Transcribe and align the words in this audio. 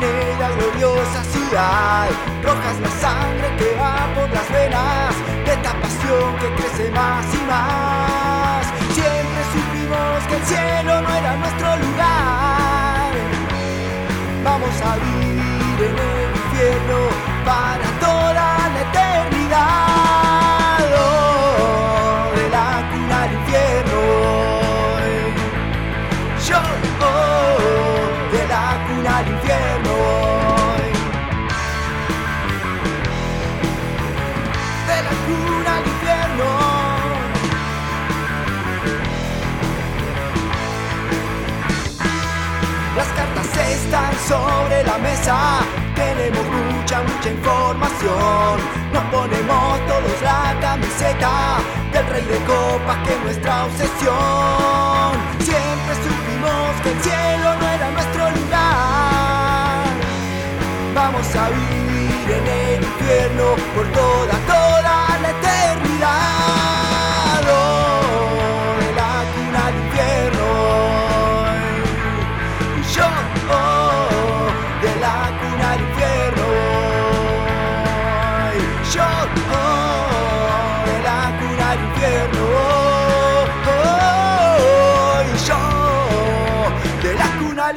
eternidad. 0.00 2.08
Roja 2.42 2.70
es 2.72 2.80
la 2.80 2.90
sangre 3.00 3.56
que 3.56 3.76
va 3.80 3.96
por 4.14 4.28
las 4.30 4.50
venas 4.52 5.14
de 5.44 5.52
esta 5.52 5.72
pasión 5.80 6.36
que 6.40 6.52
crece 6.54 6.90
más 6.90 7.24
y 7.34 7.42
más. 7.46 8.66
Siempre 8.94 9.42
supimos 9.54 10.26
que 10.28 10.36
el 10.36 10.44
cielo 10.44 11.00
no 11.02 11.14
era 11.14 11.36
nuestro 11.36 11.76
lugar. 11.76 13.12
Vamos 14.44 14.82
a 14.82 14.96
vivir 14.96 15.82
en 15.88 15.98
el 15.98 16.36
infierno 16.36 16.98
para 17.44 17.86
toda 18.00 18.68
la 18.70 18.80
eternidad. 18.80 20.47
Sobre 44.28 44.84
la 44.84 44.98
mesa, 44.98 45.60
tenemos 45.94 46.44
mucha, 46.44 47.00
mucha 47.00 47.30
información. 47.30 48.60
Nos 48.92 49.04
ponemos 49.04 49.86
todos 49.86 50.22
la 50.22 50.54
camiseta 50.60 51.56
del 51.92 52.06
rey 52.08 52.24
de 52.24 52.38
copas 52.44 52.98
que 53.04 53.14
es 53.14 53.20
nuestra 53.24 53.64
obsesión. 53.64 55.12
Siempre 55.38 55.94
supimos 56.04 56.68
que 56.82 56.90
el 56.92 57.00
cielo 57.00 57.48
no 57.58 57.68
era 57.68 57.90
nuestro 57.90 58.30
lugar. 58.30 59.84
Vamos 60.94 61.26
a 61.34 61.48
vivir 61.48 62.30
en 62.38 62.46
el 62.46 62.84
infierno 62.84 63.44
por 63.74 63.86
toda, 63.92 64.34
toda 64.46 65.18
la 65.22 65.30
eternidad. 65.30 66.47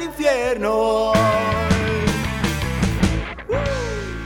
Infierno. 0.02 1.12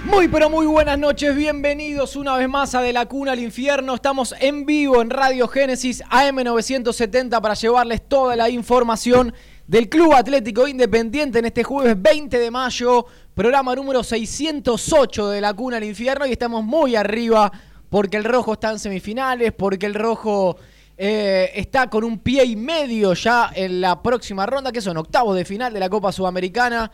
Muy 0.05 0.28
pero 0.28 0.48
muy 0.48 0.66
buenas 0.66 0.98
noches, 0.98 1.34
bienvenidos 1.36 2.16
una 2.16 2.36
vez 2.36 2.48
más 2.48 2.74
a 2.74 2.80
De 2.80 2.92
la 2.92 3.06
Cuna 3.06 3.33
al 3.33 3.41
Infierno. 3.41 3.94
Estamos 3.94 4.34
en 4.41 4.64
vivo 4.64 5.02
en 5.02 5.10
Radio 5.10 5.48
Génesis 5.48 6.02
AM970 6.05 7.41
para 7.41 7.55
llevarles 7.55 8.08
toda 8.08 8.36
la 8.36 8.48
información 8.48 9.34
del 9.66 9.88
Club 9.88 10.14
Atlético 10.14 10.68
Independiente 10.68 11.41
en 11.41 11.46
este 11.46 11.64
jueves 11.64 12.00
20 12.00 12.38
de 12.38 12.50
mayo, 12.50 13.06
programa 13.34 13.74
número 13.74 14.02
608 14.02 15.28
de 15.28 15.40
La 15.40 15.52
Cuna 15.55 15.78
al 15.78 15.84
Infierno 15.84 16.24
y 16.24 16.33
estamos 16.33 16.64
muy 16.64 16.96
arriba 16.96 17.52
porque 17.90 18.16
el 18.16 18.24
rojo 18.24 18.55
está 18.55 18.70
en 18.70 18.78
semifinales, 18.78 19.52
porque 19.52 19.86
el 19.86 19.95
rojo 19.95 20.56
eh, 20.96 21.51
está 21.55 21.89
con 21.89 22.05
un 22.05 22.18
pie 22.18 22.45
y 22.45 22.57
medio 22.57 23.14
ya 23.14 23.51
en 23.55 23.80
la 23.80 24.02
próxima 24.02 24.46
ronda, 24.46 24.73
que 24.73 24.80
son 24.80 24.96
octavos 24.96 25.36
de 25.36 25.45
final 25.45 25.73
de 25.73 25.80
la 25.80 25.89
Copa 25.89 26.12
Sudamericana 26.12 26.90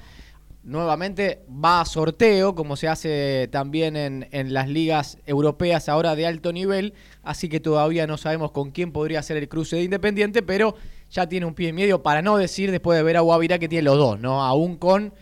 nuevamente 0.65 1.45
va 1.49 1.81
a 1.81 1.85
sorteo, 1.85 2.55
como 2.55 2.77
se 2.77 2.89
hace 2.89 3.49
también 3.51 3.97
en, 3.97 4.29
en, 4.31 4.55
las 4.55 4.69
ligas 4.69 5.19
europeas 5.27 5.89
ahora 5.89 6.15
de 6.15 6.27
alto 6.27 6.53
nivel, 6.53 6.95
así 7.23 7.49
que 7.49 7.61
todavía 7.61 8.07
no 8.07 8.17
sabemos 8.17 8.53
con 8.53 8.71
quién 8.71 8.93
podría 8.93 9.23
ser 9.23 9.39
el 9.39 9.49
cruce 9.49 9.77
de 9.77 9.83
Independiente, 9.83 10.43
pero 10.43 10.77
ya 11.11 11.29
tiene 11.29 11.47
un 11.47 11.55
pie 11.55 11.71
y 11.71 11.73
medio, 11.73 12.03
para 12.03 12.23
no 12.23 12.37
decir 12.37 12.71
después 12.71 12.97
de 12.97 13.03
ver 13.03 13.17
a 13.17 13.21
Guavirá 13.21 13.59
que 13.59 13.69
tiene 13.69 13.83
los 13.83 13.99
dos, 13.99 14.21
¿no? 14.21 14.43
Aún 14.45 14.77
con 14.77 15.13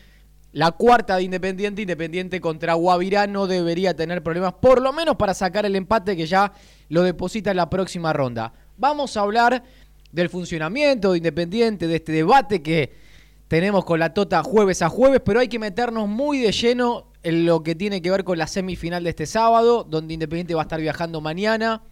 la 0.53 0.73
cuarta 0.73 1.17
de 1.17 1.23
Independiente, 1.23 1.83
Independiente 1.83 2.41
contra 2.41 2.75
Guavirá 2.75 3.27
no 3.27 3.47
debería 3.47 3.95
tener 3.95 4.23
problemas, 4.23 4.53
por 4.55 4.83
lo 4.83 4.93
menos 4.93 5.17
para 5.17 5.33
sacar 5.33 5.65
el 5.65 5.75
empate 5.75 6.17
que 6.17 6.27
ya 6.27 6.53
lo 6.89 7.03
deposita 7.03 7.51
en 7.51 7.57
la 7.57 7.71
próxima 7.71 8.13
ronda. 8.13 8.53
Vamos 8.81 9.15
a 9.19 9.21
hablar 9.21 9.63
del 10.11 10.31
funcionamiento 10.31 11.13
de 11.13 11.19
Independiente, 11.19 11.87
de 11.87 11.97
este 11.97 12.13
debate 12.13 12.63
que 12.63 12.95
tenemos 13.47 13.85
con 13.85 14.01
la 14.01 14.15
Tota 14.15 14.43
jueves 14.43 14.81
a 14.81 14.89
jueves, 14.89 15.21
pero 15.23 15.39
hay 15.39 15.49
que 15.49 15.59
meternos 15.59 16.09
muy 16.09 16.39
de 16.39 16.51
lleno 16.51 17.13
en 17.23 17.45
lo 17.45 17.63
que 17.63 17.75
tiene 17.75 18.01
que 18.01 18.11
ver 18.11 18.25
con 18.25 18.39
la 18.39 18.47
semifinal 18.47 19.05
de 19.05 19.11
este 19.11 19.27
sábado, 19.27 19.85
donde 19.85 20.15
Independiente 20.15 20.55
va 20.55 20.63
a 20.63 20.65
estar 20.65 20.81
viajando 20.81 21.21
mañana. 21.21 21.83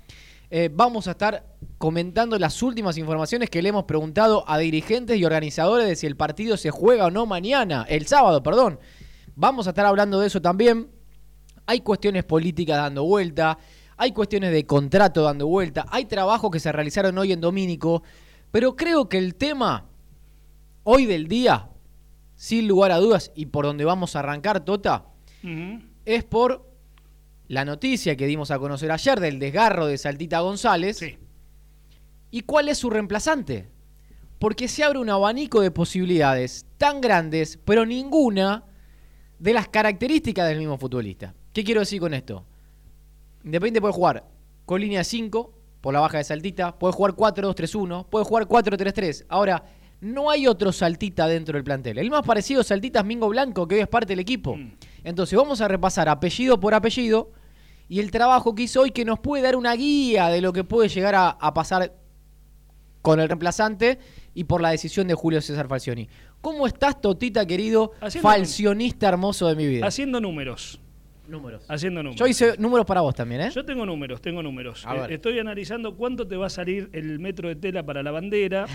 Eh, 0.50 0.70
vamos 0.72 1.08
a 1.08 1.10
estar 1.10 1.44
comentando 1.76 2.38
las 2.38 2.62
últimas 2.62 2.96
informaciones 2.96 3.50
que 3.50 3.60
le 3.60 3.68
hemos 3.68 3.84
preguntado 3.84 4.48
a 4.48 4.56
dirigentes 4.56 5.18
y 5.18 5.26
organizadores 5.26 5.86
de 5.86 5.94
si 5.94 6.06
el 6.06 6.16
partido 6.16 6.56
se 6.56 6.70
juega 6.70 7.04
o 7.04 7.10
no 7.10 7.26
mañana, 7.26 7.84
el 7.86 8.06
sábado, 8.06 8.42
perdón. 8.42 8.80
Vamos 9.36 9.66
a 9.66 9.70
estar 9.70 9.84
hablando 9.84 10.20
de 10.20 10.28
eso 10.28 10.40
también. 10.40 10.88
Hay 11.66 11.80
cuestiones 11.80 12.24
políticas 12.24 12.78
dando 12.78 13.04
vuelta, 13.04 13.58
hay 13.98 14.12
cuestiones 14.12 14.52
de 14.52 14.64
contrato 14.64 15.22
dando 15.22 15.46
vuelta, 15.48 15.84
hay 15.90 16.06
trabajos 16.06 16.50
que 16.50 16.60
se 16.60 16.72
realizaron 16.72 17.18
hoy 17.18 17.32
en 17.32 17.40
Domínico, 17.40 18.02
pero 18.50 18.76
creo 18.76 19.08
que 19.08 19.18
el 19.18 19.34
tema 19.34 19.86
hoy 20.84 21.04
del 21.04 21.28
día, 21.28 21.68
sin 22.36 22.68
lugar 22.68 22.92
a 22.92 22.98
dudas, 22.98 23.32
y 23.34 23.46
por 23.46 23.66
donde 23.66 23.84
vamos 23.84 24.16
a 24.16 24.20
arrancar, 24.20 24.64
Tota, 24.64 25.06
uh 25.42 25.46
-huh. 25.46 25.88
es 26.04 26.24
por 26.24 26.66
la 27.48 27.64
noticia 27.64 28.16
que 28.16 28.26
dimos 28.26 28.50
a 28.50 28.58
conocer 28.58 28.90
ayer 28.92 29.20
del 29.20 29.38
desgarro 29.38 29.86
de 29.86 29.98
Saltita 29.98 30.40
González. 30.40 30.98
Sí. 30.98 31.18
¿Y 32.30 32.42
cuál 32.42 32.68
es 32.68 32.78
su 32.78 32.90
reemplazante? 32.90 33.68
Porque 34.38 34.68
se 34.68 34.84
abre 34.84 34.98
un 34.98 35.10
abanico 35.10 35.60
de 35.60 35.70
posibilidades 35.70 36.66
tan 36.76 37.00
grandes, 37.00 37.58
pero 37.64 37.84
ninguna 37.84 38.64
de 39.38 39.52
las 39.54 39.68
características 39.68 40.46
del 40.48 40.58
mismo 40.58 40.78
futbolista. 40.78 41.34
¿Qué 41.52 41.64
quiero 41.64 41.80
decir 41.80 42.00
con 42.00 42.14
esto? 42.14 42.44
Independiente 43.44 43.80
puede 43.80 43.94
jugar 43.94 44.24
con 44.64 44.80
línea 44.80 45.04
5 45.04 45.54
por 45.80 45.94
la 45.94 46.00
baja 46.00 46.18
de 46.18 46.24
Saltita, 46.24 46.78
puede 46.78 46.92
jugar 46.92 47.12
4-2-3-1, 47.14 48.06
puede 48.06 48.24
jugar 48.24 48.46
4-3-3. 48.46 49.26
Ahora, 49.28 49.64
no 50.00 50.30
hay 50.30 50.46
otro 50.46 50.72
Saltita 50.72 51.26
dentro 51.26 51.54
del 51.54 51.64
plantel. 51.64 51.98
El 51.98 52.10
más 52.10 52.24
parecido 52.24 52.62
Saltita 52.62 53.00
es 53.00 53.04
Mingo 53.04 53.28
Blanco, 53.28 53.66
que 53.66 53.76
hoy 53.76 53.80
es 53.82 53.88
parte 53.88 54.12
del 54.12 54.20
equipo. 54.20 54.56
Mm. 54.56 54.72
Entonces 55.04 55.36
vamos 55.36 55.60
a 55.60 55.68
repasar 55.68 56.08
apellido 56.08 56.60
por 56.60 56.74
apellido 56.74 57.32
y 57.88 58.00
el 58.00 58.10
trabajo 58.10 58.54
que 58.54 58.64
hizo 58.64 58.82
hoy 58.82 58.90
que 58.90 59.04
nos 59.04 59.18
puede 59.18 59.42
dar 59.42 59.56
una 59.56 59.74
guía 59.74 60.28
de 60.28 60.40
lo 60.40 60.52
que 60.52 60.64
puede 60.64 60.88
llegar 60.88 61.14
a, 61.14 61.30
a 61.30 61.54
pasar 61.54 61.94
con 63.02 63.20
el 63.20 63.28
reemplazante 63.28 63.98
y 64.34 64.44
por 64.44 64.60
la 64.60 64.70
decisión 64.70 65.08
de 65.08 65.14
Julio 65.14 65.40
César 65.40 65.66
Falcioni. 65.68 66.08
¿Cómo 66.40 66.66
estás, 66.66 67.00
Totita, 67.00 67.46
querido 67.46 67.92
Haciendo 68.00 68.28
falcionista 68.28 69.08
hermoso 69.08 69.48
de 69.48 69.56
mi 69.56 69.66
vida? 69.66 69.86
Haciendo 69.86 70.20
números. 70.20 70.80
Números. 71.28 71.64
Haciendo 71.68 72.02
números. 72.02 72.18
Yo 72.18 72.26
hice 72.26 72.56
números 72.58 72.86
para 72.86 73.02
vos 73.02 73.14
también, 73.14 73.42
¿eh? 73.42 73.50
Yo 73.54 73.64
tengo 73.64 73.84
números, 73.84 74.22
tengo 74.22 74.42
números. 74.42 74.84
Eh, 74.84 75.06
estoy 75.10 75.38
analizando 75.38 75.94
cuánto 75.94 76.26
te 76.26 76.36
va 76.36 76.46
a 76.46 76.50
salir 76.50 76.88
el 76.92 77.18
metro 77.18 77.48
de 77.48 77.56
tela 77.56 77.84
para 77.84 78.02
la 78.02 78.10
bandera. 78.10 78.66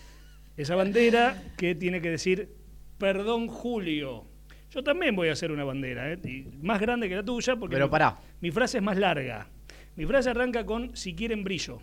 Esa 0.56 0.76
bandera 0.76 1.42
que 1.56 1.74
tiene 1.74 2.02
que 2.02 2.10
decir, 2.10 2.50
perdón 2.98 3.48
Julio. 3.48 4.26
Yo 4.70 4.82
también 4.82 5.16
voy 5.16 5.28
a 5.28 5.32
hacer 5.32 5.52
una 5.52 5.64
bandera, 5.64 6.12
¿eh? 6.12 6.18
y 6.24 6.46
más 6.62 6.80
grande 6.80 7.08
que 7.08 7.16
la 7.16 7.22
tuya, 7.22 7.56
porque 7.56 7.74
Pero 7.74 7.88
pará. 7.90 8.18
Mi, 8.40 8.48
mi 8.48 8.50
frase 8.50 8.78
es 8.78 8.84
más 8.84 8.98
larga. 8.98 9.48
Mi 9.96 10.06
frase 10.06 10.30
arranca 10.30 10.64
con 10.64 10.94
si 10.96 11.14
quieren 11.14 11.44
brillo. 11.44 11.80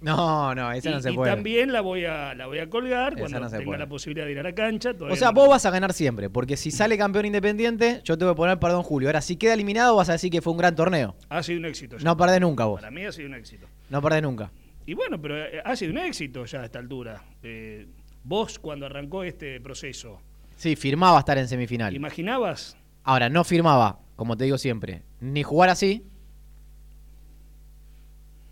No, 0.00 0.54
no, 0.54 0.72
esa 0.72 0.88
y, 0.88 0.92
no 0.94 1.00
se 1.02 1.12
y 1.12 1.14
puede. 1.14 1.30
también 1.30 1.72
la 1.72 1.82
voy 1.82 2.04
a, 2.06 2.34
la 2.34 2.46
voy 2.46 2.58
a 2.58 2.70
colgar 2.70 3.12
Esa 3.12 3.20
cuando 3.20 3.40
no 3.40 3.50
tenga 3.50 3.64
puede. 3.64 3.78
la 3.78 3.86
posibilidad 3.86 4.24
de 4.26 4.32
ir 4.32 4.38
a 4.38 4.42
la 4.42 4.54
cancha. 4.54 4.92
O 4.98 5.14
sea, 5.16 5.30
vos 5.30 5.48
vas 5.48 5.66
a 5.66 5.70
ganar 5.70 5.92
siempre, 5.92 6.30
porque 6.30 6.56
si 6.56 6.70
sale 6.70 6.96
campeón 6.96 7.26
independiente, 7.26 8.00
yo 8.04 8.16
te 8.16 8.24
voy 8.24 8.32
a 8.32 8.34
poner 8.34 8.58
perdón 8.58 8.82
Julio. 8.82 9.08
Ahora, 9.08 9.20
si 9.20 9.36
queda 9.36 9.54
eliminado, 9.54 9.96
vas 9.96 10.08
a 10.08 10.12
decir 10.12 10.30
que 10.30 10.40
fue 10.40 10.52
un 10.52 10.58
gran 10.58 10.74
torneo. 10.74 11.14
Ha 11.28 11.42
sido 11.42 11.58
un 11.58 11.66
éxito. 11.66 11.98
ya. 11.98 12.04
No 12.04 12.16
perdés 12.16 12.40
nunca 12.40 12.64
vos. 12.64 12.80
Para 12.80 12.90
mí 12.90 13.04
ha 13.04 13.12
sido 13.12 13.28
un 13.28 13.34
éxito. 13.34 13.66
No 13.90 14.00
perdés 14.00 14.22
nunca. 14.22 14.50
Y 14.86 14.94
bueno, 14.94 15.20
pero 15.20 15.36
eh, 15.44 15.60
ha 15.64 15.76
sido 15.76 15.92
un 15.92 15.98
éxito 15.98 16.44
ya 16.46 16.62
a 16.62 16.64
esta 16.64 16.78
altura. 16.78 17.22
Eh, 17.42 17.86
vos, 18.24 18.58
cuando 18.58 18.86
arrancó 18.86 19.22
este 19.24 19.60
proceso, 19.60 20.20
Sí, 20.56 20.76
firmaba 20.76 21.18
estar 21.18 21.38
en 21.38 21.48
semifinal. 21.48 21.94
¿imaginabas? 21.94 22.76
Ahora, 23.04 23.28
no 23.30 23.44
firmaba, 23.44 23.98
como 24.16 24.36
te 24.36 24.44
digo 24.44 24.58
siempre, 24.58 25.02
ni 25.20 25.42
jugar 25.42 25.70
así. 25.70 26.04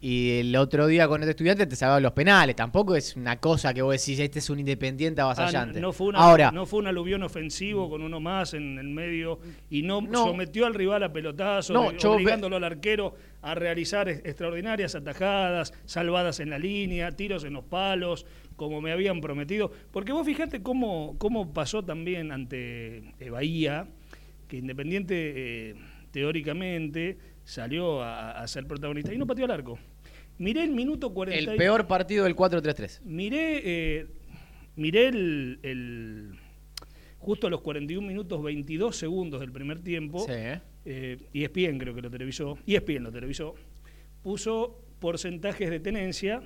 Y 0.01 0.39
el 0.39 0.55
otro 0.55 0.87
día 0.87 1.09
con 1.09 1.23
este 1.23 1.31
estudiante 1.33 1.67
te 1.67 1.75
salvaban 1.75 2.05
los 2.05 2.13
penales. 2.13 2.55
Tampoco 2.55 2.95
es 2.95 3.17
una 3.17 3.39
cosa 3.41 3.75
que 3.75 3.83
vos 3.83 3.93
decís, 4.01 4.21
este 4.21 4.39
es 4.39 4.49
un 4.49 4.61
independiente 4.61 5.21
Ah, 5.21 5.25
avasallante. 5.25 5.81
no, 5.81 5.93
fue 5.93 6.07
una, 6.09 6.21
Ahora, 6.21 6.53
no 6.53 6.67
fue 6.67 6.79
un 6.79 6.87
aluvión 6.87 7.25
ofensivo 7.25 7.91
con 7.91 8.03
uno 8.03 8.21
más 8.21 8.55
en 8.55 8.79
el 8.79 8.89
medio 8.91 9.41
y 9.71 9.83
no, 9.83 10.01
No. 10.01 10.25
sometió 10.25 10.67
al 10.67 10.75
rival 10.75 11.03
a 11.03 11.13
pelotazos, 11.13 11.75
No, 11.75 11.89
ob- 11.91 11.97
yo 11.99 12.13
obligándolo 12.13 12.55
al 12.57 12.63
arquero 12.65 13.17
a 13.43 13.57
realizar 13.57 14.09
extraordinarias 14.09 14.95
atajadas, 14.95 15.75
salvadas 15.85 16.39
en 16.39 16.51
la 16.51 16.61
línea, 16.61 17.11
tiros 17.13 17.43
en 17.43 17.55
los 17.55 17.65
palos, 17.65 18.25
como 18.55 18.81
me 18.81 18.93
habían 18.93 19.21
prometido. 19.21 19.73
Porque 19.91 20.13
vos 20.13 20.25
fijate 20.25 20.63
cómo, 20.63 21.17
cómo 21.19 21.53
pasó 21.53 21.85
también 21.85 22.31
ante 22.31 22.99
eh, 23.19 23.31
Bahía, 23.31 23.89
que 24.47 24.59
Independiente 24.59 25.71
eh, 25.71 25.75
teóricamente 26.13 27.19
salió 27.49 28.03
a, 28.03 28.47
ser 28.47 28.67
protagonista 28.67 29.13
y 29.13 29.17
no 29.17 29.27
pateó 29.27 29.47
al 29.47 29.53
arco. 29.53 29.79
Miré 30.37 30.65
el 30.65 30.71
minuto 30.71 31.15
40. 31.15 31.53
El 31.53 31.57
peor 31.57 31.87
partido 31.87 32.25
del 32.25 32.37
4-3-3. 32.37 33.01
Miré, 33.05 33.63
eh, 33.65 34.07
miré 34.77 35.09
el, 35.09 36.39
justo 37.19 37.47
a 37.47 37.51
los 37.51 37.63
41 37.63 38.07
minutos 38.07 38.43
22 38.43 38.95
segundos 38.95 39.41
del 39.41 39.51
primer 39.51 39.81
tiempo. 39.81 40.27
Sí. 40.27 40.61
Eh, 40.85 41.17
ESPN 41.33 41.79
creo 41.79 41.95
que 41.95 42.03
lo 42.03 42.11
televisó. 42.11 42.59
ESPN 42.67 43.05
lo 43.05 43.13
televisó. 43.13 43.55
Puso 44.23 44.85
porcentajes 45.01 45.71
de 45.71 45.81
tenencia 45.81 46.43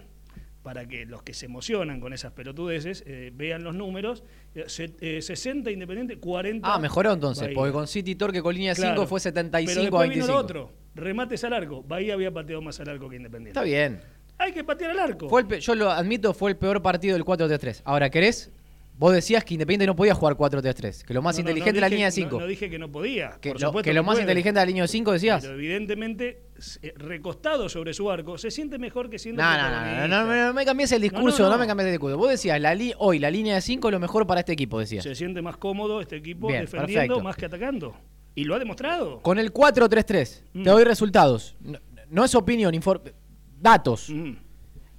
para 0.63 0.87
que 0.87 1.05
los 1.05 1.23
que 1.23 1.35
se 1.35 1.47
emocionan 1.47 2.01
con 2.01 2.13
esas 2.13 2.33
pelotudeces 2.33 3.03
eh, 3.07 3.33
vean 3.35 3.65
los 3.65 3.75
números. 3.75 4.23
60 4.55 4.99
eh, 5.01 5.73
Independiente, 5.73 6.19
40. 6.19 6.73
Ah, 6.73 6.79
mejoró 6.79 7.13
entonces, 7.13 7.51
porque 7.55 7.73
con 7.73 7.89
City 7.89 8.15
Torque 8.15 8.41
con 8.41 8.55
línea 8.55 8.75
5 8.75 9.07
fue 9.07 9.19
75 9.19 9.83
pero 9.85 9.97
a 9.97 10.01
25. 10.03 10.27
Vino 10.27 10.33
lo 10.33 10.41
otro, 10.41 10.71
remates 10.95 11.45
al 11.45 11.53
arco. 11.53 11.83
Bahía 11.83 12.15
había 12.15 12.31
pateado 12.31 12.63
más 12.63 12.79
al 12.81 12.89
arco 12.89 13.09
que 13.09 13.17
Independiente. 13.17 13.59
Está 13.59 13.63
bien. 13.63 14.01
Hay 14.39 14.53
que 14.53 14.65
patear 14.65 14.93
al 14.93 14.99
arco. 14.99 15.29
Fue 15.29 15.61
yo 15.61 15.75
lo 15.75 15.91
admito, 15.91 16.35
fue 16.35 16.51
el 16.51 16.57
peor 16.57 16.83
partido 16.83 17.15
del 17.15 17.25
4-3-3. 17.25 17.83
Ahora, 17.85 18.11
¿querés 18.11 18.51
Vos 18.99 19.13
decías 19.13 19.43
que 19.45 19.55
Independiente 19.55 19.87
no 19.87 19.97
podía 19.97 20.15
jugar 20.15 20.37
4-3-3, 20.37 21.03
que 21.03 21.15
lo 21.15 21.23
más 21.23 21.39
inteligente 21.39 21.79
es 21.79 21.81
la 21.81 21.89
línea 21.89 22.07
de 22.07 22.13
5. 22.13 22.41
No, 22.41 22.47
dije 22.47 22.69
que 22.69 22.79
no 22.79 22.93
podía. 22.93 23.39
Que, 23.41 23.55
lo, 23.55 23.73
que 23.83 23.93
lo 23.93 24.05
más 24.05 24.21
inteligente 24.21 24.61
es 24.61 24.63
la 24.63 24.67
línea 24.67 24.83
de 24.83 24.89
5, 24.89 25.13
decías. 25.13 25.43
Pero 25.43 25.55
evidentemente, 25.55 26.43
eh, 26.83 26.93
recostado 26.97 27.69
sobre 27.69 27.95
su 27.95 28.11
arco, 28.11 28.37
se 28.37 28.51
siente 28.51 28.79
mejor 28.79 29.09
que 29.09 29.19
siendo. 29.19 29.43
No, 29.43 29.57
no, 29.57 30.09
no, 30.09 30.25
no, 30.25 30.55
me 30.55 30.65
cambies 30.65 30.93
el 30.93 31.03
discurso, 31.03 31.49
no, 31.49 31.59
me 31.59 31.67
cambies 31.67 31.87
el 31.87 31.93
discurso. 31.95 32.17
Vos 32.19 32.31
decías, 32.31 32.61
la 32.61 32.77
hoy 32.99 33.19
la 33.19 33.31
línea 33.31 33.57
de 33.57 33.61
5 33.61 33.89
es 33.89 33.93
lo 33.93 33.99
mejor 33.99 34.27
para 34.27 34.41
este 34.41 34.53
equipo, 34.53 34.79
decías. 34.79 35.03
Se 35.03 35.15
siente 35.15 35.41
más 35.43 35.57
cómodo 35.57 36.01
este 36.01 36.17
equipo 36.17 36.53
defendiendo 36.53 37.21
más 37.21 37.37
que 37.37 37.47
atacando. 37.47 37.97
Y 38.35 38.45
lo 38.45 38.55
ha 38.55 38.59
demostrado. 38.59 39.21
Con 39.21 39.39
el 39.39 39.53
4-3-3, 39.53 40.05
te 40.05 40.59
mm. 40.59 40.63
doy 40.63 40.85
resultados. 40.85 41.57
No, 42.09 42.25
es 42.25 42.35
opinión, 42.35 42.75
datos. 43.61 44.09
Mm. 44.09 44.33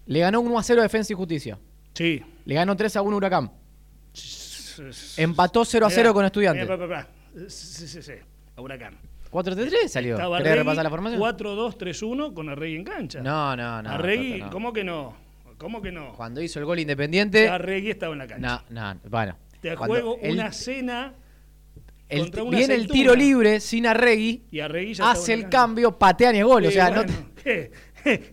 Le 0.05 0.19
ganó 0.19 0.41
1 0.41 0.61
0 0.61 0.81
a 0.81 0.83
Defensa 0.83 1.13
y 1.13 1.15
Justicia. 1.15 1.59
Sí. 1.93 2.21
Le 2.45 2.55
ganó 2.55 2.75
3 2.75 2.95
1 2.95 3.17
Huracán. 3.17 3.51
Empató 5.17 5.65
0 5.65 5.85
a 5.85 5.89
0 5.89 6.13
con 6.13 6.25
Estudiantes. 6.25 6.67
Sí, 7.47 7.87
sí, 7.87 8.01
sí. 8.01 8.13
A 8.55 8.61
Huracán. 8.61 8.97
4-3 9.31 9.87
salió. 9.87 10.17
¿Querés 10.37 10.57
repasar 10.57 10.83
la 10.83 10.89
formación? 10.89 11.19
4-2-3-1 11.19 12.33
con 12.33 12.49
Arregui 12.49 12.75
en 12.75 12.83
cancha. 12.83 13.21
No, 13.21 13.55
no, 13.55 13.81
no. 13.81 13.89
Arregui, 13.89 14.41
¿cómo 14.51 14.71
que 14.71 14.83
no? 14.83 15.15
¿Cómo 15.57 15.81
que 15.81 15.91
no? 15.91 16.13
Cuando 16.13 16.41
hizo 16.41 16.59
el 16.59 16.65
gol 16.65 16.79
independiente. 16.79 17.49
Arregui 17.49 17.89
estaba 17.91 18.13
en 18.13 18.19
la 18.19 18.27
cancha. 18.27 18.63
No, 18.69 18.93
no, 18.93 18.99
bueno. 19.09 19.37
Te 19.59 19.75
juego 19.75 20.17
una 20.17 20.51
cena. 20.51 21.13
El, 22.13 22.31
viene 22.49 22.75
el 22.75 22.87
tiro 22.87 23.15
libre 23.15 23.59
sin 23.59 23.87
Arregui. 23.87 24.43
Y 24.51 24.59
Arregui 24.59 24.95
hace 25.01 25.33
el 25.33 25.49
cambio, 25.49 25.97
patean 25.97 26.35
y 26.35 26.39
el 26.39 26.45
gol. 26.45 26.65
o 26.65 26.71
sea, 26.71 26.89
no. 26.89 27.03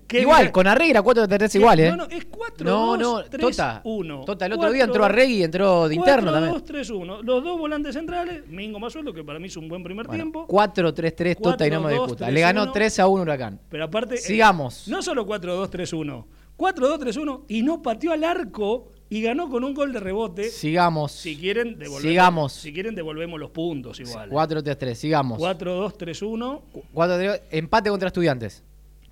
¿qué? 0.06 0.21
igual, 0.21 0.50
con 0.50 0.67
Arregui 0.67 0.91
era 0.91 1.03
4-3 1.03 1.55
igual, 1.56 1.81
¿eh? 1.81 1.91
No, 1.91 1.97
no, 1.97 2.05
es 2.05 2.25
4 2.27 2.65
no, 2.65 2.97
no, 2.97 3.25
3, 3.25 3.41
tota, 3.41 3.81
1. 3.85 4.25
Tota, 4.25 4.47
el 4.47 4.53
otro 4.53 4.73
día 4.73 4.85
entró 4.85 5.05
Arregui 5.05 5.35
y 5.37 5.43
entró 5.44 5.88
de 5.88 5.94
interno 5.94 6.31
4, 6.31 6.32
también. 6.32 6.53
2, 6.53 6.65
3, 6.65 6.91
1. 6.91 7.23
Los 7.23 7.44
dos 7.44 7.59
volantes 7.59 7.94
centrales, 7.94 8.47
Mingo 8.49 8.79
Masuelo, 8.79 9.12
que 9.12 9.25
para 9.25 9.38
mí 9.38 9.47
es 9.47 9.56
un 9.56 9.69
buen 9.69 9.83
primer 9.83 10.06
bueno, 10.06 10.23
tiempo. 10.23 10.47
4-3-3, 10.49 11.41
Tota 11.41 11.67
y 11.67 11.71
no 11.71 11.81
me 11.83 11.93
discuta. 11.93 12.31
Le 12.31 12.41
ganó 12.41 12.73
3 12.73 12.99
a 12.99 13.06
1 13.06 13.23
Huracán. 13.23 13.61
Pero 13.69 13.85
aparte. 13.85 14.17
Sigamos. 14.17 14.88
Eh, 14.88 14.91
no 14.91 15.03
solo 15.03 15.26
4-2-3-1. 15.26 16.25
4-2-3-1 16.56 17.44
y 17.49 17.62
no 17.62 17.81
pateó 17.81 18.12
al 18.12 18.23
arco 18.23 18.93
y 19.11 19.23
ganó 19.23 19.51
con 19.51 19.65
un 19.65 19.75
gol 19.75 19.93
de 19.93 20.01
rebote. 20.01 20.49
Sigamos. 20.49 21.12
Si 21.12 21.37
quieren, 21.37 21.79
devolvemos, 21.79 22.03
sigamos. 22.03 22.53
Si 22.53 22.73
quieren, 22.73 22.95
devolvemos 22.95 23.39
los 23.39 23.51
puntos 23.51 24.01
igual. 24.01 24.31
4-3-3, 24.31 24.95
sigamos. 24.95 25.41
4-2-3-1. 25.41 27.41
Empate 27.51 27.91
contra 27.91 28.07
Estudiantes. 28.07 28.65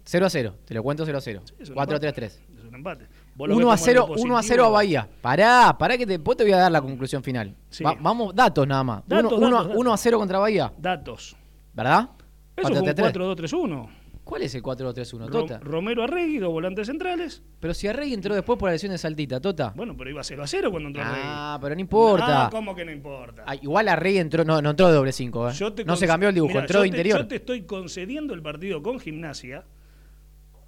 0 0.05 0.25
a 0.25 0.31
0, 0.31 0.55
te 0.65 0.73
lo 0.73 0.83
cuento 0.83 1.05
0 1.05 1.19
a 1.19 1.21
0. 1.21 1.43
4 1.75 1.97
a 1.97 2.00
3 2.00 2.15
3. 2.15 2.41
Es 2.56 2.65
un 2.65 2.75
empate. 2.77 3.09
1 3.37 3.71
a 3.71 3.77
0, 3.77 4.09
1 4.17 4.39
a 4.39 4.43
0 4.43 4.65
a 4.65 4.69
Bahía. 4.69 5.09
Pará, 5.21 5.77
pará 5.79 5.99
que 5.99 6.06
después 6.06 6.39
te 6.39 6.45
voy 6.45 6.53
a 6.53 6.59
dar 6.59 6.73
la 6.73 6.81
conclusión 6.81 7.23
final. 7.23 7.55
Sí. 7.69 7.85
Va, 7.85 7.95
vamos, 8.00 8.35
datos 8.35 8.67
nada 8.67 8.85
más. 8.85 9.03
1 9.09 9.93
a 9.93 9.97
0 9.97 10.19
contra 10.19 10.39
Bahía. 10.39 10.73
Datos. 10.79 11.37
¿Verdad? 11.75 12.09
Eso 12.56 12.69
fue 12.69 12.81
un 12.81 12.87
4-2-3-1. 12.87 13.89
¿Cuál 14.28 14.42
es 14.42 14.54
el 14.54 14.62
4-2-3-1, 14.62 15.30
Tota? 15.30 15.58
Romero 15.60 16.02
Arregui, 16.02 16.36
dos 16.36 16.52
volantes 16.52 16.86
centrales. 16.86 17.42
Pero 17.60 17.72
si 17.72 17.88
Arregui 17.88 18.12
entró 18.12 18.34
después 18.34 18.58
por 18.58 18.69
la 18.69 18.75
lesión 18.75 18.92
de 18.92 18.98
Saltita, 18.98 19.40
Tota. 19.40 19.72
Bueno, 19.75 19.96
pero 19.96 20.10
iba 20.10 20.22
0 20.22 20.42
a 20.42 20.46
0 20.46 20.70
cuando 20.70 20.88
entró 20.88 21.02
Arregui. 21.02 21.22
Ah, 21.25 21.58
pero 21.62 21.75
no 21.75 21.80
importa. 21.80 22.44
Ah, 22.44 22.50
¿cómo 22.50 22.75
que 22.75 22.84
no 22.84 22.92
importa? 22.92 23.44
Ah, 23.46 23.54
igual 23.54 23.88
Arregui 23.88 24.19
entró, 24.19 24.44
no, 24.44 24.60
no 24.60 24.69
entró 24.69 24.88
de 24.88 24.92
doble 24.92 25.12
5, 25.12 25.48
¿eh? 25.48 25.52
No 25.86 25.96
se 25.96 26.06
cambió 26.06 26.28
el 26.28 26.34
dibujo, 26.34 26.50
Mirá, 26.50 26.60
entró 26.60 26.80
de 26.80 26.82
te, 26.82 26.88
interior. 26.88 27.20
Yo 27.20 27.26
te 27.26 27.36
estoy 27.36 27.62
concediendo 27.62 28.34
el 28.34 28.42
partido 28.42 28.82
con 28.82 29.00
gimnasia 29.00 29.64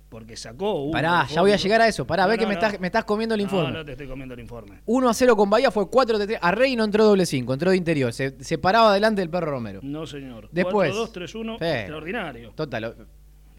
porque 0.09 0.39
sacó 0.39 0.85
uno. 0.85 0.93
Pará, 0.93 1.27
ya 1.27 1.43
voy 1.43 1.53
a 1.53 1.57
llegar 1.57 1.83
a 1.83 1.87
eso. 1.87 2.07
Pará, 2.07 2.27
ve 2.27 2.39
que 2.39 2.47
me, 2.47 2.55
estás, 2.55 2.81
me 2.81 2.87
estás 2.87 3.05
comiendo 3.05 3.35
el 3.35 3.43
informe. 3.43 3.73
No, 3.73 3.79
no 3.81 3.85
te 3.85 3.93
estoy 3.93 4.09
comiendo 4.09 4.33
el 4.33 4.41
informe. 4.41 4.81
1 4.87 5.07
a 5.07 5.13
0 5.13 5.37
con 5.37 5.51
Bahía 5.51 5.71
fue 5.71 5.87
4 5.91 6.19
de 6.19 6.27
3. 6.27 6.39
A 6.41 6.51
Rey 6.51 6.77
no 6.77 6.85
entró 6.85 7.05
doble 7.05 7.27
5, 7.27 7.53
entró 7.53 7.71
de 7.73 7.77
interior. 7.77 8.11
Se, 8.15 8.43
se 8.43 8.57
paraba 8.57 8.95
delante 8.95 9.21
del 9.21 9.29
perro 9.29 9.51
Romero. 9.51 9.81
No, 9.83 10.07
señor. 10.07 10.49
Después. 10.51 10.93
4 10.93 10.99
2 10.99 11.13
3 11.13 11.35
1 11.35 11.53
extraordinario. 11.61 12.53
Total. 12.53 12.97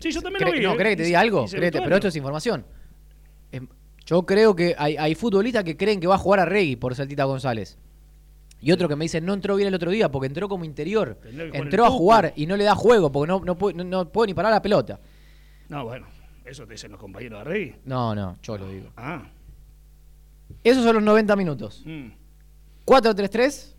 Sí, 0.02 0.12
yo 0.12 0.22
también 0.22 0.46
lo 0.46 0.52
vi. 0.52 0.60
No, 0.62 0.76
¿crees 0.76 0.94
que 0.94 1.04
te 1.04 1.04
diga 1.04 1.20
algo? 1.20 1.46
Créete, 1.46 1.82
pero 1.82 1.96
esto 1.96 2.08
es 2.08 2.16
información. 2.16 2.66
Em, 3.52 3.68
yo 4.06 4.26
creo 4.26 4.56
que 4.56 4.76
hay, 4.78 4.98
hay 4.98 5.16
futbolistas 5.16 5.64
que 5.64 5.78
creen 5.78 6.00
que 6.00 6.08
va 6.08 6.16
a 6.16 6.18
jugar 6.18 6.40
a 6.42 6.46
Rey 6.46 6.76
por 6.76 6.96
Saltita 6.96 7.24
González. 7.26 7.78
Y 8.62 8.72
otro 8.72 8.88
que 8.88 8.96
me 8.96 9.06
dice, 9.06 9.20
no 9.22 9.34
entró 9.34 9.56
bien 9.56 9.68
el 9.68 9.74
otro 9.74 9.90
día 9.90 10.10
porque 10.12 10.28
entró 10.28 10.48
como 10.48 10.66
interior. 10.66 11.18
Entró 11.54 11.86
a 11.86 11.90
jugar 11.90 12.34
y 12.36 12.46
no 12.46 12.56
le 12.56 12.64
da 12.64 12.76
juego 12.76 13.12
porque 13.12 13.28
no, 13.28 13.40
no, 13.40 13.58
puede, 13.58 13.84
no 13.84 14.12
puede 14.12 14.28
ni 14.28 14.34
parar 14.36 14.52
la 14.52 14.62
pelota. 14.62 15.00
No, 15.68 15.84
bueno. 15.86 16.06
¿Eso 16.46 16.66
te 16.66 16.74
dicen 16.74 16.92
los 16.92 17.00
compañeros 17.00 17.40
de 17.40 17.44
Rey? 17.46 17.76
No, 17.86 18.14
no, 18.14 18.38
yo 18.44 18.58
lo 18.58 18.68
digo. 18.68 18.92
Ah. 18.98 19.24
Esos 20.64 20.84
son 20.84 20.96
los 20.96 21.04
90 21.04 21.36
minutos. 21.36 21.84
4-3-3. 22.86 23.71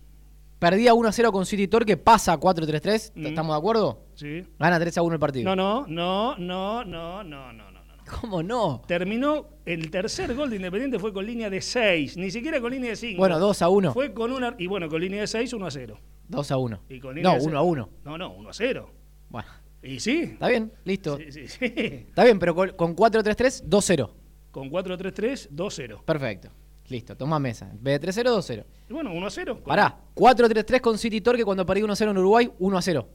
Perdía 0.63 0.95
1-0 0.95 1.33
con 1.33 1.45
City 1.45 1.67
Torque, 1.67 1.97
pasa 1.97 2.39
4-3-3. 2.39 3.15
Mm. 3.17 3.27
¿Estamos 3.27 3.53
de 3.57 3.59
acuerdo? 3.59 4.07
Sí. 4.15 4.45
Gana 4.61 4.79
3-1 4.79 5.13
el 5.13 5.19
partido. 5.19 5.57
No, 5.57 5.57
no, 5.89 6.37
no, 6.39 6.85
no, 6.85 6.85
no, 7.25 7.53
no, 7.53 7.53
no. 7.53 7.83
¿Cómo 8.21 8.45
no? 8.45 8.83
Terminó, 8.87 9.49
el 9.67 9.91
tercer 9.91 10.33
gol 10.37 10.51
de 10.51 10.57
Independiente 10.57 11.01
fue 11.01 11.13
con 11.13 11.27
línea 11.27 11.51
de 11.51 11.61
6, 11.61 12.17
ni 12.17 12.31
siquiera 12.31 12.61
con 12.61 12.71
línea 12.71 12.91
de 12.91 12.97
5. 12.97 13.19
Bueno, 13.19 13.41
2 13.41 13.61
a 13.61 13.69
1. 13.69 13.93
Fue 13.93 14.15
con 14.15 14.31
una. 14.31 14.55
Y 14.57 14.69
bueno, 14.69 14.89
con 14.89 15.01
línea 15.01 15.23
de 15.23 15.27
6, 15.27 15.53
1 15.53 15.67
a 15.67 15.71
0. 15.73 15.99
2 16.29 16.51
a 16.53 16.57
1. 16.57 16.81
no, 17.23 17.35
1 17.35 17.59
a 17.59 17.63
1. 17.63 17.89
No, 18.05 18.19
no, 18.19 18.33
1 18.33 18.49
a 18.49 18.53
0. 18.53 18.91
Bueno. 19.31 19.49
Y 19.83 19.99
sí. 19.99 20.21
Está 20.21 20.47
bien, 20.47 20.73
listo. 20.85 21.17
Sí, 21.17 21.33
sí, 21.33 21.49
sí. 21.49 21.65
Está 21.65 22.23
bien, 22.23 22.39
pero 22.39 22.55
con, 22.55 22.95
4-3-3, 22.95 23.65
2-0. 23.69 24.11
Con 24.53 24.71
4-3-3, 24.71 25.49
2-0. 25.51 26.05
Perfecto. 26.05 26.51
Listo, 26.93 27.17
toma 27.17 27.39
mesa. 27.39 27.71
En 27.71 27.83
vez 27.83 27.99
de 27.99 28.09
3-0, 28.09 28.37
2-0. 28.37 28.65
Bueno, 28.91 29.15
1-0. 29.15 29.63
Pará, 29.63 29.99
4-3-3 30.15 30.81
con 30.83 30.99
City 30.99 31.23
Torque 31.23 31.43
cuando 31.43 31.65
perdí 31.65 31.81
1-0 31.81 32.11
en 32.11 32.19
Uruguay, 32.19 32.51
1-0. 32.61 33.07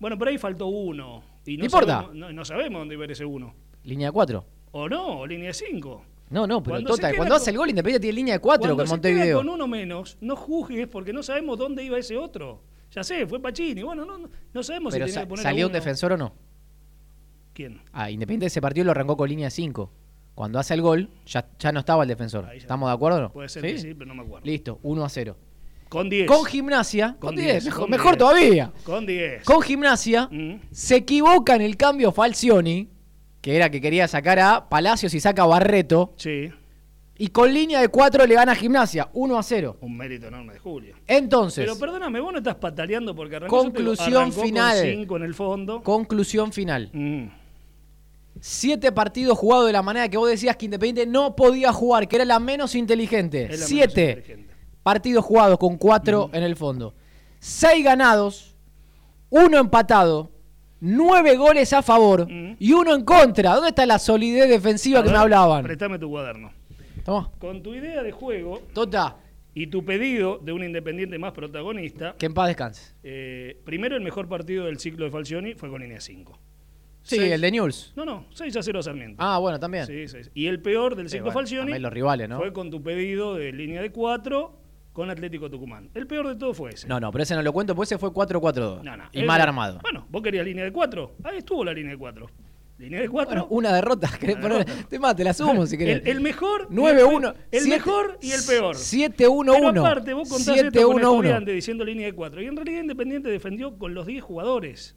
Bueno, 0.00 0.18
por 0.18 0.26
ahí 0.26 0.36
faltó 0.36 0.66
1. 0.66 1.22
Y 1.46 1.56
no, 1.56 1.64
importa. 1.64 2.00
Sabemos, 2.00 2.16
no, 2.16 2.32
no, 2.32 2.44
sabemos 2.44 2.80
dónde 2.80 2.96
iba 2.96 3.04
ese 3.04 3.24
1. 3.24 3.54
Línea 3.84 4.08
de 4.08 4.12
4. 4.12 4.46
O 4.72 4.88
no, 4.88 5.20
o 5.20 5.26
línea 5.28 5.46
de 5.46 5.54
5. 5.54 6.04
No, 6.30 6.48
no, 6.48 6.60
pero 6.60 6.74
cuando, 6.74 6.90
total, 6.90 7.14
cuando 7.14 7.36
hace 7.36 7.50
el 7.50 7.56
gol 7.56 7.68
Independiente 7.68 8.02
tiene 8.02 8.16
línea 8.16 8.34
de 8.34 8.40
4 8.40 8.76
con 8.76 8.88
Montevideo. 8.88 9.38
Con 9.38 9.48
uno 9.48 9.68
menos, 9.68 10.18
no 10.20 10.34
juzgues 10.34 10.88
porque 10.88 11.12
no 11.12 11.22
sabemos 11.22 11.56
dónde 11.56 11.84
iba 11.84 11.96
ese 11.96 12.16
otro. 12.16 12.62
Ya 12.90 13.04
sé, 13.04 13.28
fue 13.28 13.40
Pachini. 13.40 13.84
Bueno, 13.84 14.04
no, 14.04 14.28
no 14.52 14.62
sabemos 14.64 14.92
pero 14.92 15.06
si 15.06 15.12
tenía 15.12 15.24
que 15.24 15.28
poner 15.28 15.42
¿Salió 15.44 15.68
un 15.68 15.72
defensor 15.72 16.14
o 16.14 16.16
no? 16.16 16.34
¿Quién? 17.52 17.80
Ah, 17.92 18.10
Independiente 18.10 18.46
ese 18.46 18.60
partido 18.60 18.86
lo 18.86 18.90
arrancó 18.90 19.16
con 19.16 19.28
línea 19.28 19.50
5. 19.50 19.92
Cuando 20.34 20.58
hace 20.58 20.74
el 20.74 20.82
gol, 20.82 21.08
ya, 21.26 21.46
ya 21.58 21.70
no 21.70 21.80
estaba 21.80 22.02
el 22.02 22.08
defensor. 22.08 22.48
¿Estamos 22.54 22.88
de 22.88 22.94
acuerdo? 22.94 23.30
Puede 23.30 23.48
ser 23.48 23.62
que 23.62 23.78
sí, 23.78 23.94
pero 23.94 24.06
no 24.06 24.14
me 24.14 24.22
acuerdo. 24.22 24.44
Listo, 24.44 24.80
1 24.82 25.04
a 25.04 25.08
0. 25.08 25.36
Con 25.88 26.10
10. 26.10 26.26
Con 26.26 26.44
gimnasia. 26.44 27.16
Con 27.20 27.36
10. 27.36 27.88
Mejor, 27.88 28.16
todavía. 28.16 28.72
Con 28.84 29.06
10. 29.06 29.44
Con 29.44 29.62
gimnasia. 29.62 30.28
Mm. 30.30 30.60
Se 30.72 30.96
equivoca 30.96 31.54
en 31.54 31.62
el 31.62 31.76
cambio 31.76 32.10
Falcioni, 32.10 32.88
que 33.40 33.54
era 33.54 33.70
que 33.70 33.80
quería 33.80 34.08
sacar 34.08 34.40
a 34.40 34.68
Palacios 34.68 35.14
y 35.14 35.20
saca 35.20 35.44
a 35.44 35.46
Barreto. 35.46 36.14
Sí. 36.16 36.50
Y 37.16 37.28
con 37.28 37.54
línea 37.54 37.80
de 37.80 37.88
4 37.88 38.26
le 38.26 38.34
gana 38.34 38.52
a 38.52 38.54
Gimnasia, 38.56 39.08
1 39.12 39.38
a 39.38 39.42
0. 39.44 39.76
Un 39.82 39.96
mérito 39.96 40.26
enorme 40.26 40.54
de 40.54 40.58
Julio. 40.58 40.96
Entonces. 41.06 41.64
Pero 41.64 41.78
perdóname, 41.78 42.18
vos 42.18 42.32
no 42.32 42.38
estás 42.38 42.56
pataleando 42.56 43.14
porque 43.14 43.36
arrancó, 43.36 43.56
conclusión 43.56 44.32
final. 44.32 44.78
Con 44.78 44.90
5 44.90 45.16
en 45.16 45.22
el 45.22 45.34
fondo. 45.34 45.82
Conclusión 45.82 46.52
final. 46.52 46.90
Mm. 46.92 47.43
Siete 48.46 48.92
partidos 48.92 49.38
jugados 49.38 49.64
de 49.68 49.72
la 49.72 49.80
manera 49.80 50.06
que 50.10 50.18
vos 50.18 50.28
decías 50.28 50.54
que 50.58 50.66
Independiente 50.66 51.10
no 51.10 51.34
podía 51.34 51.72
jugar, 51.72 52.06
que 52.06 52.16
era 52.16 52.26
la 52.26 52.38
menos 52.38 52.74
inteligente. 52.74 53.56
Siete 53.56 54.46
partidos 54.82 55.24
jugados 55.24 55.56
con 55.56 55.78
cuatro 55.78 56.28
en 56.30 56.42
el 56.42 56.54
fondo. 56.54 56.92
Seis 57.38 57.82
ganados, 57.82 58.54
uno 59.30 59.56
empatado, 59.56 60.30
nueve 60.78 61.38
goles 61.38 61.72
a 61.72 61.80
favor 61.80 62.28
y 62.58 62.72
uno 62.74 62.94
en 62.94 63.02
contra. 63.06 63.54
¿Dónde 63.54 63.70
está 63.70 63.86
la 63.86 63.98
solidez 63.98 64.46
defensiva 64.50 65.02
que 65.02 65.08
me 65.08 65.16
hablaban? 65.16 65.62
Préstame 65.62 65.98
tu 65.98 66.10
cuaderno. 66.10 66.52
Toma. 67.02 67.30
Con 67.38 67.62
tu 67.62 67.72
idea 67.72 68.02
de 68.02 68.12
juego. 68.12 68.60
Tota, 68.74 69.16
Y 69.54 69.68
tu 69.68 69.86
pedido 69.86 70.36
de 70.36 70.52
un 70.52 70.62
Independiente 70.62 71.18
más 71.18 71.32
protagonista. 71.32 72.14
Que 72.18 72.26
en 72.26 72.34
paz 72.34 72.48
descanse. 72.48 72.92
Eh, 73.04 73.58
primero, 73.64 73.96
el 73.96 74.02
mejor 74.02 74.28
partido 74.28 74.66
del 74.66 74.78
ciclo 74.80 75.06
de 75.06 75.10
Falcioni 75.10 75.54
fue 75.54 75.70
con 75.70 75.80
línea 75.80 76.02
5. 76.02 76.38
Sí, 77.04 77.20
el 77.20 77.40
de 77.40 77.50
News. 77.50 77.92
No, 77.96 78.04
no, 78.04 78.26
6 78.30 78.56
a 78.56 78.62
0 78.62 78.82
Sarmiento. 78.82 79.22
Ah, 79.22 79.38
bueno, 79.38 79.60
también. 79.60 79.86
Sí, 79.86 80.08
sí. 80.08 80.18
Y 80.32 80.46
el 80.46 80.60
peor 80.60 80.96
del 80.96 81.10
ciclo 81.10 81.30
Falcioni. 81.30 81.78
los 81.78 81.92
rivales, 81.92 82.28
¿no? 82.28 82.38
Fue 82.38 82.52
con 82.52 82.70
tu 82.70 82.82
pedido 82.82 83.34
de 83.34 83.52
línea 83.52 83.82
de 83.82 83.92
4 83.92 84.58
con 84.94 85.10
Atlético 85.10 85.50
Tucumán. 85.50 85.90
El 85.92 86.06
peor 86.06 86.28
de 86.28 86.36
todo 86.36 86.54
fue 86.54 86.70
ese. 86.70 86.88
No, 86.88 86.98
no, 86.98 87.12
pero 87.12 87.24
ese 87.24 87.34
no 87.34 87.42
lo 87.42 87.52
cuento, 87.52 87.74
pues 87.74 87.92
ese 87.92 87.98
fue 87.98 88.10
4-4-2. 88.10 88.82
No, 88.82 88.96
no. 88.96 89.04
Y 89.12 89.22
mal 89.22 89.40
armado. 89.40 89.80
Bueno, 89.82 90.06
vos 90.08 90.22
querías 90.22 90.46
línea 90.46 90.64
de 90.64 90.72
4. 90.72 91.16
Ahí 91.24 91.38
estuvo 91.38 91.62
la 91.62 91.74
línea 91.74 91.92
de 91.92 91.98
4. 91.98 92.26
Línea 92.78 93.00
de 93.02 93.08
4. 93.08 93.28
Bueno, 93.28 93.46
una 93.50 93.74
derrota. 93.74 94.10
¿Querés 94.18 94.36
poner? 94.36 94.64
Te 94.88 94.98
mate, 94.98 95.24
la 95.24 95.34
sumo 95.34 95.66
si 95.66 95.76
querés. 95.76 96.06
El, 96.06 96.22
mejor. 96.22 96.68
9-1. 96.70 97.34
El, 97.50 97.68
mejor 97.68 98.18
y 98.22 98.30
el 98.30 98.42
peor. 98.44 98.76
7-1-1. 98.76 99.72
Pero 99.72 99.86
aparte, 99.86 100.14
vos 100.14 100.28
contás 100.28 100.54
7, 100.54 100.68
esto 100.68 100.90
con 100.90 101.04
1, 101.04 101.40
diciendo 101.40 101.84
línea 101.84 102.06
de 102.06 102.14
4. 102.14 102.40
Y 102.40 102.46
en 102.46 102.56
realidad 102.56 102.80
Independiente 102.80 103.28
defendió 103.28 103.76
con 103.78 103.92
los 103.94 104.06
10 104.06 104.22
jugadores 104.22 104.96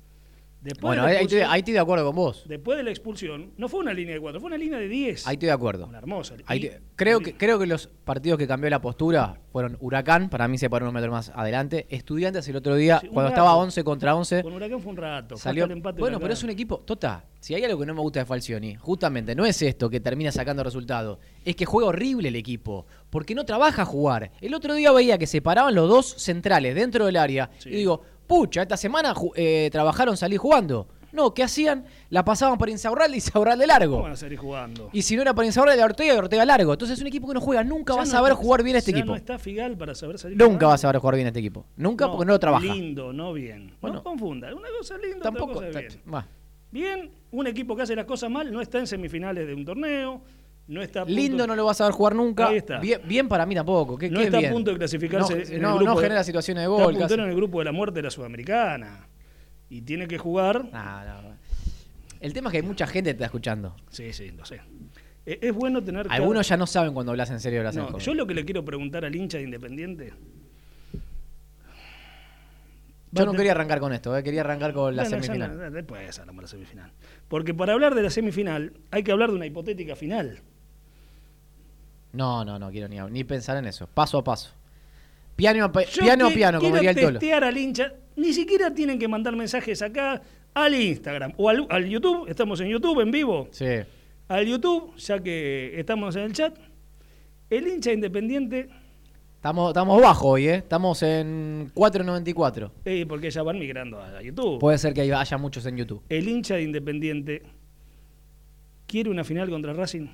bueno, 0.81 1.03
ahí, 1.03 1.25
estoy, 1.25 1.73
de 1.73 1.79
acuerdo 1.79 2.05
con 2.05 2.15
vos. 2.15 2.43
Después 2.47 2.77
de 2.77 2.83
la 2.83 2.89
expulsión, 2.89 3.53
no 3.57 3.69
fue 3.69 3.79
una 3.79 3.93
línea 3.93 4.15
de 4.15 4.21
cuatro, 4.21 4.39
fue 4.39 4.47
una 4.47 4.57
línea 4.57 4.79
de 4.79 4.87
10. 4.87 5.27
Ahí 5.27 5.33
estoy 5.33 5.47
de 5.47 5.53
acuerdo. 5.53 5.85
Una 5.87 5.99
hermosa. 5.99 6.35
creo, 6.95 7.19
que, 7.19 7.35
creo 7.35 7.59
que 7.59 7.67
los 7.67 7.87
partidos 7.87 8.37
que 8.37 8.47
cambió 8.47 8.69
la 8.69 8.81
postura 8.81 9.39
fueron 9.51 9.77
Huracán, 9.79 10.29
para 10.29 10.47
mí 10.47 10.57
se 10.57 10.69
paró 10.69 10.87
un 10.87 10.93
metro 10.93 11.11
más 11.11 11.31
adelante. 11.33 11.85
Estudiantes 11.89 12.47
el 12.47 12.55
otro 12.55 12.75
día, 12.75 13.01
cuando 13.11 13.29
estaba 13.29 13.55
11 13.55 13.83
contra 13.83 14.15
11. 14.15 14.43
Con 14.43 14.53
Huracán 14.53 14.81
fue 14.81 14.91
un 14.91 14.97
rato. 14.97 15.37
Salió, 15.37 15.65
el 15.65 15.71
empate 15.71 15.99
bueno, 15.99 16.19
pero 16.19 16.33
es 16.33 16.43
un 16.43 16.49
equipo. 16.49 16.79
Tota, 16.79 17.25
si 17.39 17.53
hay 17.53 17.63
algo 17.63 17.79
que 17.79 17.85
no 17.85 17.93
me 17.93 18.01
gusta 18.01 18.19
de 18.19 18.25
Falcioni, 18.25 18.75
justamente 18.75 19.35
no 19.35 19.45
es 19.45 19.61
esto 19.61 19.89
que 19.89 19.99
termina 19.99 20.31
sacando 20.31 20.63
resultados, 20.63 21.19
es 21.45 21.55
que 21.55 21.65
juega 21.65 21.89
horrible 21.89 22.29
el 22.29 22.35
equipo, 22.35 22.85
porque 23.09 23.35
no 23.35 23.45
trabaja 23.45 23.83
a 23.83 23.85
jugar. 23.85 24.31
El 24.41 24.53
otro 24.53 24.73
día 24.73 24.91
veía 24.91 25.17
que 25.17 25.27
se 25.27 25.41
paraban 25.41 25.75
los 25.75 25.87
dos 25.87 26.15
centrales 26.17 26.75
dentro 26.75 27.05
del 27.05 27.15
área 27.15 27.49
y 27.65 27.69
digo, 27.69 28.01
pucha, 28.27 28.61
esta 28.61 28.77
semana 28.77 29.13
eh, 29.35 29.69
trabajaron 29.71 30.17
salir 30.17 30.37
jugando. 30.37 30.87
No, 31.13 31.33
¿qué 31.33 31.41
hacían? 31.41 31.85
La 32.09 32.23
pasaban 32.23 32.57
por 32.57 32.69
Insaurralde 32.69 33.15
y 33.15 33.19
Insaurralde 33.19 33.65
largo. 33.65 33.93
¿Cómo 33.93 34.03
van 34.03 34.11
a 34.11 34.17
salir 34.17 34.37
jugando? 34.37 34.89
Y 34.91 35.01
si 35.01 35.15
no 35.15 35.21
era 35.21 35.33
por 35.33 35.45
Insaurralde, 35.45 35.83
Ortega 35.83 36.13
y 36.13 36.17
Ortega 36.17 36.45
largo. 36.45 36.73
Entonces 36.73 36.97
es 36.97 37.01
un 37.01 37.07
equipo 37.07 37.27
que 37.27 37.33
no 37.33 37.41
juega. 37.41 37.63
Nunca 37.63 37.95
va 37.95 38.03
a 38.03 38.05
saber 38.05 38.33
jugar 38.33 38.61
bien 38.61 38.75
este 38.75 38.91
equipo. 38.91 39.07
no 39.07 39.15
está 39.15 39.39
Figal 39.39 39.77
para 39.77 39.95
saber 39.95 40.19
salir 40.19 40.37
Nunca 40.37 40.67
va 40.67 40.73
a 40.73 40.77
saber 40.77 40.99
jugar 40.99 41.15
bien 41.15 41.27
este 41.27 41.39
equipo. 41.39 41.65
Nunca 41.77 42.07
porque 42.07 42.25
no 42.25 42.33
lo 42.33 42.39
trabaja. 42.39 42.65
Lindo, 42.65 43.13
no 43.13 43.33
bien. 43.33 43.73
no 43.81 44.03
confunda. 44.03 44.53
Una 44.53 44.67
cosa 44.77 44.97
linda, 44.97 45.21
tampoco, 45.21 45.59
otra 45.59 45.67
cosa 45.67 45.79
bien. 45.79 46.27
Bien, 46.69 47.11
un 47.31 47.47
equipo 47.47 47.75
que 47.75 47.83
hace 47.83 47.95
las 47.95 48.05
cosas 48.05 48.29
mal 48.29 48.51
no 48.51 48.59
está 48.59 48.77
en 48.77 48.87
semifinales 48.87 49.47
de 49.47 49.53
un 49.53 49.63
torneo. 49.63 50.21
No 50.67 50.81
está 50.81 51.05
Lindo 51.05 51.47
no 51.47 51.55
lo 51.55 51.65
va 51.65 51.71
a 51.71 51.75
saber 51.75 51.93
jugar 51.93 52.15
nunca. 52.15 52.49
Ahí 52.49 52.57
está. 52.57 52.79
Bien, 52.79 53.27
para 53.27 53.45
mí 53.45 53.55
tampoco. 53.55 53.97
no 54.09 54.19
está 54.19 54.39
a 54.39 54.51
punto 54.51 54.71
de 54.71 54.77
clasificarse 54.77 55.33
en 55.33 55.63
el 55.63 55.75
grupo. 55.75 55.83
No 55.83 55.95
genera 55.97 56.23
situaciones 56.23 56.63
de 56.63 56.67
gol. 56.67 56.95
Está 56.95 57.13
en 57.13 57.21
el 57.21 57.35
grupo 57.35 57.59
de 57.59 57.65
la 57.65 57.71
muerte 57.71 57.99
de 57.99 58.03
la 58.03 58.11
Sudamericana. 58.11 59.07
Y 59.69 59.81
tiene 59.81 60.07
que 60.07 60.17
jugar. 60.17 60.69
El 62.19 62.33
tema 62.33 62.49
es 62.49 62.51
que 62.51 62.57
hay 62.57 62.63
mucha 62.63 62.87
gente 62.87 63.11
que 63.11 63.13
te 63.13 63.17
está 63.17 63.25
escuchando. 63.25 63.75
Sí, 63.89 64.11
sí, 64.11 64.31
lo 64.31 64.43
sé. 64.43 64.61
E, 65.25 65.39
es 65.41 65.53
bueno 65.53 65.83
tener. 65.83 66.07
Algunos 66.09 66.47
ya 66.47 66.57
no 66.57 66.65
saben 66.65 66.93
cuando 66.93 67.11
hablas 67.11 67.29
en 67.29 67.39
serio 67.39 67.61
o 67.61 67.71
no, 67.71 67.97
Yo 67.99 68.13
lo 68.13 68.25
que 68.25 68.33
le 68.33 68.43
quiero 68.43 68.65
preguntar 68.65 69.05
al 69.05 69.15
hincha 69.15 69.37
de 69.37 69.43
Independiente. 69.43 70.13
Yo 73.11 73.25
no 73.25 73.33
quería 73.33 73.51
arrancar 73.51 73.79
con 73.79 73.93
esto, 73.93 74.15
eh, 74.17 74.23
quería 74.23 74.41
arrancar 74.41 74.73
con 74.73 74.95
la 74.95 75.05
semifinal. 75.05 75.71
después 75.71 76.19
hablamos 76.19 76.41
de 76.41 76.41
la 76.43 76.47
semifinal. 76.47 76.91
Porque 77.27 77.53
para 77.53 77.73
hablar 77.73 77.95
de 77.95 78.03
la 78.03 78.09
semifinal 78.09 78.73
hay 78.91 79.03
que 79.03 79.11
hablar 79.11 79.29
de 79.29 79.35
una 79.37 79.45
hipotética 79.45 79.95
final. 79.95 80.41
No, 82.13 82.43
no, 82.43 82.57
no 82.57 82.71
quiero 82.71 82.87
ni, 82.87 82.97
ni 83.11 83.23
pensar 83.23 83.57
en 83.57 83.65
eso. 83.65 83.87
Paso 83.87 84.17
a 84.17 84.23
paso. 84.23 84.51
Piano 85.37 85.65
a 85.65 85.71
piano, 85.71 86.29
piano, 86.29 86.59
como 86.59 86.75
diría 86.75 86.91
el 86.91 87.19
tolo. 87.19 87.45
al 87.45 87.57
hincha. 87.57 87.93
Ni 88.15 88.33
siquiera 88.33 88.73
tienen 88.73 88.97
que 88.97 89.07
mandar 89.07 89.35
mensajes 89.35 89.83
acá 89.83 90.19
al 90.55 90.73
Instagram 90.73 91.33
o 91.37 91.49
al, 91.49 91.87
YouTube. 91.87 92.27
Estamos 92.27 92.59
en 92.61 92.69
YouTube 92.69 93.01
en 93.01 93.11
vivo. 93.11 93.47
Sí. 93.51 93.65
Al 94.27 94.47
YouTube, 94.47 94.95
ya 94.97 95.19
que 95.19 95.79
estamos 95.79 96.15
en 96.15 96.23
el 96.23 96.33
chat. 96.33 96.57
El 97.51 97.67
hincha 97.67 97.93
independiente. 97.93 98.67
Estamos, 99.35 99.69
estamos 99.69 100.01
bajo 100.01 100.29
hoy, 100.29 100.47
¿eh? 100.47 100.55
Estamos 100.55 101.03
en 101.03 101.71
4.94. 101.75 102.71
Sí, 102.83 103.05
porque 103.05 103.29
ya 103.29 103.43
van 103.43 103.59
migrando 103.59 104.01
a 104.01 104.19
YouTube. 104.23 104.57
Puede 104.57 104.79
ser 104.79 104.95
que 104.95 105.01
haya 105.01 105.37
muchos 105.37 105.63
en 105.67 105.77
YouTube. 105.77 106.01
El 106.09 106.27
hincha 106.27 106.55
de 106.55 106.63
Independiente 106.63 107.43
quiere 108.87 109.11
una 109.11 109.23
final 109.23 109.51
contra 109.51 109.73
Racing. 109.73 110.07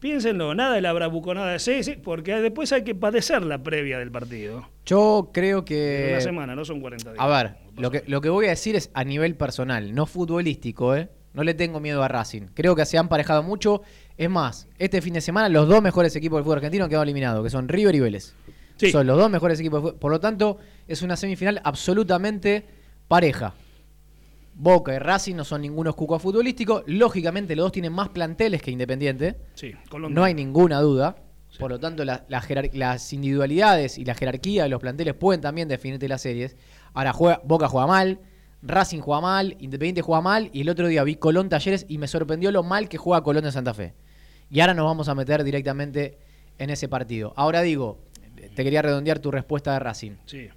Piénsenlo, 0.00 0.54
nada 0.54 0.74
de 0.74 0.80
la 0.80 0.94
bravuconada 0.94 1.52
de 1.52 1.58
sí, 1.58 1.96
porque 2.02 2.34
después 2.36 2.72
hay 2.72 2.84
que 2.84 2.94
padecer 2.94 3.42
la 3.42 3.62
previa 3.62 3.98
del 3.98 4.10
partido. 4.10 4.66
Yo 4.86 5.30
creo 5.32 5.64
que. 5.66 6.08
Una 6.12 6.20
semana, 6.22 6.56
no 6.56 6.64
son 6.64 6.80
40 6.80 7.12
días. 7.12 7.22
A 7.22 7.28
ver, 7.28 7.56
lo 7.76 7.90
que, 7.90 8.02
lo 8.06 8.22
que 8.22 8.30
voy 8.30 8.46
a 8.46 8.48
decir 8.50 8.76
es 8.76 8.90
a 8.94 9.04
nivel 9.04 9.36
personal, 9.36 9.94
no 9.94 10.06
futbolístico, 10.06 10.96
¿eh? 10.96 11.10
No 11.34 11.44
le 11.44 11.52
tengo 11.52 11.80
miedo 11.80 12.02
a 12.02 12.08
Racing. 12.08 12.46
Creo 12.54 12.74
que 12.74 12.86
se 12.86 12.96
han 12.96 13.08
parejado 13.08 13.42
mucho. 13.42 13.82
Es 14.16 14.30
más, 14.30 14.68
este 14.78 15.02
fin 15.02 15.14
de 15.14 15.20
semana 15.20 15.48
los 15.50 15.68
dos 15.68 15.82
mejores 15.82 16.16
equipos 16.16 16.38
del 16.38 16.44
fútbol 16.44 16.58
argentino 16.58 16.84
han 16.84 16.90
quedado 16.90 17.04
eliminados, 17.04 17.44
que 17.44 17.50
son 17.50 17.68
River 17.68 17.94
y 17.94 18.00
Vélez. 18.00 18.34
Son 18.90 19.06
los 19.06 19.18
dos 19.18 19.30
mejores 19.30 19.60
equipos 19.60 19.82
del 19.82 19.90
fútbol. 19.90 20.00
Por 20.00 20.12
lo 20.12 20.20
tanto, 20.20 20.58
es 20.88 21.02
una 21.02 21.16
semifinal 21.16 21.60
absolutamente 21.62 22.64
pareja. 23.06 23.54
Boca 24.60 24.94
y 24.94 24.98
Racing 24.98 25.36
no 25.36 25.44
son 25.44 25.62
ningunos 25.62 25.94
cucos 25.94 26.20
futbolísticos. 26.20 26.82
Lógicamente, 26.86 27.56
los 27.56 27.64
dos 27.64 27.72
tienen 27.72 27.94
más 27.94 28.10
planteles 28.10 28.60
que 28.60 28.70
Independiente. 28.70 29.36
Sí, 29.54 29.72
No 29.90 30.22
hay 30.22 30.34
ninguna 30.34 30.80
duda. 30.80 31.16
Por 31.58 31.70
lo 31.70 31.80
tanto, 31.80 32.04
las 32.04 33.12
individualidades 33.14 33.96
y 33.96 34.04
la 34.04 34.14
jerarquía 34.14 34.64
de 34.64 34.68
los 34.68 34.80
planteles 34.80 35.14
pueden 35.14 35.40
también 35.40 35.66
definirte 35.66 36.08
las 36.08 36.20
series. 36.20 36.56
Ahora, 36.92 37.14
juega, 37.14 37.40
Boca 37.42 37.68
juega 37.68 37.86
mal, 37.86 38.20
Racing 38.62 39.00
juega 39.00 39.22
mal, 39.22 39.56
Independiente 39.60 40.02
juega 40.02 40.20
mal. 40.20 40.50
Y 40.52 40.60
el 40.60 40.68
otro 40.68 40.88
día 40.88 41.04
vi 41.04 41.16
Colón 41.16 41.48
Talleres 41.48 41.86
y 41.88 41.96
me 41.96 42.06
sorprendió 42.06 42.52
lo 42.52 42.62
mal 42.62 42.90
que 42.90 42.98
juega 42.98 43.22
Colón 43.22 43.44
de 43.44 43.52
Santa 43.52 43.72
Fe. 43.72 43.94
Y 44.50 44.60
ahora 44.60 44.74
nos 44.74 44.84
vamos 44.84 45.08
a 45.08 45.14
meter 45.14 45.42
directamente 45.42 46.18
en 46.58 46.68
ese 46.68 46.86
partido. 46.86 47.32
Ahora 47.34 47.62
digo, 47.62 47.98
te 48.54 48.62
quería 48.62 48.82
redondear 48.82 49.20
tu 49.20 49.30
respuesta 49.30 49.72
de 49.72 49.78
Racing. 49.78 50.12
Sí 50.26 50.50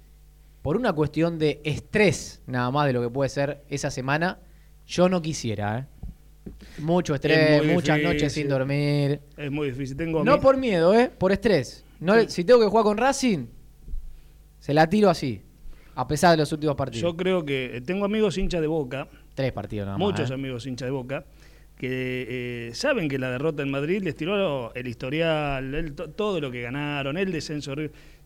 por 0.64 0.78
una 0.78 0.94
cuestión 0.94 1.38
de 1.38 1.60
estrés 1.62 2.40
nada 2.46 2.70
más 2.70 2.86
de 2.86 2.94
lo 2.94 3.02
que 3.02 3.10
puede 3.10 3.28
ser 3.28 3.62
esa 3.68 3.90
semana, 3.90 4.38
yo 4.86 5.10
no 5.10 5.20
quisiera, 5.20 5.80
¿eh? 5.80 6.52
Mucho 6.78 7.14
estrés, 7.14 7.66
muchas 7.66 8.00
noches 8.00 8.32
sin 8.32 8.48
dormir. 8.48 9.20
Es 9.36 9.50
muy 9.50 9.68
difícil. 9.68 9.94
Tengo 9.94 10.24
no 10.24 10.40
por 10.40 10.56
miedo, 10.56 10.98
¿eh? 10.98 11.10
Por 11.10 11.32
estrés. 11.32 11.84
No, 12.00 12.18
Si 12.30 12.44
tengo 12.44 12.60
que 12.60 12.66
jugar 12.66 12.84
con 12.84 12.96
Racing, 12.96 13.46
se 14.58 14.72
la 14.72 14.88
tiro 14.88 15.10
así, 15.10 15.42
a 15.96 16.08
pesar 16.08 16.30
de 16.30 16.38
los 16.38 16.50
últimos 16.50 16.76
partidos. 16.76 17.02
Yo 17.02 17.14
creo 17.14 17.44
que 17.44 17.82
tengo 17.84 18.06
amigos 18.06 18.38
hinchas 18.38 18.62
de 18.62 18.66
Boca. 18.66 19.06
Tres 19.34 19.52
partidos 19.52 19.84
nada 19.84 19.98
más. 19.98 20.12
Muchos 20.12 20.30
¿eh? 20.30 20.34
amigos 20.34 20.66
hinchas 20.66 20.86
de 20.86 20.92
Boca 20.92 21.26
que 21.76 22.68
eh, 22.68 22.74
saben 22.74 23.10
que 23.10 23.18
la 23.18 23.30
derrota 23.30 23.62
en 23.62 23.70
Madrid 23.70 24.02
les 24.02 24.16
tiró 24.16 24.74
el 24.74 24.88
historial, 24.88 25.92
todo 26.16 26.40
lo 26.40 26.50
que 26.50 26.62
ganaron, 26.62 27.18
el 27.18 27.32
descenso, 27.32 27.74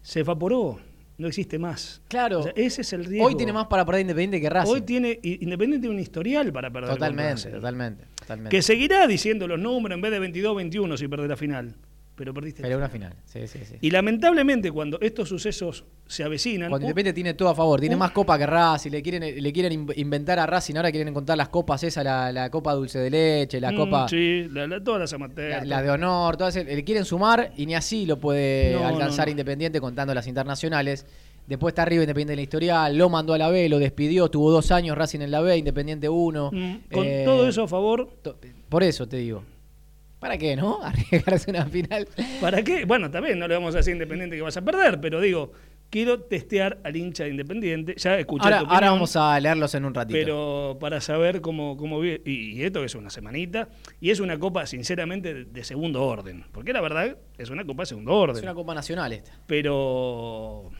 se 0.03 0.21
evaporó 0.21 0.79
no 1.19 1.27
existe 1.27 1.59
más. 1.59 2.01
Claro. 2.09 2.45
ese 2.55 2.83
es 2.83 2.93
el 2.93 3.05
riesgo. 3.05 3.27
Hoy 3.27 3.37
tiene 3.37 3.53
más 3.53 3.67
para 3.67 3.85
perder 3.85 4.03
Independiente 4.03 4.41
que 4.41 4.49
Racing. 4.49 4.73
Hoy 4.73 4.81
tiene 4.83 5.19
Independiente 5.23 5.89
un 5.89 5.99
historial 5.99 6.53
para 6.53 6.71
perder. 6.71 6.91
Totalmente, 6.91 7.51
totalmente, 7.51 8.05
totalmente. 8.15 8.57
Que 8.57 8.63
seguirá 8.63 9.07
diciendo 9.07 9.47
los 9.49 9.59
números 9.59 9.97
en 9.97 10.01
vez 10.01 10.13
de 10.13 10.21
22-21 10.21 10.97
si 10.97 11.09
pierde 11.09 11.29
la 11.29 11.37
final. 11.37 11.75
Pero 12.19 12.35
perdiste. 12.35 12.63
Pero 12.63 12.77
una 12.77 12.89
final, 12.89 13.15
sí, 13.25 13.47
sí, 13.47 13.61
sí. 13.65 13.77
Y 13.81 13.91
lamentablemente 13.91 14.73
cuando 14.73 14.99
estos 15.01 15.29
sucesos 15.29 15.85
se 16.09 16.25
avecinan... 16.25 16.69
Cuando 16.69 16.85
Independiente 16.87 17.15
tiene 17.15 17.35
todo 17.35 17.49
a 17.49 17.55
favor, 17.55 17.79
tiene 17.79 17.95
más 17.95 18.11
copa 18.11 18.37
que 18.37 18.45
Racing, 18.45 18.91
le 18.91 19.03
quieren, 19.03 19.41
le 19.41 19.53
quieren 19.53 19.87
inventar 19.95 20.41
a 20.41 20.47
Racing, 20.47 20.75
ahora 20.75 20.91
quieren 20.91 21.07
encontrar 21.07 21.39
las 21.39 21.49
copas 21.49 21.85
esas, 21.85 22.05
la, 22.05 22.51
copa 22.51 22.75
dulce 22.75 22.99
de 22.99 23.09
leche, 23.09 23.61
la 23.61 23.71
mm, 23.71 23.77
copa... 23.77 24.09
Sí, 24.09 24.49
todas 24.85 25.01
las 25.01 25.13
amateurs. 25.13 25.65
La, 25.65 25.81
de 25.81 25.91
honor, 25.91 26.37
todas, 26.37 26.57
le 26.57 26.83
quieren 26.83 27.05
sumar 27.05 27.53
y 27.57 27.67
ni 27.67 27.77
así 27.77 28.05
lo 28.05 28.19
puede 28.19 28.75
alcanzar 28.75 29.29
Independiente 29.29 29.81
contando 29.81 30.13
las 30.13 30.27
internacionales. 30.27 31.07
Después 31.47 31.71
está 31.71 31.83
arriba 31.83 32.03
Independiente 32.03 32.33
en 32.33 32.39
la 32.39 32.43
historial, 32.43 32.99
lo 32.99 33.09
mandó 33.09 33.33
a 33.35 33.39
la 33.39 33.49
B, 33.49 33.69
lo 33.69 33.79
despidió, 33.79 34.29
tuvo 34.29 34.51
dos 34.51 34.73
años 34.73 34.99
Racing 34.99 35.21
en 35.21 35.31
la 35.31 35.41
B, 35.41 35.57
Independiente 35.57 36.09
1. 36.09 36.51
Mm, 36.53 36.77
con 36.93 37.07
eh, 37.07 37.23
todo 37.25 37.49
eso 37.49 37.63
a 37.63 37.69
favor. 37.69 38.09
Por 38.69 38.83
eso 38.83 39.07
te 39.07 39.19
digo. 39.19 39.45
¿Para 40.19 40.37
qué, 40.37 40.57
no? 40.57 40.81
Arriesgarse 40.83 41.51
una 41.51 41.67
final. 41.67 42.09
¿Para 42.41 42.63
qué? 42.63 42.85
Bueno, 42.85 43.11
también 43.11 43.39
no 43.39 43.47
le 43.47 43.55
vamos 43.55 43.75
a 43.75 43.79
decir 43.79 43.93
Independiente 43.93 44.37
que 44.37 44.43
vas 44.43 44.57
a 44.57 44.63
perder, 44.63 45.01
pero 45.01 45.21
digo, 45.21 45.53
quiero 45.91 46.21
testear 46.21 46.79
al 46.85 46.97
hincha 46.97 47.25
de 47.25 47.31
Independiente. 47.31 47.95
Ya 47.97 48.19
escuché 48.19 48.45
ahora, 48.45 48.59
ahora 48.61 48.91
vamos 48.91 49.15
a 49.17 49.39
leerlos 49.39 49.75
en 49.75 49.85
un 49.85 49.95
ratito. 49.95 50.19
Pero 50.19 50.77
para 50.81 51.01
saber 51.01 51.41
cómo, 51.41 51.77
cómo 51.77 52.01
vive. 52.01 52.21
Y, 52.25 52.63
esto 52.63 52.85
es 52.85 52.95
una 52.95 53.11
semanita. 53.11 53.69
Y 54.01 54.11
es 54.11 54.21
una 54.21 54.39
copa, 54.39 54.67
sinceramente, 54.67 55.45
de, 55.45 55.65
segundo 55.65 56.05
orden. 56.05 56.45
Porque 56.53 56.73
la 56.73 56.81
verdad 56.81 57.17
es 57.37 57.51
una 57.51 57.65
copa 57.65 57.83
de 57.83 57.87
segundo 57.87 58.15
orden. 58.15 58.37
Es 58.37 58.43
una 58.43 58.55
copa 58.55 58.75
nacional 58.75 59.13
esta. 59.13 59.33
Pero 59.47 60.71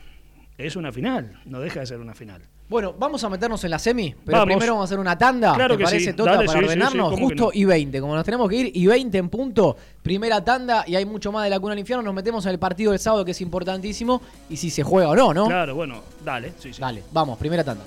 es 0.59 0.75
una 0.75 0.91
final, 0.91 1.39
no 1.45 1.61
deja 1.61 1.79
de 1.79 1.85
ser 1.85 1.99
una 1.99 2.13
final. 2.13 2.41
Bueno, 2.67 2.93
vamos 2.93 3.23
a 3.23 3.29
meternos 3.29 3.63
en 3.63 3.71
la 3.71 3.79
semi, 3.79 4.13
pero 4.25 4.43
primero 4.43 4.73
vamos 4.73 4.83
a 4.83 4.85
hacer 4.89 4.99
una 4.99 5.17
tanda. 5.17 5.55
Claro 5.55 5.77
¿Te 5.77 5.83
parece, 5.85 6.13
Tota, 6.13 6.43
para 6.45 6.59
ordenarnos? 6.59 7.17
Justo 7.17 7.49
y 7.53 7.63
20. 7.65 7.99
Como 8.01 8.13
nos 8.13 8.25
tenemos 8.25 8.47
que 8.49 8.55
ir, 8.57 8.71
y 8.75 8.85
20 8.85 9.17
en 9.17 9.29
punto, 9.29 9.77
primera 10.03 10.43
tanda, 10.43 10.83
y 10.85 10.95
hay 10.95 11.05
mucho 11.05 11.31
más 11.31 11.45
de 11.45 11.49
la 11.49 11.59
cuna 11.59 11.73
al 11.73 11.79
infierno. 11.79 12.03
Nos 12.03 12.13
metemos 12.13 12.45
en 12.45 12.51
el 12.51 12.59
partido 12.59 12.91
del 12.91 12.99
sábado, 12.99 13.25
que 13.25 13.31
es 13.31 13.41
importantísimo, 13.41 14.21
y 14.49 14.57
si 14.57 14.69
se 14.69 14.83
juega 14.83 15.09
o 15.09 15.15
no, 15.15 15.33
¿no? 15.33 15.47
Claro, 15.47 15.73
bueno, 15.73 16.03
dale. 16.23 16.53
Dale, 16.77 17.03
vamos, 17.11 17.39
primera 17.39 17.63
tanda. 17.63 17.83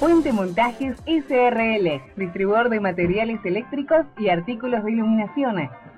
Puente 0.00 0.32
Montajes 0.32 0.96
SRL, 1.06 2.02
distribuidor 2.16 2.70
de 2.70 2.80
materiales 2.80 3.38
eléctricos 3.44 4.04
y 4.18 4.30
artículos 4.30 4.84
de 4.84 4.90
iluminación. 4.90 5.70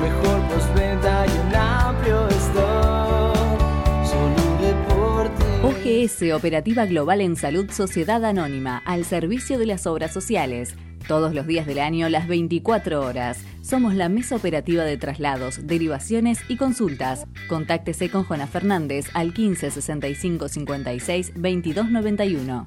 mejor 0.00 0.40
postventa 0.48 1.26
y 1.26 1.46
un 1.46 1.54
amplio 1.54 2.28
stock. 2.28 3.60
Solo 4.04 4.58
deporte. 4.60 5.44
OGS 5.62 6.32
Operativa 6.34 6.86
Global 6.86 7.20
en 7.20 7.36
Salud 7.36 7.70
Sociedad 7.70 8.24
Anónima, 8.24 8.82
al 8.84 9.04
servicio 9.04 9.58
de 9.58 9.66
las 9.66 9.86
obras 9.86 10.12
sociales. 10.12 10.74
Todos 11.06 11.34
los 11.34 11.46
días 11.46 11.66
del 11.66 11.80
año, 11.80 12.08
las 12.08 12.28
24 12.28 13.04
horas. 13.04 13.38
Somos 13.62 13.94
la 13.94 14.08
mesa 14.08 14.36
operativa 14.36 14.84
de 14.84 14.96
traslados, 14.96 15.66
derivaciones 15.66 16.38
y 16.48 16.56
consultas. 16.56 17.26
Contáctese 17.48 18.08
con 18.10 18.24
Juana 18.24 18.46
Fernández 18.46 19.06
al 19.12 19.34
15 19.34 19.70
65 19.70 20.48
56 20.48 21.32
22 21.36 21.90
91. 21.90 22.66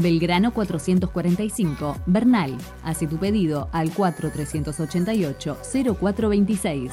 Belgrano 0.00 0.52
445, 0.52 1.96
Bernal. 2.06 2.56
Hace 2.84 3.08
tu 3.08 3.18
pedido 3.18 3.68
al 3.72 3.92
4388-0426. 3.92 6.92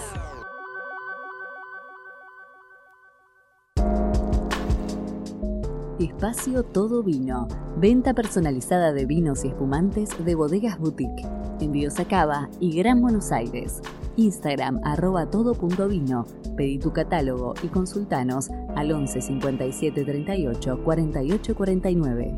Espacio 6.00 6.64
Todo 6.64 7.04
Vino. 7.04 7.48
Venta 7.78 8.16
personalizada 8.16 8.92
de 8.92 9.06
vinos 9.06 9.46
y 9.46 9.50
espumantes 9.50 10.10
de 10.26 10.34
bodegas 10.34 10.80
boutique. 10.80 11.28
Envíos 11.62 12.00
a 12.00 12.06
Cava 12.06 12.50
y 12.60 12.76
Gran 12.76 13.02
Buenos 13.02 13.32
Aires. 13.32 13.82
Instagram 14.18 14.82
arroba 14.84 15.30
todo.vino. 15.30 16.26
Pedí 16.58 16.80
tu 16.80 16.92
catálogo 16.92 17.54
y 17.62 17.68
consultanos 17.68 18.50
al 18.76 18.92
11 18.92 19.22
57 19.22 20.04
38 20.04 20.84
48 20.84 21.56
49. 21.56 22.38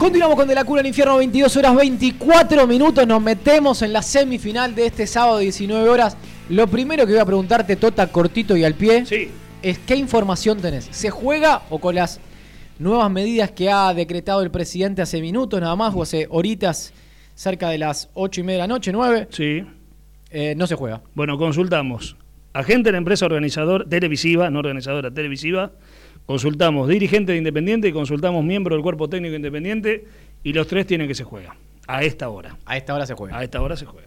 Continuamos 0.00 0.34
con 0.34 0.48
De 0.48 0.54
la 0.54 0.64
Cura 0.64 0.80
al 0.80 0.86
Infierno, 0.86 1.18
22 1.18 1.54
horas 1.58 1.76
24 1.76 2.66
minutos. 2.66 3.06
Nos 3.06 3.20
metemos 3.20 3.82
en 3.82 3.92
la 3.92 4.00
semifinal 4.00 4.74
de 4.74 4.86
este 4.86 5.06
sábado, 5.06 5.36
19 5.40 5.86
horas. 5.90 6.16
Lo 6.48 6.66
primero 6.68 7.04
que 7.04 7.12
voy 7.12 7.20
a 7.20 7.26
preguntarte, 7.26 7.76
Tota, 7.76 8.06
cortito 8.06 8.56
y 8.56 8.64
al 8.64 8.72
pie. 8.72 9.04
Sí. 9.04 9.28
es 9.60 9.78
qué 9.80 9.96
información 9.96 10.58
tenés. 10.58 10.88
¿Se 10.90 11.10
juega 11.10 11.64
o 11.68 11.78
con 11.80 11.96
las 11.96 12.18
nuevas 12.78 13.10
medidas 13.10 13.50
que 13.50 13.70
ha 13.70 13.92
decretado 13.92 14.40
el 14.40 14.50
presidente 14.50 15.02
hace 15.02 15.20
minutos 15.20 15.60
nada 15.60 15.76
más 15.76 15.94
o 15.94 16.00
hace 16.02 16.26
horitas 16.30 16.94
cerca 17.34 17.68
de 17.68 17.76
las 17.76 18.08
ocho 18.14 18.40
y 18.40 18.44
media 18.44 18.62
de 18.62 18.68
la 18.68 18.74
noche, 18.74 18.92
nueve? 18.92 19.28
Sí. 19.30 19.62
Eh, 20.30 20.54
no 20.56 20.66
se 20.66 20.76
juega. 20.76 21.02
Bueno, 21.14 21.36
consultamos. 21.36 22.16
Agente 22.54 22.88
de 22.88 22.92
la 22.92 22.98
empresa 22.98 23.26
organizador 23.26 23.86
televisiva, 23.86 24.48
no 24.48 24.60
organizadora 24.60 25.10
televisiva, 25.10 25.72
consultamos 26.30 26.86
dirigente 26.86 27.32
de 27.32 27.38
Independiente 27.38 27.88
y 27.88 27.92
consultamos 27.92 28.44
miembro 28.44 28.76
del 28.76 28.84
cuerpo 28.84 29.08
técnico 29.08 29.34
independiente 29.34 30.04
y 30.44 30.52
los 30.52 30.68
tres 30.68 30.86
tienen 30.86 31.08
que 31.08 31.14
se 31.16 31.24
juega. 31.24 31.56
A 31.88 32.04
esta 32.04 32.28
hora. 32.28 32.56
A 32.66 32.76
esta 32.76 32.94
hora 32.94 33.04
se 33.04 33.14
juega. 33.14 33.36
A 33.36 33.42
esta 33.42 33.60
hora 33.60 33.76
se 33.76 33.84
juega. 33.84 34.06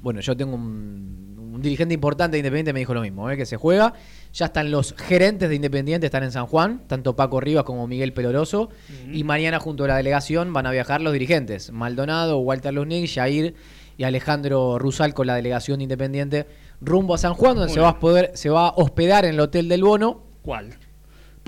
Bueno, 0.00 0.20
yo 0.20 0.34
tengo 0.34 0.54
un, 0.54 1.60
dirigente 1.60 1.92
importante 1.92 2.36
de 2.36 2.38
Independiente 2.38 2.72
me 2.72 2.78
dijo 2.78 2.94
lo 2.94 3.02
mismo, 3.02 3.30
¿eh? 3.30 3.36
que 3.36 3.44
se 3.44 3.58
juega. 3.58 3.92
Ya 4.32 4.46
están 4.46 4.70
los 4.70 4.94
gerentes 4.96 5.50
de 5.50 5.56
Independiente, 5.56 6.06
están 6.06 6.22
en 6.22 6.32
San 6.32 6.46
Juan, 6.46 6.84
tanto 6.86 7.14
Paco 7.16 7.38
Rivas 7.38 7.64
como 7.64 7.86
Miguel 7.86 8.14
Peloroso. 8.14 8.70
Y 9.12 9.24
mañana 9.24 9.60
junto 9.60 9.84
a 9.84 9.88
la 9.88 9.96
delegación 9.98 10.54
van 10.54 10.64
a 10.64 10.70
viajar 10.70 11.02
los 11.02 11.12
dirigentes, 11.12 11.70
Maldonado, 11.70 12.38
Walter 12.38 12.72
Luznik, 12.72 13.12
Jair 13.12 13.54
y 13.98 14.04
Alejandro 14.04 14.78
Rusal 14.78 15.12
con 15.12 15.26
la 15.26 15.34
delegación 15.34 15.80
de 15.80 15.82
Independiente 15.82 16.46
rumbo 16.80 17.12
a 17.12 17.18
San 17.18 17.34
Juan, 17.34 17.56
donde 17.56 17.74
se 17.74 17.80
va 17.80 17.90
a 17.90 18.00
poder, 18.00 18.30
se 18.32 18.48
va 18.48 18.68
a 18.68 18.72
hospedar 18.74 19.26
en 19.26 19.34
el 19.34 19.40
Hotel 19.40 19.68
del 19.68 19.82
Bono. 19.82 20.22
¿Cuál? 20.40 20.78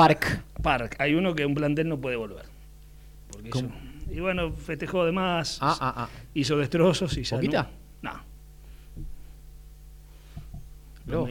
Park. 0.00 0.42
Park. 0.62 0.96
Hay 0.98 1.14
uno 1.14 1.34
que 1.34 1.44
un 1.44 1.54
plantel 1.54 1.86
no 1.86 2.00
puede 2.00 2.16
volver. 2.16 2.46
y 4.10 4.18
bueno, 4.18 4.52
festejó 4.52 5.04
de 5.04 5.12
más, 5.12 5.58
ah, 5.60 5.76
ah, 5.78 5.94
ah. 5.96 6.08
hizo 6.32 6.56
destrozos 6.56 7.18
y 7.18 7.24
se 7.26 7.36
¿Poquita? 7.36 7.68
No. 11.06 11.28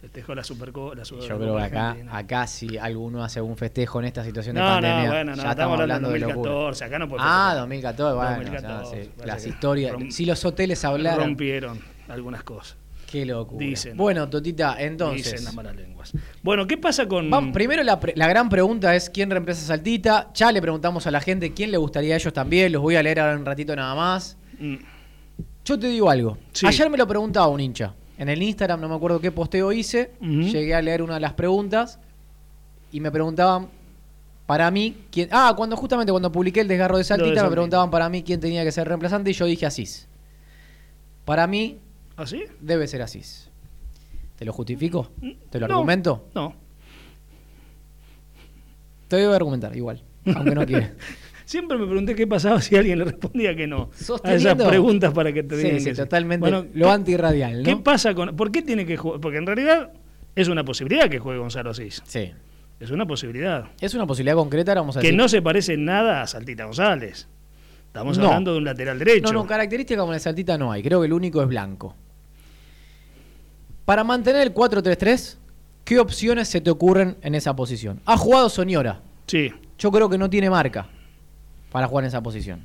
Festejó 0.00 0.34
la 0.34 0.42
Supercopa. 0.42 0.96
La 0.96 1.04
Yo 1.04 1.18
creo 1.38 1.56
que 1.58 1.62
acá, 1.62 1.96
acá 2.10 2.46
si 2.46 2.76
alguno 2.76 3.22
hace 3.22 3.38
algún 3.38 3.56
festejo 3.56 4.00
en 4.00 4.06
esta 4.06 4.24
situación 4.24 4.56
de 4.56 4.62
pandemia. 4.62 5.04
No, 5.04 5.10
bueno, 5.12 5.36
no, 5.36 5.42
ya 5.42 5.50
estamos 5.50 5.78
hablando 5.78 6.08
de 6.08 6.18
2014. 6.18 6.84
acá 6.84 6.98
no 6.98 7.08
puede 7.08 7.22
Ah, 7.24 7.54
2014, 7.58 8.16
bueno. 8.16 9.26
Las 9.26 9.46
historias. 9.46 9.94
si 10.10 10.24
los 10.24 10.44
hoteles 10.44 10.84
hablaron. 10.84 11.26
Rompieron 11.26 11.78
algunas 12.08 12.42
cosas. 12.42 12.76
Qué 13.10 13.26
locura. 13.26 13.66
Dicen. 13.66 13.96
Bueno, 13.96 14.28
Totita, 14.28 14.76
entonces. 14.78 15.32
Dicen 15.32 15.44
las 15.44 15.54
malas 15.54 15.74
lenguas. 15.74 16.12
Bueno, 16.42 16.66
¿qué 16.66 16.76
pasa 16.76 17.08
con.? 17.08 17.52
primero, 17.52 17.82
la, 17.82 18.28
gran 18.28 18.48
pregunta 18.48 18.94
es: 18.94 19.10
¿quién 19.10 19.30
reemplaza 19.30 19.62
a 19.64 19.76
Saltita? 19.76 20.30
Ya 20.32 20.52
le 20.52 20.60
preguntamos 20.62 21.06
a 21.06 21.10
la 21.10 21.20
gente 21.20 21.52
quién 21.52 21.72
le 21.72 21.76
gustaría 21.76 22.14
a 22.14 22.16
ellos 22.18 22.32
también. 22.32 22.70
Los 22.72 22.82
voy 22.82 22.94
a 22.94 23.02
leer 23.02 23.18
ahora 23.20 23.36
un 23.36 23.44
ratito 23.44 23.74
nada 23.74 23.94
más. 23.96 24.36
Mm. 24.60 24.76
Yo 25.64 25.78
te 25.78 25.88
digo 25.88 26.08
algo. 26.08 26.38
Ayer 26.64 26.88
me 26.88 26.96
lo 26.96 27.06
preguntaba 27.06 27.48
un 27.48 27.60
hincha. 27.60 27.94
En 28.16 28.28
el 28.28 28.42
Instagram, 28.42 28.80
no 28.80 28.88
me 28.88 28.94
acuerdo 28.94 29.20
qué 29.20 29.32
posteo 29.32 29.72
hice. 29.72 30.12
Llegué 30.20 30.74
a 30.74 30.82
leer 30.82 31.02
una 31.02 31.14
de 31.14 31.20
las 31.20 31.32
preguntas. 31.32 31.98
Y 32.92 33.00
me 33.00 33.10
preguntaban 33.10 33.68
para 34.46 34.70
mí 34.70 35.04
quién. 35.10 35.28
Ah, 35.32 35.54
cuando 35.56 35.76
justamente 35.76 36.12
cuando 36.12 36.30
publiqué 36.30 36.60
el 36.60 36.68
desgarro 36.68 36.98
de 36.98 37.04
Saltita, 37.04 37.42
me 37.42 37.50
preguntaban 37.50 37.90
para 37.90 38.08
mí 38.08 38.22
quién 38.22 38.38
tenía 38.38 38.62
que 38.62 38.70
ser 38.70 38.86
reemplazante. 38.86 39.30
Y 39.30 39.32
yo 39.32 39.46
dije 39.46 39.66
Asís. 39.66 40.06
Para 41.24 41.46
mí, 41.46 41.78
¿Así? 42.20 42.44
Debe 42.60 42.86
ser 42.86 43.00
así. 43.00 43.22
¿Te 44.36 44.44
lo 44.44 44.52
justifico? 44.52 45.10
¿Te 45.48 45.58
lo 45.58 45.66
argumento? 45.66 46.28
No. 46.34 46.54
Te 49.08 49.24
a 49.24 49.34
argumentar, 49.34 49.74
igual, 49.74 50.02
aunque 50.34 50.54
no 50.54 50.66
quiera. 50.66 50.92
Siempre 51.46 51.78
me 51.78 51.86
pregunté 51.86 52.14
qué 52.14 52.26
pasaba 52.26 52.60
si 52.60 52.76
alguien 52.76 52.98
le 52.98 53.06
respondía 53.06 53.56
que 53.56 53.66
no. 53.66 53.90
A 54.22 54.34
esas 54.34 54.54
preguntas 54.54 55.12
para 55.12 55.32
que 55.32 55.42
te 55.42 55.56
digan. 55.56 55.80
Sí, 55.80 55.90
sí, 55.90 55.94
totalmente. 55.94 56.40
Bueno, 56.40 56.66
lo 56.74 56.92
antirradial, 56.92 57.62
¿no? 57.62 57.64
¿Qué 57.64 57.76
pasa 57.76 58.14
con.? 58.14 58.36
¿Por 58.36 58.52
qué 58.52 58.62
tiene 58.62 58.86
que 58.86 58.96
jugar? 58.96 59.18
Porque 59.20 59.38
en 59.38 59.46
realidad 59.46 59.90
es 60.36 60.46
una 60.46 60.64
posibilidad 60.64 61.08
que 61.08 61.18
juegue 61.18 61.40
Gonzalo 61.40 61.70
Asís. 61.70 62.02
Sí. 62.06 62.30
Es 62.78 62.90
una 62.90 63.06
posibilidad. 63.06 63.64
Es 63.80 63.94
una 63.94 64.06
posibilidad 64.06 64.36
concreta, 64.36 64.74
vamos 64.74 64.96
a 64.96 65.00
decir. 65.00 65.10
Que 65.10 65.16
no 65.16 65.28
se 65.28 65.42
parece 65.42 65.76
nada 65.76 66.22
a 66.22 66.26
Saltita 66.26 66.66
González. 66.66 67.26
Estamos 67.86 68.16
hablando 68.18 68.52
de 68.52 68.58
un 68.58 68.64
lateral 68.64 68.98
derecho. 69.00 69.32
No, 69.32 69.40
no, 69.40 69.46
característica 69.46 70.00
como 70.00 70.12
la 70.12 70.20
Saltita 70.20 70.56
no 70.56 70.70
hay. 70.70 70.82
Creo 70.82 71.00
que 71.00 71.06
el 71.06 71.12
único 71.12 71.42
es 71.42 71.48
blanco. 71.48 71.96
Para 73.90 74.04
mantener 74.04 74.42
el 74.42 74.54
4-3-3, 74.54 75.36
¿qué 75.82 75.98
opciones 75.98 76.46
se 76.46 76.60
te 76.60 76.70
ocurren 76.70 77.16
en 77.22 77.34
esa 77.34 77.56
posición? 77.56 78.00
Ha 78.04 78.16
jugado 78.16 78.48
Soñora. 78.48 79.00
Sí. 79.26 79.50
Yo 79.80 79.90
creo 79.90 80.08
que 80.08 80.16
no 80.16 80.30
tiene 80.30 80.48
marca 80.48 80.86
para 81.72 81.88
jugar 81.88 82.04
en 82.04 82.08
esa 82.10 82.22
posición. 82.22 82.60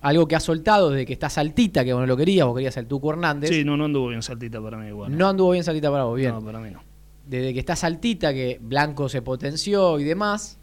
Algo 0.00 0.26
que 0.26 0.34
ha 0.34 0.40
soltado 0.40 0.90
desde 0.90 1.06
que 1.06 1.12
está 1.12 1.30
Saltita, 1.30 1.84
que 1.84 1.92
vos 1.92 2.00
no 2.00 2.06
lo 2.08 2.16
querías, 2.16 2.48
vos 2.48 2.56
querías 2.56 2.76
el 2.78 2.88
Tuco 2.88 3.12
Hernández. 3.12 3.50
Sí, 3.50 3.62
no, 3.62 3.76
no 3.76 3.84
anduvo 3.84 4.08
bien 4.08 4.24
Saltita 4.24 4.60
para 4.60 4.76
mí 4.76 4.88
igual. 4.88 5.16
No 5.16 5.28
anduvo 5.28 5.52
bien 5.52 5.62
Saltita 5.62 5.88
para 5.88 6.02
vos, 6.02 6.16
bien. 6.16 6.32
No, 6.32 6.42
para 6.42 6.58
mí 6.58 6.72
no. 6.72 6.82
Desde 7.24 7.54
que 7.54 7.60
está 7.60 7.76
Saltita, 7.76 8.34
que 8.34 8.58
Blanco 8.60 9.08
se 9.08 9.22
potenció 9.22 10.00
y 10.00 10.02
demás, 10.02 10.58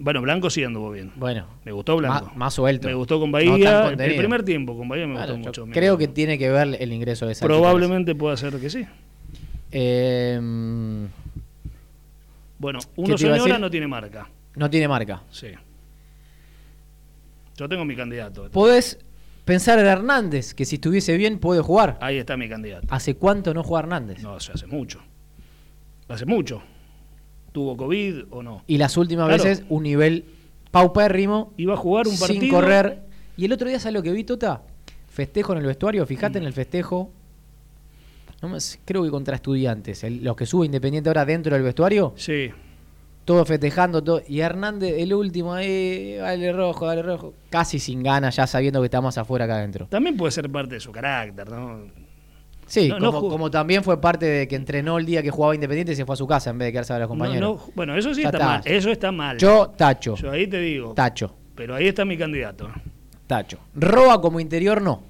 bueno, 0.00 0.22
Blanco 0.22 0.48
sí 0.48 0.64
anduvo 0.64 0.90
bien. 0.90 1.12
Bueno. 1.16 1.46
Me 1.62 1.72
gustó 1.72 1.96
Blanco. 1.98 2.32
Más, 2.34 2.54
suelto. 2.54 2.88
Me 2.88 2.94
gustó 2.94 3.20
con 3.20 3.30
Bahía. 3.30 3.90
el 3.90 4.16
primer 4.16 4.42
tiempo 4.42 4.76
con 4.76 4.88
Bahía 4.88 5.06
me 5.06 5.14
gustó 5.14 5.36
mucho. 5.36 5.66
Creo 5.66 5.98
que 5.98 6.08
tiene 6.08 6.38
que 6.38 6.50
ver 6.50 6.78
el 6.80 6.92
ingreso 6.92 7.26
de 7.26 7.32
esa 7.32 7.44
Probablemente 7.44 8.14
pueda 8.14 8.36
ser 8.38 8.58
que 8.58 8.70
sí. 8.70 8.86
Em, 9.70 11.06
bueno, 12.58 12.80
uno 12.96 13.18
señora 13.18 13.58
no 13.58 13.70
tiene 13.70 13.86
marca. 13.86 14.26
No 14.56 14.70
tiene 14.70 14.88
marca. 14.88 15.22
Sí. 15.30 15.48
Yo 17.56 17.68
tengo 17.68 17.84
mi 17.84 17.94
candidato. 17.94 18.50
Podés 18.50 18.98
pensar 19.44 19.78
en 19.78 19.86
Hernández, 19.86 20.54
que 20.54 20.64
si 20.64 20.76
estuviese 20.76 21.14
bien 21.18 21.38
puede 21.38 21.60
jugar. 21.60 21.98
Ahí 22.00 22.16
está 22.16 22.38
mi 22.38 22.48
candidato. 22.48 22.86
¿Hace 22.90 23.16
cuánto 23.16 23.52
no 23.52 23.62
juega 23.62 23.80
Hernández? 23.80 24.22
No, 24.22 24.34
hace 24.34 24.66
mucho. 24.66 25.02
Hace 26.08 26.24
mucho 26.24 26.62
tuvo 27.52 27.76
COVID 27.76 28.24
o 28.30 28.42
no. 28.42 28.62
Y 28.66 28.78
las 28.78 28.96
últimas 28.96 29.28
veces 29.28 29.64
un 29.68 29.82
nivel 29.82 30.24
paupérrimo. 30.70 31.52
Iba 31.56 31.74
a 31.74 31.76
jugar 31.76 32.06
un 32.06 32.18
partido. 32.18 32.40
Sin 32.40 32.50
correr. 32.50 33.02
Y 33.36 33.44
el 33.44 33.52
otro 33.52 33.68
día, 33.68 33.78
¿sabes 33.78 33.94
lo 33.94 34.02
que 34.02 34.12
vi, 34.12 34.24
Tota? 34.24 34.62
Festejo 35.08 35.52
en 35.52 35.58
el 35.58 35.66
vestuario, 35.66 36.06
fíjate 36.06 36.38
en 36.38 36.44
el 36.44 36.52
festejo. 36.52 37.10
No 38.42 38.56
creo 38.84 39.02
que 39.02 39.10
contra 39.10 39.34
estudiantes. 39.34 40.04
los 40.22 40.36
que 40.36 40.46
sube 40.46 40.66
Independiente 40.66 41.10
ahora 41.10 41.24
dentro 41.24 41.54
del 41.54 41.62
vestuario. 41.62 42.14
Sí. 42.16 42.50
Todo 43.24 43.44
festejando, 43.44 44.02
todo. 44.02 44.22
Y 44.26 44.40
Hernández, 44.40 44.94
el 44.98 45.12
último, 45.12 45.52
ahí, 45.52 46.14
dale 46.14 46.52
rojo, 46.52 46.86
dale 46.86 47.02
rojo. 47.02 47.34
Casi 47.50 47.78
sin 47.78 48.02
ganas, 48.02 48.36
ya 48.36 48.46
sabiendo 48.46 48.80
que 48.80 48.86
estamos 48.86 49.18
afuera 49.18 49.44
acá 49.44 49.56
adentro. 49.56 49.86
También 49.86 50.16
puede 50.16 50.32
ser 50.32 50.50
parte 50.50 50.76
de 50.76 50.80
su 50.80 50.90
carácter, 50.90 51.50
¿no? 51.50 51.82
Sí, 52.70 52.88
como, 52.88 53.50
también 53.50 53.82
fue 53.82 54.00
parte 54.00 54.26
de 54.26 54.46
que 54.46 54.54
entrenó 54.54 54.96
el 54.98 55.04
día 55.04 55.24
que 55.24 55.30
jugaba 55.32 55.56
Independiente 55.56 55.90
y 55.92 55.96
se 55.96 56.06
fue 56.06 56.12
a 56.12 56.16
su 56.16 56.28
casa 56.28 56.50
en 56.50 56.58
vez 56.58 56.66
de 56.66 56.72
quedarse 56.72 56.92
a 56.92 56.96
ver 56.96 57.02
a 57.02 57.06
los 57.06 57.08
compañeros. 57.08 57.62
bueno, 57.74 57.96
eso 57.96 58.14
sí 58.14 58.22
está, 58.22 58.38
mal. 58.38 58.62
Eso 58.64 58.90
está 58.92 59.10
mal. 59.10 59.38
Yo 59.38 59.70
tacho. 59.76 60.14
Yo 60.14 60.30
ahí 60.30 60.46
te 60.46 60.60
digo. 60.60 60.94
Tacho. 60.94 61.34
Pero 61.56 61.74
ahí 61.74 61.88
está 61.88 62.04
mi 62.04 62.16
candidato. 62.16 62.70
Tacho. 63.26 63.58
Roba 63.74 64.20
como 64.20 64.38
interior 64.38 64.80
no. 64.80 65.02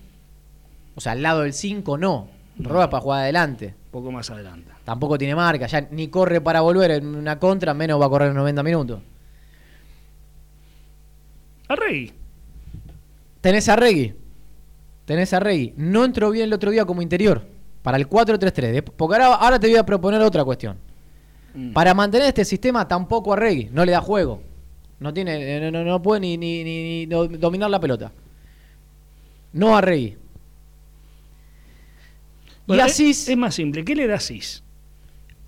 O 0.94 1.02
sea, 1.02 1.12
al 1.12 1.22
lado 1.22 1.42
del 1.42 1.52
5 1.52 1.98
no. 1.98 2.28
Roba 2.58 2.88
para 2.88 3.02
jugar 3.02 3.20
adelante. 3.24 3.74
Un 3.84 3.90
poco 3.90 4.10
más 4.10 4.30
adelante. 4.30 4.70
Tampoco 4.84 5.18
tiene 5.18 5.34
marca. 5.34 5.66
Ya 5.66 5.86
ni 5.90 6.08
corre 6.08 6.40
para 6.40 6.62
volver 6.62 6.92
en 6.92 7.14
una 7.14 7.38
contra, 7.38 7.74
menos 7.74 8.00
va 8.00 8.06
a 8.06 8.08
correr 8.08 8.30
en 8.30 8.36
90 8.36 8.62
minutos. 8.62 9.00
A 11.68 11.76
Rey. 11.76 12.10
Tenés 13.42 13.68
a 13.68 13.76
Regui 13.76 14.14
tenés 15.10 15.32
a 15.32 15.40
Rey. 15.40 15.74
No 15.76 16.04
entró 16.04 16.30
bien 16.30 16.44
el 16.44 16.52
otro 16.52 16.70
día 16.70 16.84
como 16.84 17.02
interior. 17.02 17.44
Para 17.82 17.96
el 17.96 18.08
4-3-3. 18.08 18.84
Porque 18.96 19.16
ahora, 19.20 19.58
te 19.58 19.66
voy 19.66 19.76
a 19.76 19.84
proponer 19.84 20.22
otra 20.22 20.44
cuestión. 20.44 20.76
Mm. 21.52 21.72
Para 21.72 21.94
mantener 21.94 22.28
este 22.28 22.44
sistema 22.44 22.86
tampoco 22.86 23.32
a 23.32 23.36
Rey. 23.36 23.68
No 23.72 23.84
le 23.84 23.90
da 23.90 24.00
juego. 24.00 24.40
No 25.00 25.12
tiene, 25.12 25.68
no, 25.72 26.00
puede 26.00 26.20
ni, 26.20 26.36
ni, 26.38 27.06
dominar 27.06 27.68
la 27.70 27.80
pelota. 27.80 28.12
No 29.52 29.76
a 29.76 29.80
Rey. 29.80 30.16
y 32.68 32.78
Asís. 32.78 33.28
Es, 33.28 33.36
más 33.36 33.56
simple. 33.56 33.84
¿Qué 33.84 33.96
le 33.96 34.06
da 34.06 34.14
Asís? 34.14 34.62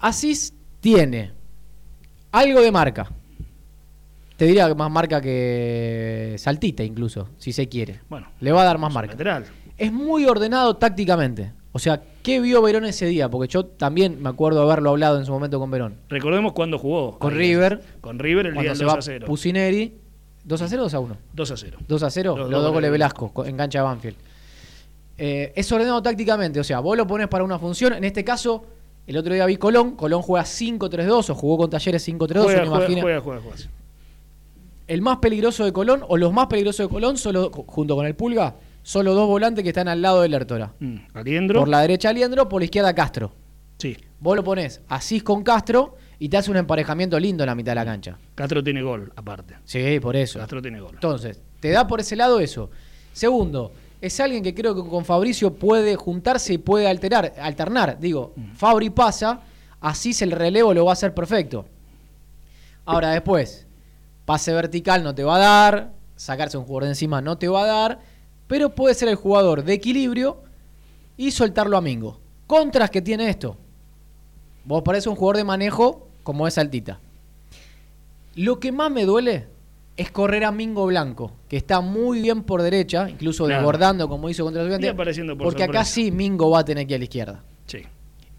Asís 0.01 0.53
tiene 0.81 1.31
algo 2.33 2.61
de 2.61 2.73
marca. 2.73 3.13
Te 4.43 4.49
diría 4.49 4.67
que 4.67 4.75
más 4.75 4.91
marca 4.91 5.21
que 5.21 6.35
Saltita 6.37 6.83
incluso, 6.83 7.29
si 7.39 7.53
se 7.53 7.69
quiere. 7.69 8.01
Bueno, 8.09 8.27
le 8.41 8.51
va 8.51 8.63
a 8.63 8.65
dar 8.65 8.77
más 8.77 8.93
marca. 8.93 9.13
Lateral. 9.13 9.45
Es 9.79 9.93
muy 9.93 10.25
ordenado 10.25 10.75
tácticamente. 10.75 11.53
O 11.71 11.79
sea, 11.79 12.03
¿qué 12.25 12.41
vio 12.41 12.61
Verón 12.61 12.85
ese 12.85 13.07
día? 13.07 13.31
Porque 13.31 13.47
yo 13.47 13.67
también 13.67 14.21
me 14.21 14.29
acuerdo 14.29 14.61
haberlo 14.63 14.91
hablado 14.91 15.21
en 15.21 15.27
su 15.27 15.31
momento 15.31 15.61
con 15.61 15.71
Verón. 15.71 15.95
Recordemos 16.09 16.55
cuando 16.55 16.77
jugó. 16.77 17.21
Con 17.21 17.37
River. 17.37 17.83
Con 18.01 18.19
River 18.19 18.47
el 18.47 18.55
día 18.55 18.75
2 18.75 18.83
a 18.83 19.01
0. 19.01 19.27
Pusineri. 19.29 19.95
¿2 20.45 20.61
a 20.61 20.67
0 20.67 20.83
o 20.83 20.85
2 20.87 20.95
a 20.95 20.99
1? 20.99 21.17
2 21.35 21.51
a 21.53 21.57
0. 21.57 21.79
2 21.87 22.03
a 22.03 22.11
0, 22.11 22.37
los, 22.37 22.51
dos 22.51 22.73
goles 22.73 22.91
Velasco 22.91 23.45
en 23.47 23.57
cancha 23.57 23.79
de 23.79 23.85
Banfield. 23.85 24.17
Eh, 25.19 25.53
es 25.55 25.71
ordenado 25.71 26.03
tácticamente, 26.03 26.59
o 26.59 26.65
sea, 26.65 26.81
vos 26.81 26.97
lo 26.97 27.07
pones 27.07 27.29
para 27.29 27.45
una 27.45 27.61
función. 27.61 27.93
En 27.93 28.03
este 28.03 28.25
caso, 28.25 28.65
el 29.07 29.17
otro 29.17 29.35
día 29.35 29.47
vi 29.47 29.57
Colón. 29.57 29.93
Colón 29.93 30.21
juega 30.21 30.45
5-3-2 30.45 31.31
o 31.31 31.35
jugó 31.37 31.59
con 31.59 31.71
Talleres 31.71 32.09
5-3-2. 32.09 32.43
Juega, 32.43 32.67
juega, 32.67 32.87
juega, 32.89 33.21
juega, 33.21 33.41
juega 33.41 33.82
el 34.93 35.01
más 35.01 35.17
peligroso 35.19 35.65
de 35.65 35.73
Colón, 35.73 36.05
o 36.07 36.19
los 36.19 36.35
más 36.35 36.49
peligrosos 36.49 36.87
de 36.87 36.93
Colón, 36.93 37.17
solo, 37.17 37.51
junto 37.51 37.97
con 37.97 38.05
el 38.05 38.15
Pulga, 38.15 38.57
son 38.83 39.07
los 39.07 39.15
dos 39.15 39.27
volantes 39.27 39.63
que 39.63 39.71
están 39.71 39.89
al 39.89 40.03
lado 40.03 40.21
del 40.21 40.33
Lertora. 40.33 40.75
Mm, 40.81 40.97
Aliendro. 41.15 41.61
Por 41.61 41.69
la 41.69 41.81
derecha 41.81 42.11
Aliendro, 42.11 42.47
por 42.47 42.61
la 42.61 42.67
izquierda 42.67 42.95
Castro. 42.95 43.33
Sí. 43.79 43.97
Vos 44.21 44.37
lo 44.37 44.45
pones 44.45 44.83
Asís 44.89 45.23
con 45.23 45.43
Castro 45.43 45.97
y 46.19 46.29
te 46.29 46.37
hace 46.37 46.51
un 46.51 46.59
emparejamiento 46.59 47.19
lindo 47.19 47.43
en 47.43 47.47
la 47.47 47.55
mitad 47.55 47.73
de 47.73 47.77
la 47.77 47.87
cancha. 47.87 48.19
Castro 48.35 48.63
tiene 48.63 48.83
gol, 48.83 49.11
aparte. 49.17 49.55
Sí, 49.65 49.99
por 49.99 50.15
eso. 50.15 50.39
Castro 50.39 50.61
tiene 50.61 50.79
gol. 50.79 50.93
Entonces, 50.93 51.41
te 51.59 51.71
da 51.71 51.87
por 51.87 52.01
ese 52.01 52.15
lado 52.15 52.39
eso. 52.39 52.69
Segundo, 53.15 53.73
es 53.99 54.21
alguien 54.21 54.43
que 54.43 54.55
creo 54.55 54.75
que 54.75 54.87
con 54.87 55.07
Fabricio 55.07 55.55
puede 55.55 55.97
juntarse 55.97 56.53
y 56.53 56.59
puede 56.59 56.87
alterar, 56.87 57.33
alternar. 57.41 57.99
Digo, 57.99 58.35
mm. 58.37 58.57
Fabri 58.57 58.91
pasa, 58.91 59.41
así 59.81 60.13
el 60.21 60.33
relevo 60.33 60.75
lo 60.75 60.85
va 60.85 60.91
a 60.91 60.95
hacer 60.95 61.15
perfecto. 61.15 61.65
Ahora 62.85 63.13
después, 63.13 63.67
pase 64.25 64.53
vertical 64.53 65.03
no 65.03 65.15
te 65.15 65.25
va 65.25 65.37
a 65.37 65.39
dar, 65.39 65.93
sacarse 66.17 66.57
un 66.57 66.65
jugador 66.65 66.85
de 66.85 66.91
encima 66.91 67.21
no 67.21 67.39
te 67.39 67.49
va 67.49 67.65
a 67.65 67.67
dar, 67.67 67.99
pero 68.47 68.75
puede 68.75 68.95
ser 68.95 69.09
el 69.09 69.17
jugador 69.17 69.65
de 69.65 69.73
equilibrio 69.73 70.43
y 71.17 71.31
soltarlo 71.31 71.77
a 71.77 71.81
Mingo. 71.81 72.21
Contras 72.47 72.91
que 72.91 73.03
tiene 73.03 73.29
esto. 73.29 73.57
Vos 74.65 74.83
parece 74.83 75.09
un 75.09 75.17
jugador 75.17 75.39
de 75.39 75.45
manejo 75.45 76.09
como 76.23 76.47
es 76.47 76.59
Altita. 76.59 77.01
Lo 78.35 78.61
que 78.61 78.73
más 78.73 78.91
me 78.91 79.05
duele 79.05 79.47
es 79.97 80.11
correr 80.11 80.45
a 80.45 80.53
Mingo 80.53 80.87
Blanco, 80.87 81.33
que 81.49 81.57
está 81.57 81.81
muy 81.81 82.23
bien 82.23 82.43
por 82.43 82.63
derecha, 82.63 83.09
incluso 83.11 83.47
desbordando 83.47 84.09
como 84.09 84.29
hizo 84.29 84.45
contra 84.45 84.63
el 84.63 84.71
Estudiante. 84.71 85.35
Porque 85.37 85.65
acá 85.65 85.85
sí 85.85 86.11
Mingo 86.11 86.51
va 86.51 86.61
a 86.61 86.65
tener 86.65 86.87
que 86.87 86.95
ir 86.95 86.97
a 86.97 86.99
la 86.99 87.05
izquierda. 87.05 87.45
Sí. 87.67 87.83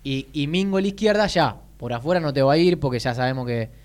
Y, 0.03 0.27
y, 0.33 0.47
Mingo 0.47 0.77
a 0.77 0.81
la 0.81 0.87
izquierda 0.87 1.27
ya, 1.27 1.55
por 1.77 1.93
afuera 1.93 2.19
no 2.19 2.33
te 2.33 2.41
va 2.41 2.53
a 2.53 2.57
ir 2.57 2.79
porque 2.79 2.99
ya 2.99 3.13
sabemos 3.13 3.45
que... 3.45 3.82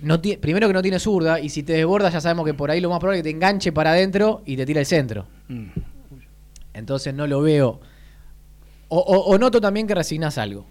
No 0.00 0.20
primero 0.20 0.66
que 0.68 0.74
no 0.74 0.82
tiene 0.82 0.98
zurda 0.98 1.40
y 1.40 1.48
si 1.48 1.62
te 1.62 1.72
desborda 1.72 2.10
ya 2.10 2.20
sabemos 2.20 2.44
que 2.44 2.54
por 2.54 2.70
ahí 2.70 2.80
lo 2.80 2.90
más 2.90 2.98
probable 2.98 3.18
es 3.18 3.22
que 3.22 3.30
te 3.30 3.34
enganche 3.34 3.72
para 3.72 3.90
adentro 3.90 4.42
y 4.44 4.56
te 4.56 4.66
tira 4.66 4.80
el 4.80 4.86
centro. 4.86 5.26
Mm. 5.48 5.68
Entonces 6.74 7.14
no 7.14 7.26
lo 7.26 7.40
veo. 7.40 7.80
o 8.88 9.38
noto 9.38 9.60
también 9.60 9.86
que 9.86 9.94
resignas 9.94 10.38
algo. 10.38 10.66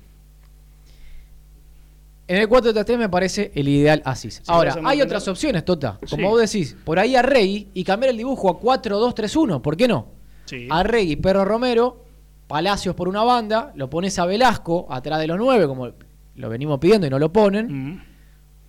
En 2.27 2.37
el 2.37 2.49
4-3-3 2.49 2.97
me 2.97 3.09
parece 3.09 3.51
el 3.53 3.67
ideal 3.67 4.01
Asis. 4.03 4.41
Ahora, 4.47 4.75
hay 4.83 5.01
otras 5.01 5.27
opciones, 5.27 5.63
Tota. 5.63 5.99
Como 6.09 6.29
vos 6.29 6.41
decís, 6.41 6.75
por 6.83 6.97
ahí 6.97 7.15
a 7.15 7.21
Rey 7.21 7.69
y 7.73 7.83
cambiar 7.83 8.09
el 8.11 8.17
dibujo 8.17 8.49
a 8.49 8.59
4-2-3-1. 8.59 9.61
¿Por 9.61 9.77
qué 9.77 9.87
no? 9.87 10.07
Sí. 10.45 10.67
A 10.71 10.81
Rey 10.83 11.15
Perro 11.17 11.45
Romero, 11.45 12.03
Palacios 12.47 12.95
por 12.95 13.07
una 13.07 13.23
banda, 13.23 13.71
lo 13.75 13.89
pones 13.89 14.17
a 14.17 14.25
Velasco 14.25 14.87
atrás 14.89 15.19
de 15.19 15.27
los 15.27 15.37
9, 15.37 15.67
como 15.67 15.91
lo 16.35 16.49
venimos 16.49 16.79
pidiendo 16.79 17.05
y 17.05 17.09
no 17.11 17.19
lo 17.19 17.31
ponen. 17.31 17.91
Mm. 17.91 18.03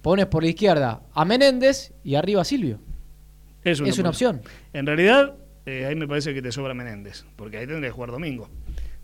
Pones 0.07 0.27
por 0.27 0.45
la 0.45 0.51
izquierda 0.51 1.03
a 1.13 1.25
Menéndez 1.25 1.93
y 2.05 2.15
arriba 2.15 2.43
a 2.43 2.45
Silvio. 2.45 2.79
Es 3.65 3.81
una, 3.81 4.11
opción. 4.11 4.41
En 4.73 4.87
realidad, 4.87 5.35
eh, 5.67 5.85
ahí 5.85 5.97
me 5.97 6.07
parece 6.07 6.33
que 6.33 6.41
te 6.41 6.53
sobra 6.53 6.75
Menéndez, 6.75 7.25
porque 7.35 7.59
ahí 7.59 7.67
tendría 7.67 7.89
que 7.89 7.95
jugar 7.95 8.13
Domingo. 8.13 8.49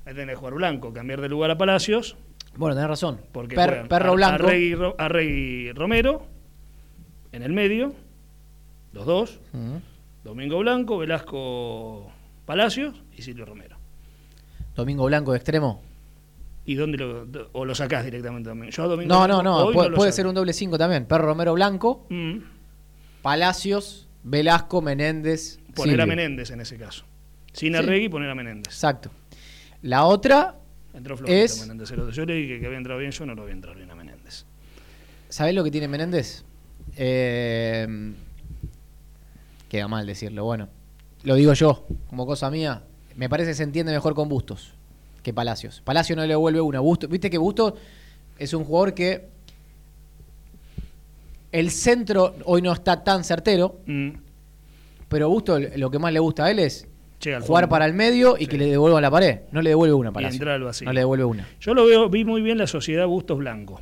Ahí 0.04 0.14
tendría 0.14 0.34
que 0.34 0.36
jugar 0.36 0.54
Blanco, 0.54 0.92
cambiar 0.92 1.20
de 1.20 1.28
lugar 1.28 1.50
a 1.50 1.58
Palacios 1.58 2.16
bueno, 2.56 2.76
tenés 2.76 2.88
razón. 2.88 3.18
Porque 3.32 3.56
perro 3.56 4.14
blanco. 4.14 4.46
A 4.98 5.08
Rey, 5.08 5.72
Romero, 5.72 6.26
en 7.32 7.42
el 7.42 7.52
medio, 7.52 7.94
los 8.92 9.04
dos. 9.04 9.40
Domingo 10.22 10.60
Blanco, 10.60 10.98
Velasco 10.98 12.12
Palacios 12.46 13.02
y 13.16 13.22
Silvio 13.22 13.44
Romero. 13.44 13.76
Domingo 14.76 15.06
Blanco 15.06 15.32
de 15.32 15.38
extremo. 15.38 15.82
¿Y 16.64 16.77
dónde 16.77 16.98
lo, 16.98 17.27
o 17.53 17.64
lo 17.64 17.75
sacás 17.75 18.05
directamente? 18.05 18.51
Yo 18.70 18.88
Domingo 18.88 19.12
no, 19.12 19.27
no, 19.27 19.42
no, 19.42 19.72
puede, 19.72 20.12
ser 20.12 20.27
un 20.27 20.35
doble 20.35 20.53
cinco 20.53 20.79
también. 20.79 21.07
Perro 21.07 21.27
Romero 21.27 21.55
Blanco, 21.55 22.07
mm. 22.09 22.38
Palacios, 23.20 24.09
Velasco, 24.22 24.81
Menéndez. 24.81 25.59
Poner 25.75 26.01
a 26.01 26.07
Menéndez 26.07 26.51
en 26.51 26.61
ese 26.61 26.77
caso. 26.77 27.05
Sin 27.53 27.75
Arregui, 27.75 28.09
poner 28.09 28.31
a 28.31 28.35
Menéndez. 28.35 28.72
Exacto. 28.72 29.11
La 29.83 30.05
otra, 30.05 30.57
Entró 30.94 31.16
flojito 31.16 31.37
es... 31.37 31.61
Menéndez. 31.61 31.90
Yo 31.90 32.25
le 32.25 32.35
dije 32.35 32.61
que 32.61 32.66
había 32.66 32.79
entrado 32.79 33.01
bien, 33.01 33.11
yo 33.11 33.27
no 33.27 33.35
lo 33.35 33.42
voy 33.42 33.51
a 33.51 33.55
entrar 33.55 33.77
bien 33.77 33.90
a 33.90 33.96
Menéndez. 33.96 34.44
¿Sabés 35.29 35.55
lo 35.55 35.64
que 35.64 35.70
tiene 35.70 35.88
Menéndez? 35.88 36.44
Eh, 36.96 38.12
queda 39.68 39.88
mal 39.88 40.07
decirlo, 40.07 40.44
bueno. 40.44 40.68
Lo 41.25 41.35
digo 41.35 41.55
yo, 41.55 41.87
como 42.09 42.25
cosa 42.27 42.51
mía. 42.51 42.85
Me 43.16 43.29
parece 43.29 43.51
que 43.51 43.55
se 43.55 43.62
entiende 43.64 43.92
mejor 43.92 44.14
con 44.14 44.29
Bustos 44.29 44.75
que 45.22 45.32
Palacios. 45.32 45.80
Palacio 45.85 46.16
no 46.16 46.22
le 46.22 46.28
devuelve 46.28 46.61
una. 46.61 46.80
Bustos, 46.80 47.08
Viste 47.08 47.30
que 47.30 47.38
Bustos 47.38 47.74
es 48.38 48.52
un 48.54 48.64
jugador 48.64 48.94
que 48.94 49.28
el 51.52 51.70
centro 51.70 52.35
hoy 52.44 52.62
no 52.62 52.72
está 52.72 53.04
tan 53.04 53.24
certero, 53.24 53.80
mm. 53.87 54.11
pero 55.08 55.28
Bustos 55.28 55.62
lo 55.76 55.90
que 55.90 55.98
más 55.98 56.12
le 56.12 56.20
gusta 56.20 56.46
a 56.46 56.50
él 56.50 56.58
es 56.58 56.87
jugar 57.46 57.68
para 57.68 57.87
el 57.87 57.94
medio 57.94 58.37
y 58.38 58.46
que 58.46 58.58
le 58.58 58.66
devuelva 58.66 59.00
la 59.00 59.11
pared. 59.11 59.40
No 59.52 59.62
le 59.62 59.70
devuelve 59.70 59.94
una 59.94 60.12
para 60.12 60.30
No 60.30 60.92
le 60.92 61.00
devuelve 61.00 61.24
una. 61.24 61.48
Yo 61.61 61.74
lo 61.74 61.87
veo, 61.87 62.08
vi 62.08 62.24
muy 62.24 62.42
bien 62.42 62.58
la 62.58 62.66
sociedad 62.66 63.06
Bustos 63.06 63.38
Blanco. 63.38 63.80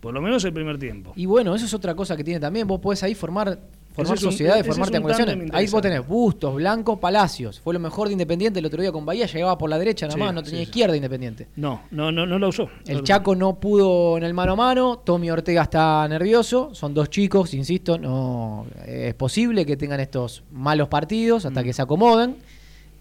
Por 0.00 0.12
lo 0.12 0.20
menos 0.20 0.44
el 0.44 0.52
primer 0.52 0.78
tiempo. 0.78 1.14
Y 1.16 1.24
bueno, 1.24 1.54
eso 1.54 1.64
es 1.64 1.72
otra 1.72 1.94
cosa 1.94 2.16
que 2.16 2.22
tiene 2.22 2.38
también. 2.38 2.66
Vos 2.66 2.78
podés 2.78 3.02
ahí 3.02 3.14
formar 3.14 3.58
formar 3.94 4.18
sociedades, 4.18 4.66
formar 4.66 4.88
triangulaciones. 4.88 5.50
Ahí 5.52 5.66
vos 5.68 5.80
tenés 5.80 6.06
Bustos, 6.06 6.54
Blanco, 6.56 6.98
Palacios. 6.98 7.60
Fue 7.60 7.72
lo 7.72 7.80
mejor 7.80 8.08
de 8.08 8.12
Independiente 8.12 8.58
el 8.58 8.66
otro 8.66 8.82
día 8.82 8.90
con 8.90 9.06
Bahía, 9.06 9.26
llegaba 9.26 9.56
por 9.56 9.70
la 9.70 9.78
derecha 9.78 10.06
nada 10.06 10.18
más, 10.18 10.34
no 10.34 10.42
tenía 10.42 10.62
izquierda 10.62 10.96
Independiente. 10.96 11.48
No, 11.56 11.82
no, 11.92 12.10
no, 12.10 12.26
no 12.26 12.38
lo 12.38 12.48
usó. 12.48 12.68
El 12.86 13.02
Chaco 13.04 13.36
no 13.36 13.54
pudo 13.60 14.16
en 14.18 14.24
el 14.24 14.34
mano 14.34 14.52
a 14.52 14.56
mano, 14.56 14.98
Tommy 15.04 15.30
Ortega 15.30 15.62
está 15.62 16.06
nervioso, 16.08 16.74
son 16.74 16.92
dos 16.92 17.08
chicos, 17.08 17.54
insisto, 17.54 17.96
no 17.98 18.66
es 18.86 19.14
posible 19.14 19.64
que 19.64 19.76
tengan 19.76 20.00
estos 20.00 20.42
malos 20.50 20.88
partidos 20.88 21.46
hasta 21.46 21.62
mm. 21.62 21.64
que 21.64 21.72
se 21.72 21.82
acomoden. 21.82 22.36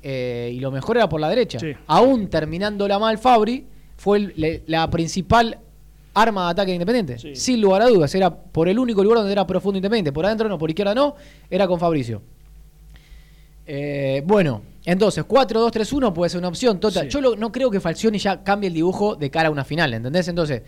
Eh, 0.06 0.52
y 0.54 0.60
lo 0.60 0.70
mejor 0.70 0.98
era 0.98 1.08
por 1.08 1.22
la 1.22 1.30
derecha. 1.30 1.60
Aún 1.88 2.28
terminando 2.28 2.88
la 2.88 3.00
mal 3.00 3.18
Fabri, 3.18 3.66
fue 3.96 4.34
la 4.68 4.90
principal 4.90 5.60
arma 6.14 6.46
de 6.46 6.52
ataque 6.52 6.72
de 6.72 6.76
Independiente. 6.76 7.36
Sin 7.36 7.62
lugar 7.62 7.82
a 7.82 7.88
dudas, 7.88 8.14
era 8.16 8.34
por 8.34 8.68
el 8.68 8.78
único 8.80 9.04
lugar 9.04 9.20
donde 9.20 9.32
era 9.32 9.46
profundo 9.48 9.78
Independiente. 9.78 10.12
Por 10.12 10.26
adentro 10.26 10.48
no, 10.48 10.58
por 10.58 10.70
izquierda 10.70 10.94
no, 10.94 11.16
era 11.50 11.68
con 11.68 11.80
Fabricio. 11.80 12.22
Eh, 13.66 14.22
bueno, 14.26 14.62
entonces 14.86 15.26
4-2-3-1 15.26 16.14
puede 16.14 16.30
ser 16.30 16.40
una 16.40 16.50
opción. 16.50 16.80
Total. 16.80 17.08
Yo 17.08 17.36
no 17.36 17.52
creo 17.52 17.72
que 17.72 17.80
Falcioni 17.80 18.18
ya 18.18 18.44
cambie 18.44 18.68
el 18.68 18.74
dibujo 18.74 19.16
de 19.16 19.30
cara 19.30 19.50
a 19.50 19.52
una 19.52 19.64
final, 19.64 19.94
¿entendés? 19.94 20.28
Entonces, 20.28 20.62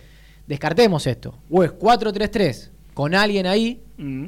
descartemos 0.47 1.05
esto. 1.08 1.36
O 1.49 1.63
es 1.63 1.71
4-3-3 1.73 2.69
con 2.93 3.13
alguien 3.13 3.45
ahí. 3.45 3.81
Mm. 3.97 4.27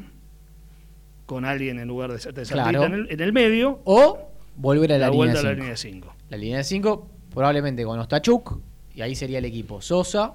Con 1.26 1.46
alguien 1.46 1.80
en 1.80 1.88
lugar 1.88 2.12
de, 2.12 2.32
de 2.32 2.42
en, 2.42 2.94
el, 2.94 3.12
en 3.12 3.20
el 3.20 3.34
medio. 3.34 3.82
O 3.84 4.28
volver 4.58 4.94
a 4.94 4.98
la, 4.98 5.10
línea 5.10 5.76
5. 5.76 6.16
La 6.30 6.38
línea 6.38 6.64
5, 6.64 7.08
probablemente 7.34 7.84
con 7.84 8.00
Ostachuk, 8.00 8.60
y 8.94 9.02
ahí 9.02 9.16
sería 9.16 9.38
el 9.38 9.46
equipo. 9.46 9.82
Sosa, 9.82 10.34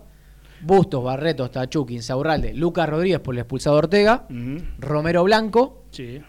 Bustos, 0.63 1.03
Barreto, 1.03 1.45
Ostachuk, 1.45 1.91
Insaurralde, 1.91 2.55
Lucas 2.55 2.89
Rodríguez 2.89 3.21
por 3.21 3.35
el 3.35 3.41
expulsado 3.41 3.77
Ortega, 3.77 4.27
Romero 4.79 5.25
Blanco, 5.25 5.85
sí. 5.91 6.21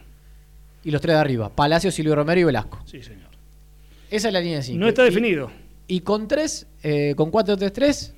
y 0.83 0.91
los 0.91 1.01
tres 1.01 1.15
de 1.15 1.21
arriba, 1.21 1.49
Palacio, 1.49 1.91
Silvio 1.91 2.15
Romero 2.15 2.41
y 2.41 2.43
Velasco. 2.43 2.79
Sí, 2.85 3.01
señor. 3.01 3.29
Esa 4.09 4.27
es 4.27 4.33
la 4.33 4.41
línea 4.41 4.61
5. 4.61 4.79
No 4.79 4.87
está 4.87 5.03
definido. 5.03 5.51
Y, 5.87 6.01
con 6.01 6.27
3, 6.27 6.67
eh, 6.83 7.13
con 7.15 7.31
4-3-3, 7.31 8.13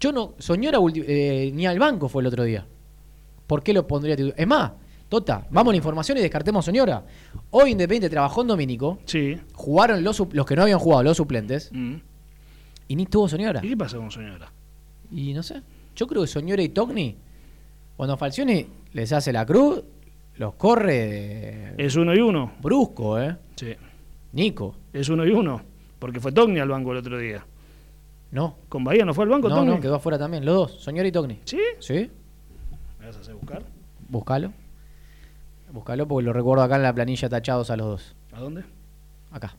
yo 0.00 0.12
no, 0.12 0.34
Soñora 0.38 0.78
eh, 0.94 1.50
ni 1.54 1.66
al 1.66 1.78
banco 1.78 2.08
fue 2.08 2.22
el 2.22 2.26
otro 2.26 2.44
día. 2.44 2.66
¿Por 3.46 3.62
qué 3.62 3.72
lo 3.72 3.86
pondría? 3.86 4.16
Es 4.36 4.46
más, 4.46 4.72
Tota, 5.10 5.44
vamos 5.50 5.72
a 5.72 5.72
la 5.72 5.76
información 5.76 6.18
y 6.18 6.20
descartemos 6.20 6.64
señora. 6.64 7.04
Hoy 7.50 7.72
Independiente 7.72 8.08
trabajó 8.08 8.42
en 8.42 8.46
Domínico. 8.46 9.00
Sí. 9.06 9.36
Jugaron 9.54 10.04
los, 10.04 10.22
los 10.32 10.46
que 10.46 10.54
no 10.54 10.62
habían 10.62 10.78
jugado, 10.78 11.02
los 11.02 11.16
suplentes. 11.16 11.68
Mm. 11.72 11.96
Y 12.86 12.94
ni 12.94 13.06
tuvo 13.06 13.28
señora. 13.28 13.60
¿Y 13.60 13.70
qué 13.70 13.76
pasó 13.76 13.98
con 13.98 14.12
señora? 14.12 14.52
Y 15.10 15.32
no 15.32 15.42
sé. 15.42 15.62
Yo 15.96 16.06
creo 16.06 16.22
que 16.22 16.28
Soñora 16.28 16.62
y 16.62 16.68
Togni, 16.70 17.16
cuando 17.96 18.16
Falcioni 18.16 18.66
les 18.92 19.12
hace 19.12 19.32
la 19.32 19.44
cruz, 19.44 19.82
los 20.36 20.54
corre. 20.54 21.74
Es 21.76 21.96
uno 21.96 22.14
y 22.14 22.20
uno. 22.20 22.52
Brusco, 22.62 23.20
¿eh? 23.20 23.36
Sí. 23.56 23.74
Nico. 24.32 24.74
Es 24.92 25.08
uno 25.08 25.26
y 25.26 25.30
uno. 25.30 25.60
Porque 25.98 26.20
fue 26.20 26.32
Togni 26.32 26.60
al 26.60 26.68
banco 26.68 26.92
el 26.92 26.98
otro 26.98 27.18
día. 27.18 27.44
No. 28.30 28.56
¿Con 28.68 28.84
Bahía 28.84 29.04
no 29.04 29.12
fue 29.12 29.24
al 29.24 29.30
banco 29.30 29.48
no, 29.48 29.64
No, 29.64 29.80
quedó 29.80 29.96
afuera 29.96 30.18
también. 30.18 30.44
Los 30.44 30.54
dos, 30.54 30.72
Soñora 30.80 31.08
y 31.08 31.12
Togni. 31.12 31.40
¿Sí? 31.44 31.60
Sí. 31.78 32.10
¿Me 32.98 33.06
vas 33.06 33.16
a 33.16 33.20
hacer 33.20 33.34
buscar? 33.34 33.64
Búscalo. 34.08 34.52
Búscalo 35.72 36.08
porque 36.08 36.24
lo 36.24 36.32
recuerdo 36.32 36.64
acá 36.64 36.76
en 36.76 36.82
la 36.84 36.94
planilla 36.94 37.28
tachados 37.28 37.70
a 37.70 37.76
los 37.76 37.86
dos. 37.86 38.16
¿A 38.32 38.40
dónde? 38.40 38.64
Acá. 39.30 39.54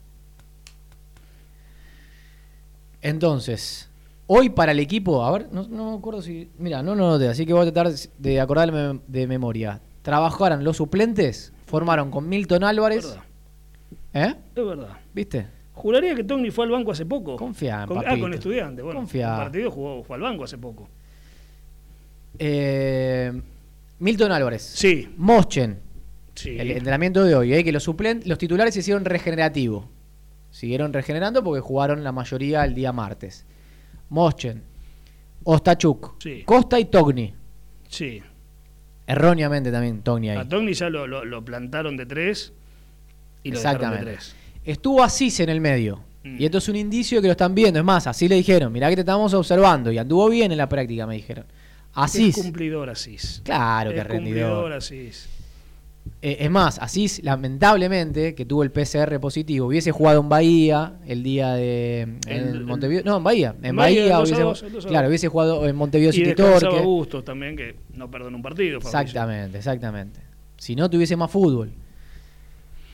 Entonces, 3.02 3.91
hoy 4.28 4.50
para 4.50 4.72
el 4.72 4.80
equipo, 4.80 5.24
a 5.24 5.32
ver, 5.32 5.48
no, 5.52 5.68
me 5.92 5.98
acuerdo 5.98 6.22
si. 6.22 6.50
Mira, 6.58 6.82
no, 6.84 6.96
no, 6.96 7.18
no, 7.18 7.30
así 7.30 7.46
que 7.46 7.54
voy 7.54 7.68
a 7.68 7.72
tratar 7.72 7.94
de 8.18 8.40
acordarme 8.40 9.00
de 9.08 9.28
memoria. 9.28 9.82
Trabajaron 10.02 10.64
los 10.64 10.78
suplentes, 10.78 11.54
formaron 11.66 12.10
con 12.12 12.28
Milton 12.28 12.64
Álvarez. 12.64 13.06
Es 13.06 13.10
verdad. 13.12 13.24
¿Eh? 14.14 14.36
Es 14.56 14.66
verdad. 14.66 14.98
¿Viste? 15.14 15.48
Juraría 15.74 16.14
que 16.16 16.24
Tony 16.24 16.52
fue 16.52 16.66
al 16.66 16.72
banco 16.72 16.92
hace 16.92 17.06
poco. 17.06 17.36
Confía, 17.38 17.86
con, 17.88 18.00
Ah, 18.06 18.18
con 18.20 18.34
estudiante. 18.34 18.82
Bueno, 18.82 19.00
Confía. 19.00 19.34
el 19.36 19.42
partido 19.44 19.72
jugó, 19.72 20.04
fue 20.04 20.16
al 20.16 20.22
banco 20.22 20.44
hace 20.44 20.58
poco. 20.58 20.88
Eh, 22.38 23.32
Milton 24.00 24.32
Álvarez. 24.32 24.62
Sí. 24.62 25.14
Moschen. 25.18 25.80
El 26.44 26.72
entrenamiento 26.72 27.24
de 27.24 27.36
hoy, 27.36 27.54
¿eh? 27.54 27.64
que 27.64 27.72
los, 27.72 27.88
los 28.26 28.38
titulares 28.38 28.74
se 28.74 28.80
hicieron 28.80 29.06
regenerativo. 29.06 29.88
Siguieron 30.50 30.92
regenerando 30.92 31.44
porque 31.44 31.62
jugaron 31.62 32.04
la 32.04 32.12
mayoría 32.12 32.64
el 32.66 32.74
día 32.74 32.92
martes. 32.92 33.46
Moschen, 34.12 34.62
Ostachuk, 35.46 36.16
Costa 36.46 36.80
y 36.80 36.86
Togni. 36.86 37.34
Sí. 37.88 38.22
Erróneamente 39.08 39.72
también 39.72 40.02
Togni 40.02 40.30
ahí. 40.30 40.38
A 40.38 40.48
Togni 40.48 40.74
ya 40.74 40.90
lo, 40.90 41.46
plantaron 41.46 41.96
de 41.98 42.06
tres 42.06 42.54
y 43.44 43.52
lo 43.52 43.56
Exactamente. 43.56 44.06
de 44.06 44.12
tres. 44.12 44.36
Estuvo 44.66 45.02
Asís 45.02 45.40
en 45.40 45.50
el 45.50 45.62
medio. 45.62 46.02
Mm. 46.24 46.42
Y 46.42 46.46
esto 46.46 46.60
es 46.60 46.70
un 46.70 46.76
indicio 46.76 47.18
de 47.18 47.22
que 47.24 47.28
lo 47.30 47.32
están 47.32 47.56
viendo. 47.56 47.80
Es 47.80 47.86
más, 47.86 48.06
así 48.06 48.28
le 48.28 48.36
dijeron, 48.36 48.72
mirá 48.72 48.90
que 48.90 48.96
te 48.96 49.02
estamos 49.02 49.34
observando. 49.34 49.92
Y 49.92 49.98
anduvo 49.98 50.30
bien 50.30 50.52
en 50.52 50.58
la 50.58 50.68
práctica, 50.68 51.08
me 51.08 51.16
dijeron. 51.16 51.46
Asís. 51.94 52.38
Es 52.38 52.44
cumplidor 52.44 52.90
Asís. 52.90 53.42
Claro 53.44 53.92
que 53.92 54.00
es 54.00 54.08
rendidor. 54.08 54.50
cumplidor 54.50 54.74
Asís. 54.74 55.30
Eh, 56.24 56.38
es 56.42 56.52
más, 56.52 56.78
Asís, 56.80 57.24
lamentablemente, 57.24 58.36
que 58.36 58.46
tuvo 58.46 58.64
el 58.64 58.72
PCR 58.72 59.20
positivo, 59.20 59.68
hubiese 59.68 59.92
jugado 59.92 60.22
en 60.22 60.30
Bahía 60.30 60.94
el 61.08 61.24
día 61.24 61.54
de. 61.54 62.20
En 62.28 62.64
Montevideo. 62.66 63.04
No, 63.04 63.18
en 63.18 63.24
Bahía. 63.24 63.56
En, 63.64 63.76
Bahía, 63.76 64.20
hubiese, 64.20 64.44
claro, 64.88 65.08
hubiese 65.08 65.28
jugado 65.28 65.68
en 65.68 65.76
Montevideo 65.76 66.12
City 66.12 66.36
Torque. 66.36 66.80
Bustos 66.82 67.26
también, 67.26 67.56
que 67.56 67.76
no 67.96 68.10
perdonó 68.12 68.38
un 68.38 68.44
partido. 68.44 68.78
Exactamente, 68.78 69.58
exactamente. 69.58 70.20
Si 70.58 70.76
no 70.76 70.90
tuviese 70.90 71.16
más 71.16 71.32
fútbol. 71.32 71.72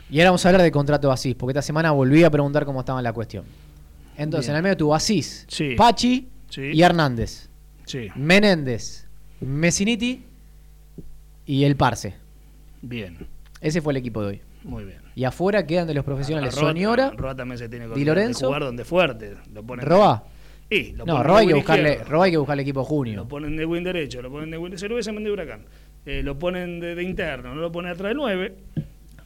Y 0.09 0.19
ahora 0.19 0.29
vamos 0.29 0.45
a 0.45 0.49
hablar 0.49 0.61
del 0.61 0.71
contrato 0.71 1.07
de 1.07 1.13
Asís, 1.13 1.35
porque 1.35 1.51
esta 1.51 1.61
semana 1.61 1.91
volví 1.91 2.23
a 2.23 2.29
preguntar 2.29 2.63
cómo 2.63 2.79
estaba 2.79 3.01
la 3.01 3.11
cuestión. 3.11 3.43
Entonces, 4.15 4.49
en 4.49 4.55
el 4.55 4.63
medio 4.63 4.77
tuvo 4.77 4.95
Asís, 4.95 5.45
Pachi 5.75 6.29
y 6.55 6.81
Hernández. 6.81 7.49
Menéndez, 8.15 9.05
Messiniti 9.41 10.23
y 11.45 11.63
el 11.65 11.75
Parce. 11.75 12.26
Bien. 12.87 13.27
Ese 13.59 13.81
fue 13.81 13.93
el 13.93 13.97
equipo 13.97 14.21
de 14.21 14.27
hoy. 14.27 14.41
Muy 14.63 14.85
bien. 14.85 14.99
Y 15.15 15.23
afuera 15.23 15.65
quedan 15.65 15.87
de 15.87 15.93
los 15.93 16.05
profesionales 16.05 16.53
Soñora. 16.53 17.11
Roa 17.15 17.35
también 17.35 17.57
se 17.57 17.69
tiene 17.69 17.87
que 17.87 18.05
Lorenzo, 18.05 18.47
jugar 18.47 18.63
donde 18.63 18.85
fuerte. 18.85 19.35
Lo 19.53 19.61
¿Roa? 19.63 20.23
no, 21.05 21.23
Roa 21.23 21.39
hay, 21.39 21.47
que 21.47 21.53
buscarle, 21.53 22.03
Roa 22.03 22.25
hay 22.25 22.31
que 22.31 22.37
buscarle 22.37 22.63
equipo 22.63 22.83
junio. 22.83 23.15
Lo 23.15 23.27
ponen 23.27 23.55
de 23.55 23.65
win 23.65 23.83
derecho, 23.83 24.21
lo 24.21 24.29
ponen 24.29 24.51
de 24.51 24.57
win 24.57 24.77
Se 24.77 24.87
lo 24.87 24.95
hubiesen 24.95 25.23
de 25.23 25.31
Huracán. 25.31 25.61
Eh, 26.05 26.21
lo 26.23 26.37
ponen 26.37 26.79
de, 26.79 27.01
interno, 27.03 27.53
no 27.53 27.61
lo 27.61 27.71
ponen 27.71 27.91
atrás 27.91 28.09
del 28.09 28.17
9. 28.17 28.55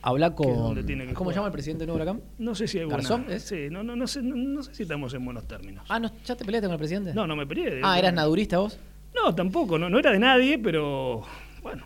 Habla 0.04 0.34
con. 0.34 0.84
¿Cómo 1.13 1.30
se 1.32 1.36
llama 1.36 1.47
el 1.47 1.54
presidente 1.54 1.86
de 1.86 1.91
Huracán? 1.91 2.21
No 2.39 2.56
sé 2.56 2.67
si 2.67 2.80
hay 2.80 2.88
¿Garzón? 2.88 3.26
Sí, 3.38 3.67
no, 3.69 3.84
no, 3.84 3.95
no, 3.95 4.08
sé, 4.08 4.21
no, 4.24 4.63
sé 4.63 4.74
si 4.74 4.84
estamos 4.84 5.13
en 5.13 5.24
buenos 5.24 5.47
términos. 5.47 5.86
Ah, 5.89 6.02
¿ya 6.26 6.36
te 6.36 6.45
peleaste 6.45 6.67
con 6.67 6.74
el 6.74 6.80
presidente? 6.80 7.13
No, 7.13 7.28
no 7.28 7.36
me 7.36 7.45
peleé. 7.45 7.82
Ah, 7.84 8.00
¿eras 8.00 8.13
nadurista 8.13 8.58
vos? 8.60 8.80
No, 9.13 9.36
tampoco, 9.36 9.78
no, 9.78 9.89
no 9.89 10.00
era 10.00 10.12
de 10.12 10.19
nadie, 10.19 10.58
pero 10.58 11.24
bueno. 11.62 11.84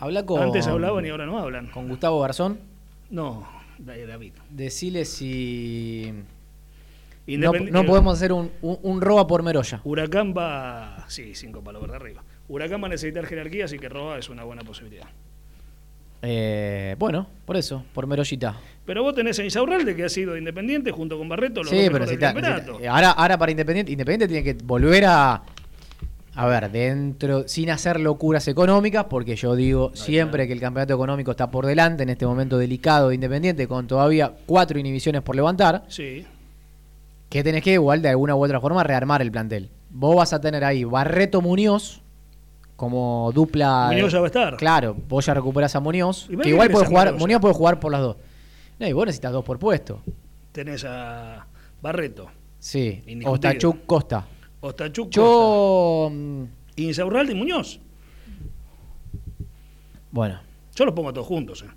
Habla 0.00 0.24
con. 0.24 0.42
Antes 0.42 0.66
hablaban 0.66 1.04
y 1.04 1.10
ahora 1.10 1.26
no 1.26 1.38
hablan. 1.38 1.66
¿Con 1.66 1.86
Gustavo 1.86 2.20
Garzón? 2.20 2.58
No, 3.10 3.46
David. 3.78 4.32
Decile 4.48 5.04
si. 5.04 6.12
No, 7.26 7.52
no, 7.52 7.84
podemos 7.84 8.16
hacer 8.16 8.32
un, 8.32 8.50
un, 8.60 9.00
roba 9.00 9.26
por 9.26 9.42
Meroya. 9.42 9.80
Huracán 9.84 10.34
va. 10.36 11.04
Sí, 11.08 11.34
cinco 11.34 11.62
palos 11.62 11.86
de 11.86 11.94
arriba. 11.94 12.24
Huracán 12.48 12.82
va 12.82 12.86
a 12.86 12.90
necesitar 12.90 13.26
jerarquía, 13.26 13.66
así 13.66 13.78
que 13.78 13.88
roba 13.88 14.18
es 14.18 14.30
una 14.30 14.42
buena 14.42 14.62
posibilidad. 14.62 15.06
Eh, 16.22 16.96
bueno, 16.98 17.26
por 17.44 17.56
eso, 17.56 17.84
por 17.92 18.06
Meroyita. 18.06 18.56
Pero 18.86 19.02
vos 19.02 19.14
tenés 19.14 19.38
a 19.38 19.44
Insaurralde 19.44 19.94
que 19.94 20.04
ha 20.04 20.08
sido 20.08 20.36
independiente 20.36 20.90
junto 20.90 21.18
con 21.18 21.28
Barreto. 21.28 21.62
Los 21.62 21.70
sí, 21.70 21.88
pero 21.92 22.06
si 22.06 22.16
ahora, 22.86 23.10
ahora 23.10 23.38
para 23.38 23.50
Independiente, 23.50 23.92
Independiente 23.92 24.28
tiene 24.28 24.42
que 24.42 24.64
volver 24.64 25.04
a, 25.06 25.42
a 26.40 26.46
ver, 26.46 26.70
dentro, 26.70 27.46
sin 27.46 27.68
hacer 27.68 28.00
locuras 28.00 28.48
económicas, 28.48 29.04
porque 29.10 29.36
yo 29.36 29.54
digo 29.54 29.90
siempre 29.94 30.46
que 30.46 30.54
el 30.54 30.60
campeonato 30.60 30.94
económico 30.94 31.32
está 31.32 31.50
por 31.50 31.66
delante 31.66 32.02
en 32.02 32.08
este 32.08 32.24
momento 32.24 32.56
delicado 32.56 33.10
de 33.10 33.16
Independiente, 33.16 33.68
con 33.68 33.86
todavía 33.86 34.32
cuatro 34.46 34.78
inhibiciones 34.78 35.20
por 35.20 35.36
levantar. 35.36 35.84
Sí. 35.88 36.24
Que 37.28 37.44
tenés 37.44 37.62
que 37.62 37.74
igual 37.74 38.00
de 38.00 38.08
alguna 38.08 38.34
u 38.36 38.42
otra 38.42 38.58
forma 38.58 38.82
rearmar 38.82 39.20
el 39.20 39.30
plantel. 39.30 39.68
Vos 39.90 40.16
vas 40.16 40.32
a 40.32 40.40
tener 40.40 40.64
ahí 40.64 40.82
Barreto 40.82 41.42
Muñoz 41.42 42.00
como 42.74 43.30
dupla. 43.34 43.88
Muñoz 43.92 44.10
ya 44.10 44.20
va 44.20 44.24
a 44.24 44.28
estar. 44.28 44.56
Claro, 44.56 44.96
vos 45.08 45.26
ya 45.26 45.34
recuperás 45.34 45.76
a 45.76 45.80
Muñoz. 45.80 46.26
Que 46.42 46.48
igual 46.48 46.70
puede 46.70 46.86
jugar, 46.86 47.12
Muñoz 47.16 47.42
puede 47.42 47.52
jugar 47.52 47.78
por 47.80 47.92
las 47.92 48.00
dos. 48.00 48.16
No, 48.78 48.86
y 48.86 48.94
vos 48.94 49.04
necesitas 49.04 49.32
dos 49.32 49.44
por 49.44 49.58
puesto. 49.58 50.00
Tenés 50.52 50.86
a 50.88 51.46
Barreto. 51.82 52.28
Sí. 52.58 53.02
Ostachuk 53.26 53.84
Costa. 53.84 54.26
Ostachuk 54.60 55.10
Yo. 55.10 56.12
Insaurralde 56.76 57.32
y 57.32 57.36
Muñoz. 57.36 57.80
Bueno. 60.10 60.40
Yo 60.74 60.84
los 60.84 60.94
pongo 60.94 61.12
todos 61.12 61.26
juntos, 61.26 61.62
¿eh? 61.62 61.70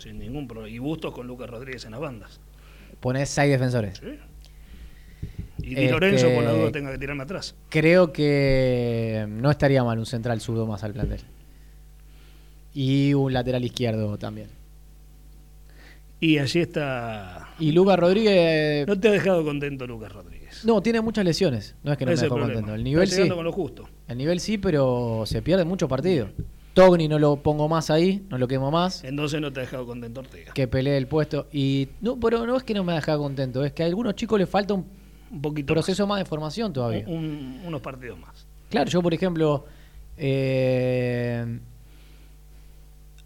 Sin 0.00 0.18
ningún 0.18 0.46
problema. 0.46 0.74
Y 0.74 0.78
Bustos 0.78 1.12
con 1.12 1.26
Lucas 1.26 1.48
Rodríguez 1.50 1.84
en 1.84 1.92
las 1.92 2.00
bandas. 2.00 2.40
Ponés 3.00 3.28
seis 3.28 3.50
defensores. 3.50 3.98
Sí. 3.98 4.18
Y 5.62 5.74
Di 5.74 5.88
Lorenzo, 5.88 6.28
por 6.34 6.44
la 6.44 6.52
duda, 6.52 6.72
tenga 6.72 6.92
que 6.92 6.98
tirarme 6.98 7.24
atrás. 7.24 7.54
Creo 7.68 8.12
que 8.12 9.26
no 9.28 9.50
estaría 9.50 9.82
mal 9.84 9.98
un 9.98 10.06
central 10.06 10.40
zurdo 10.40 10.66
más 10.66 10.84
al 10.84 10.92
plantel. 10.92 11.20
Y 12.74 13.12
un 13.14 13.32
lateral 13.32 13.64
izquierdo 13.64 14.16
también. 14.18 14.48
Y 16.20 16.38
allí 16.38 16.60
está. 16.60 17.50
Y 17.58 17.72
Lucas 17.72 17.98
Rodríguez. 17.98 18.86
No 18.86 18.98
te 18.98 19.08
ha 19.08 19.12
dejado 19.12 19.44
contento 19.44 19.86
Lucas 19.86 20.12
Rodríguez. 20.12 20.37
No, 20.64 20.82
tiene 20.82 21.00
muchas 21.00 21.24
lesiones. 21.24 21.74
No 21.82 21.92
es 21.92 21.98
que 21.98 22.04
no 22.04 22.12
me 22.12 22.16
dejó 22.16 22.38
contento. 22.38 22.74
El 22.74 22.84
nivel 22.84 23.08
sí. 23.08 23.28
Con 23.28 23.44
lo 23.44 23.52
justo. 23.52 23.88
El 24.06 24.18
nivel 24.18 24.40
sí, 24.40 24.58
pero 24.58 25.24
se 25.26 25.42
pierde 25.42 25.64
muchos 25.64 25.88
partidos. 25.88 26.30
Togni 26.74 27.08
no 27.08 27.18
lo 27.18 27.36
pongo 27.36 27.68
más 27.68 27.90
ahí, 27.90 28.24
no 28.30 28.38
lo 28.38 28.46
quemo 28.46 28.70
más. 28.70 29.02
Entonces 29.02 29.40
no 29.40 29.52
te 29.52 29.60
ha 29.60 29.62
dejado 29.62 29.84
contento 29.84 30.20
Ortega. 30.20 30.52
Que 30.52 30.68
pelee 30.68 30.96
el 30.96 31.08
puesto. 31.08 31.48
Y 31.52 31.88
no, 32.00 32.20
pero 32.20 32.46
no 32.46 32.56
es 32.56 32.62
que 32.62 32.74
no 32.74 32.84
me 32.84 32.92
ha 32.92 32.96
dejado 32.96 33.18
contento, 33.20 33.64
es 33.64 33.72
que 33.72 33.82
a 33.82 33.86
algunos 33.86 34.14
chicos 34.14 34.38
les 34.38 34.48
falta 34.48 34.74
un, 34.74 34.86
un 35.30 35.42
poquito 35.42 35.74
proceso 35.74 36.06
más. 36.06 36.20
de 36.20 36.24
formación 36.24 36.72
todavía. 36.72 37.04
unos 37.08 37.80
partidos 37.80 38.18
más. 38.18 38.46
Claro, 38.70 38.88
yo 38.90 39.02
por 39.02 39.12
ejemplo. 39.12 39.64
Eh, 40.16 41.58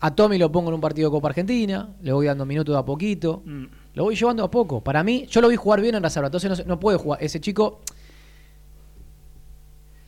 a 0.02 0.14
Tommy 0.16 0.36
lo 0.36 0.50
pongo 0.50 0.68
en 0.70 0.74
un 0.74 0.80
partido 0.80 1.08
de 1.08 1.12
Copa 1.12 1.28
Argentina, 1.28 1.88
le 2.02 2.12
voy 2.12 2.26
dando 2.26 2.44
minutos 2.44 2.76
a 2.76 2.84
poquito, 2.84 3.42
mm. 3.44 3.64
Lo 3.94 4.04
voy 4.04 4.16
llevando 4.16 4.44
a 4.44 4.50
poco. 4.50 4.82
Para 4.82 5.02
mí, 5.02 5.26
yo 5.28 5.40
lo 5.40 5.48
vi 5.48 5.56
jugar 5.56 5.80
bien 5.80 5.94
en 5.94 6.02
reserva, 6.02 6.28
entonces 6.28 6.66
no, 6.66 6.80
puede 6.80 6.98
jugar. 6.98 7.22
Ese 7.22 7.40
chico 7.40 7.80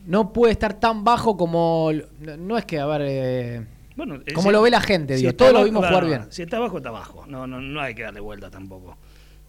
no 0.06 0.32
puede 0.32 0.52
estar 0.52 0.74
tan 0.74 1.04
bajo 1.04 1.36
como. 1.36 1.90
No 2.38 2.56
es 2.56 2.64
que, 2.64 2.80
a 2.80 2.86
ver. 2.86 3.02
Eh, 3.04 3.66
bueno, 3.96 4.20
como 4.34 4.50
lo 4.50 4.62
ve 4.62 4.70
la 4.70 4.80
gente, 4.80 5.16
digo. 5.16 5.34
Todos 5.34 5.52
lo 5.52 5.64
vimos 5.64 5.86
jugar 5.86 6.06
bien. 6.06 6.26
Si 6.30 6.42
está 6.42 6.58
bajo, 6.58 6.78
está 6.78 6.90
bajo. 6.90 7.26
No, 7.26 7.46
no, 7.46 7.60
no 7.60 7.80
hay 7.80 7.94
que 7.94 8.02
darle 8.02 8.20
vuelta 8.20 8.50
tampoco. 8.50 8.96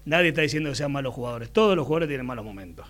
Nadie 0.06 0.30
está 0.30 0.41
diciendo 0.41 0.69
que 0.69 0.76
sean 0.76 0.91
malos 0.91 1.13
jugadores. 1.13 1.50
Todos 1.50 1.76
los 1.76 1.86
jugadores 1.86 2.10
tienen 2.10 2.26
malos 2.26 2.45
momentos. 2.45 2.86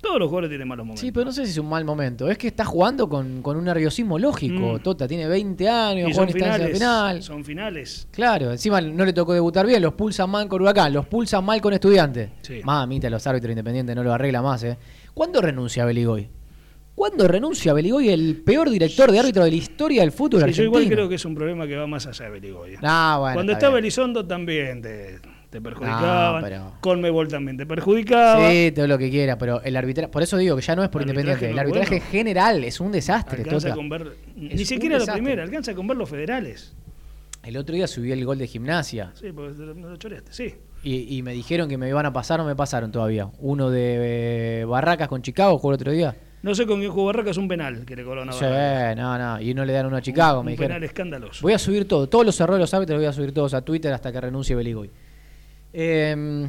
Todos 0.00 0.18
los 0.18 0.28
jugadores 0.28 0.50
tienen 0.50 0.66
malos 0.66 0.86
momentos. 0.86 1.00
Sí, 1.00 1.12
pero 1.12 1.26
no 1.26 1.32
sé 1.32 1.44
si 1.44 1.52
es 1.52 1.58
un 1.58 1.68
mal 1.68 1.84
momento. 1.84 2.30
Es 2.30 2.38
que 2.38 2.48
está 2.48 2.64
jugando 2.64 3.08
con, 3.08 3.42
un 3.44 3.64
nerviosismo 3.64 4.18
lógico. 4.18 4.74
Mm. 4.74 4.80
Tota 4.80 5.06
tiene 5.06 5.28
20 5.28 5.68
años, 5.68 6.12
juega 6.14 6.32
finales, 6.32 6.72
final. 6.72 7.22
Son 7.22 7.44
finales. 7.44 8.08
Claro, 8.10 8.50
encima 8.50 8.80
no 8.80 9.04
le 9.04 9.12
tocó 9.12 9.34
debutar 9.34 9.66
bien. 9.66 9.82
Los 9.82 9.92
pulsan 9.92 10.30
mal 10.30 10.48
con 10.48 10.62
Huracán, 10.62 10.92
los 10.92 11.06
pulsan 11.06 11.44
mal 11.44 11.60
con 11.60 11.74
Estudiantes. 11.74 12.30
Sí. 12.40 12.60
Mamita, 12.64 13.10
los 13.10 13.26
árbitros 13.26 13.50
independientes 13.50 13.94
no 13.94 14.02
lo 14.02 14.12
arregla 14.12 14.40
más. 14.40 14.64
¿eh? 14.64 14.78
¿Cuándo 15.12 15.42
renuncia 15.42 15.84
Beligoy? 15.84 16.28
¿Cuándo 16.94 17.28
renuncia 17.28 17.72
Beligoy, 17.72 18.08
el 18.08 18.42
peor 18.44 18.70
director 18.70 19.10
de 19.12 19.18
árbitro 19.18 19.44
de 19.44 19.50
la 19.50 19.56
historia 19.56 20.02
del 20.02 20.12
fútbol 20.12 20.40
sí, 20.40 20.44
argentino? 20.44 20.64
Yo 20.64 20.80
igual 20.80 20.92
creo 20.92 21.08
que 21.08 21.14
es 21.14 21.24
un 21.24 21.34
problema 21.34 21.66
que 21.66 21.76
va 21.76 21.86
más 21.86 22.06
allá 22.06 22.26
de 22.26 22.30
Beligoy. 22.30 22.76
Ah, 22.82 23.16
bueno, 23.20 23.34
Cuando 23.34 23.52
estaba 23.52 23.78
Elizondo 23.78 24.26
también 24.26 24.82
te 24.82 25.18
perjudicaban. 25.58 26.50
No, 26.50 26.74
Conmebol 26.80 27.28
también 27.28 27.56
te 27.56 27.64
perjudicaba. 27.64 28.50
Sí, 28.50 28.72
todo 28.72 28.86
lo 28.86 28.98
que 28.98 29.08
quiera, 29.08 29.38
pero 29.38 29.62
el 29.62 29.74
arbitraje, 29.74 30.08
por 30.08 30.22
eso 30.22 30.36
digo 30.36 30.54
que 30.56 30.62
ya 30.62 30.76
no 30.76 30.84
es 30.84 30.90
por 30.90 31.00
independiente. 31.00 31.50
El 31.50 31.58
arbitraje 31.58 32.00
general 32.00 32.62
es 32.62 32.78
un 32.78 32.92
desastre. 32.92 33.42
Alcanza 33.42 33.74
con 33.74 33.88
ver, 33.88 34.12
ni 34.36 34.64
siquiera 34.66 34.98
lo 34.98 35.06
primero, 35.06 35.42
alcanza 35.42 35.74
con 35.74 35.86
ver 35.86 35.96
los 35.96 36.10
federales. 36.10 36.74
El 37.42 37.56
otro 37.56 37.74
día 37.74 37.86
subí 37.86 38.12
el 38.12 38.24
gol 38.24 38.38
de 38.38 38.46
gimnasia. 38.46 39.12
Sí, 39.14 39.32
porque 39.32 39.58
lo 39.58 39.96
choreaste, 39.96 40.32
sí. 40.32 40.54
Y, 40.82 41.22
me 41.22 41.32
dijeron 41.32 41.68
que 41.68 41.76
me 41.76 41.88
iban 41.88 42.06
a 42.06 42.12
pasar, 42.12 42.38
no 42.38 42.46
me 42.46 42.56
pasaron 42.56 42.90
todavía. 42.90 43.28
Uno 43.38 43.70
de 43.70 44.60
eh, 44.60 44.64
Barracas 44.64 45.08
con 45.08 45.20
Chicago 45.20 45.58
jugó 45.58 45.72
el 45.72 45.74
otro 45.74 45.92
día. 45.92 46.16
No 46.42 46.54
sé 46.54 46.66
con 46.66 46.80
quién 46.80 46.90
jugó 46.90 47.06
Barracas, 47.06 47.36
un 47.36 47.48
penal 47.48 47.84
que 47.84 47.94
le 47.96 48.02
cobró 48.02 48.24
Sí, 48.32 48.44
no, 48.96 49.18
no. 49.18 49.40
Y 49.40 49.52
no 49.52 49.64
le 49.66 49.74
dan 49.74 49.86
uno 49.86 49.96
a 49.96 50.02
Chicago, 50.02 50.42
me 50.42 50.52
dijeron. 50.52 50.68
penal 50.68 50.84
escandaloso. 50.84 51.42
Voy 51.42 51.52
a 51.52 51.58
subir 51.58 51.86
todo. 51.86 52.08
Todos 52.08 52.24
los 52.24 52.40
errores 52.40 52.58
de 52.58 52.60
los 52.60 52.74
árbitros 52.74 52.96
los 52.96 53.02
voy 53.02 53.10
a 53.10 53.12
subir 53.12 53.32
todos 53.32 53.52
a 53.52 53.62
Twitter 53.62 53.92
hasta 53.92 54.10
que 54.10 54.20
renuncie 54.22 54.56
Beligoy. 54.56 54.90
Eh, 55.72 56.48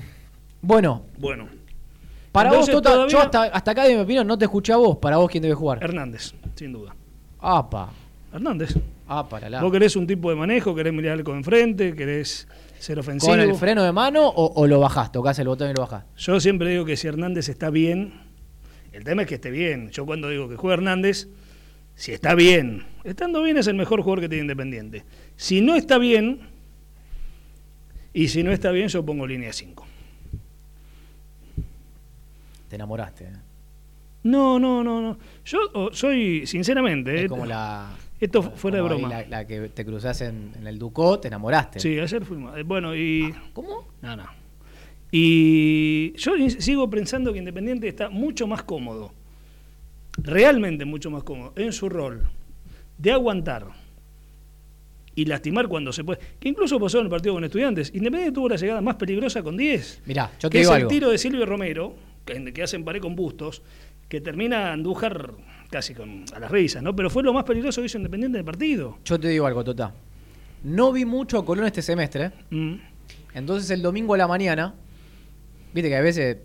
bueno. 0.61 1.05
Bueno. 1.17 1.61
Para 2.31 2.51
vos, 2.51 2.69
tota, 2.69 3.07
yo 3.07 3.19
hasta, 3.19 3.43
acá 3.43 3.83
de 3.83 3.95
mi 3.95 4.01
opinión 4.01 4.25
no 4.25 4.37
te 4.37 4.45
escuché 4.45 4.71
a 4.71 4.77
vos. 4.77 4.97
Para 4.97 5.17
vos, 5.17 5.29
¿quién 5.29 5.43
debe 5.43 5.55
jugar? 5.55 5.79
Hernández, 5.83 6.33
sin 6.55 6.71
duda. 6.71 6.95
Apa. 7.39 7.89
Hernández. 8.33 8.75
Ah, 9.07 9.27
para 9.27 9.49
la. 9.49 9.61
Vos 9.61 9.71
querés 9.71 9.97
un 9.97 10.07
tipo 10.07 10.29
de 10.29 10.37
manejo, 10.37 10.73
querés 10.73 10.93
mirar 10.93 11.21
con 11.23 11.35
enfrente, 11.35 11.93
querés 11.93 12.47
ser 12.79 12.97
ofensivo. 12.99 13.33
¿Con 13.33 13.41
el 13.41 13.53
freno 13.55 13.83
de 13.83 13.91
mano 13.91 14.29
o, 14.29 14.65
lo 14.65 14.79
bajás? 14.79 15.11
Tocás 15.11 15.37
el 15.39 15.47
botón 15.47 15.69
y 15.69 15.73
lo 15.73 15.81
bajás. 15.81 16.05
Yo 16.15 16.39
siempre 16.39 16.69
digo 16.69 16.85
que 16.85 16.95
si 16.95 17.09
Hernández 17.09 17.49
está 17.49 17.69
bien, 17.69 18.13
el 18.93 19.03
tema 19.03 19.23
es 19.23 19.27
que 19.27 19.35
esté 19.35 19.51
bien. 19.51 19.89
Yo 19.91 20.05
cuando 20.05 20.29
digo 20.29 20.47
que 20.47 20.55
juega 20.55 20.75
Hernández, 20.75 21.27
si 21.95 22.13
está 22.13 22.33
bien, 22.33 22.85
estando 23.03 23.43
bien 23.43 23.57
es 23.57 23.67
el 23.67 23.75
mejor 23.75 24.01
jugador 24.01 24.21
que 24.21 24.29
tiene 24.29 24.43
Independiente. 24.43 25.03
Si 25.35 25.59
no 25.59 25.75
está 25.75 25.97
bien, 25.97 26.39
Y 28.13 28.27
si 28.27 28.43
no 28.43 28.51
está 28.51 28.71
bien, 28.71 28.87
yo 28.87 29.05
pongo 29.05 29.25
línea 29.25 29.53
5. 29.53 29.85
Te 32.69 32.75
enamoraste. 32.75 33.25
¿eh? 33.25 33.33
No, 34.23 34.59
no, 34.59 34.83
no, 34.83 35.01
no. 35.01 35.17
Yo 35.45 35.91
soy, 35.93 36.45
sinceramente. 36.45 37.15
Es 37.15 37.23
eh, 37.23 37.27
como 37.27 37.45
la. 37.45 37.95
Esto 38.19 38.43
fuera 38.43 38.77
de 38.77 38.83
broma. 38.83 39.23
La, 39.29 39.47
que 39.47 39.69
te 39.69 39.83
cruzás 39.83 40.21
en, 40.21 40.53
el 40.63 40.77
Ducó, 40.77 41.19
te 41.19 41.27
enamoraste. 41.27 41.79
Sí, 41.79 41.99
ayer 41.99 42.23
fuimos. 42.23 42.57
Eh, 42.57 42.63
bueno, 42.63 42.95
y. 42.95 43.33
Ah, 43.35 43.43
¿Cómo? 43.53 43.87
No, 44.01 44.15
no. 44.15 44.41
Y 45.11 46.13
yo 46.17 46.33
sigo 46.59 46.89
pensando 46.89 47.33
que 47.33 47.39
Independiente 47.39 47.87
está 47.87 48.09
mucho 48.09 48.47
más 48.47 48.63
cómodo, 48.63 49.11
realmente 50.17 50.85
mucho 50.85 51.11
más 51.11 51.23
cómodo, 51.23 51.51
en 51.57 51.73
su 51.73 51.89
rol 51.89 52.29
de 52.97 53.11
aguantar 53.11 53.67
y 55.15 55.25
lastimar 55.25 55.67
cuando 55.67 55.91
se 55.91 56.03
puede. 56.03 56.19
Que 56.39 56.49
incluso 56.49 56.79
pasó 56.79 56.99
en 56.99 57.05
el 57.05 57.09
partido 57.09 57.33
con 57.33 57.43
estudiantes. 57.43 57.91
Independiente 57.93 58.33
tuvo 58.33 58.49
la 58.49 58.55
llegada 58.55 58.81
más 58.81 58.95
peligrosa 58.95 59.43
con 59.43 59.57
10. 59.57 60.03
Mirá, 60.05 60.31
yo 60.39 60.49
te 60.49 60.57
que 60.57 60.61
es 60.61 60.69
el 60.69 60.87
tiro 60.87 61.09
de 61.09 61.17
Silvio 61.17 61.45
Romero, 61.45 61.95
que, 62.25 62.53
que 62.53 62.63
hacen 62.63 62.83
paré 62.83 62.99
con 62.99 63.15
Bustos, 63.15 63.61
que 64.07 64.21
termina 64.21 64.73
Andújar 64.73 65.31
casi 65.69 65.93
con, 65.93 66.25
a 66.33 66.39
las 66.39 66.51
risas, 66.51 66.83
¿no? 66.83 66.95
Pero 66.95 67.09
fue 67.09 67.23
lo 67.23 67.33
más 67.33 67.45
peligroso 67.45 67.81
que 67.81 67.85
hizo 67.85 67.97
Independiente 67.97 68.37
del 68.37 68.45
partido. 68.45 68.97
Yo 69.05 69.19
te 69.19 69.29
digo 69.29 69.45
algo, 69.47 69.63
Tota. 69.63 69.93
No 70.63 70.91
vi 70.91 71.05
mucho 71.05 71.39
a 71.39 71.45
Colón 71.45 71.65
este 71.65 71.81
semestre. 71.81 72.31
Mm. 72.49 72.75
Entonces 73.33 73.69
el 73.71 73.81
domingo 73.81 74.13
a 74.13 74.17
la 74.17 74.27
mañana, 74.27 74.75
viste 75.73 75.89
que 75.89 75.95
a 75.95 76.01
veces 76.01 76.37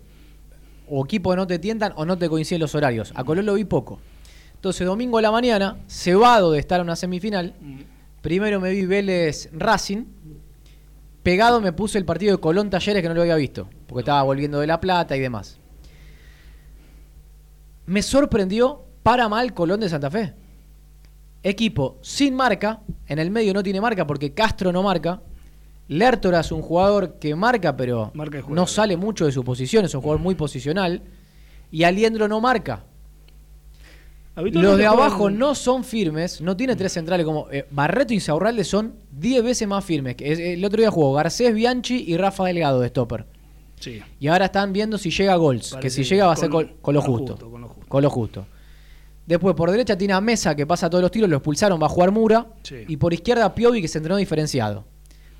o 0.89 1.03
equipos 1.03 1.35
no 1.35 1.45
te 1.45 1.59
tientan 1.59 1.91
o 1.97 2.05
no 2.05 2.17
te 2.17 2.29
coinciden 2.29 2.61
los 2.61 2.73
horarios. 2.73 3.11
A 3.15 3.23
Colón 3.23 3.45
lo 3.45 3.53
vi 3.55 3.65
poco. 3.65 3.99
Entonces 4.55 4.87
domingo 4.87 5.17
a 5.17 5.21
la 5.21 5.31
mañana, 5.31 5.77
cebado 5.87 6.51
de 6.53 6.59
estar 6.59 6.79
en 6.79 6.85
una 6.85 6.95
semifinal, 6.95 7.53
mm. 7.59 7.96
Primero 8.21 8.59
me 8.59 8.71
vi 8.71 8.85
Vélez 8.85 9.49
Racing. 9.53 10.05
Pegado 11.23 11.59
me 11.59 11.73
puse 11.73 11.97
el 11.97 12.05
partido 12.05 12.35
de 12.35 12.41
Colón 12.41 12.69
Talleres 12.69 13.01
que 13.01 13.09
no 13.09 13.15
lo 13.15 13.21
había 13.21 13.35
visto, 13.35 13.69
porque 13.87 14.01
estaba 14.01 14.23
volviendo 14.23 14.59
de 14.59 14.67
La 14.67 14.79
Plata 14.79 15.17
y 15.17 15.19
demás. 15.19 15.59
Me 17.85 18.01
sorprendió 18.01 18.83
para 19.03 19.27
mal 19.29 19.53
Colón 19.53 19.79
de 19.79 19.89
Santa 19.89 20.11
Fe. 20.11 20.33
Equipo 21.43 21.97
sin 22.01 22.35
marca, 22.35 22.81
en 23.07 23.19
el 23.19 23.31
medio 23.31 23.53
no 23.53 23.63
tiene 23.63 23.79
marca 23.79 24.05
porque 24.05 24.33
Castro 24.33 24.71
no 24.71 24.83
marca. 24.83 25.21
Lertora 25.87 26.41
es 26.41 26.51
un 26.51 26.61
jugador 26.61 27.17
que 27.19 27.33
marca, 27.35 27.77
pero 27.77 28.11
no 28.49 28.67
sale 28.67 28.97
mucho 28.97 29.25
de 29.25 29.31
su 29.31 29.43
posición, 29.43 29.85
es 29.85 29.95
un 29.95 30.01
jugador 30.01 30.21
muy 30.21 30.35
posicional. 30.35 31.01
Y 31.71 31.83
Aliendro 31.83 32.27
no 32.27 32.41
marca. 32.41 32.83
Los 34.37 34.77
de 34.77 34.85
abajo 34.85 35.31
no 35.31 35.55
son 35.55 35.83
firmes, 35.83 36.41
no 36.41 36.55
tiene 36.55 36.75
tres 36.75 36.93
centrales 36.93 37.25
como 37.25 37.49
eh, 37.51 37.65
Barreto 37.71 38.13
y 38.13 38.19
Saurralde 38.19 38.63
son 38.63 38.93
10 39.11 39.43
veces 39.43 39.67
más 39.67 39.83
firmes. 39.83 40.15
El 40.19 40.63
otro 40.63 40.79
día 40.79 40.91
jugó 40.91 41.13
Garcés 41.13 41.53
Bianchi 41.55 42.03
y 42.07 42.17
Rafa 42.17 42.45
Delgado 42.45 42.79
de 42.79 42.89
stopper. 42.89 43.25
Sí. 43.79 44.01
Y 44.19 44.27
ahora 44.27 44.45
están 44.45 44.73
viendo 44.73 44.97
si 44.99 45.09
llega 45.09 45.35
Golds, 45.35 45.75
que 45.81 45.89
si 45.89 46.03
llega 46.03 46.27
va 46.27 46.33
a 46.33 46.35
ser 46.35 46.49
con, 46.49 46.93
lo 46.93 47.01
justo, 47.01 47.37
con 47.87 48.03
lo 48.03 48.09
justo. 48.09 48.45
Después 49.25 49.55
por 49.55 49.71
derecha 49.71 49.97
tiene 49.97 50.13
a 50.13 50.21
Mesa 50.21 50.55
que 50.55 50.65
pasa 50.65 50.89
todos 50.89 51.01
los 51.01 51.11
tiros, 51.11 51.29
lo 51.29 51.37
expulsaron, 51.37 51.81
va 51.81 51.87
a 51.87 51.89
jugar 51.89 52.11
Mura. 52.11 52.47
Y 52.87 52.97
por 52.97 53.13
izquierda 53.13 53.53
Piovi 53.55 53.81
que 53.81 53.87
se 53.87 53.97
entrenó 53.97 54.17
diferenciado. 54.17 54.85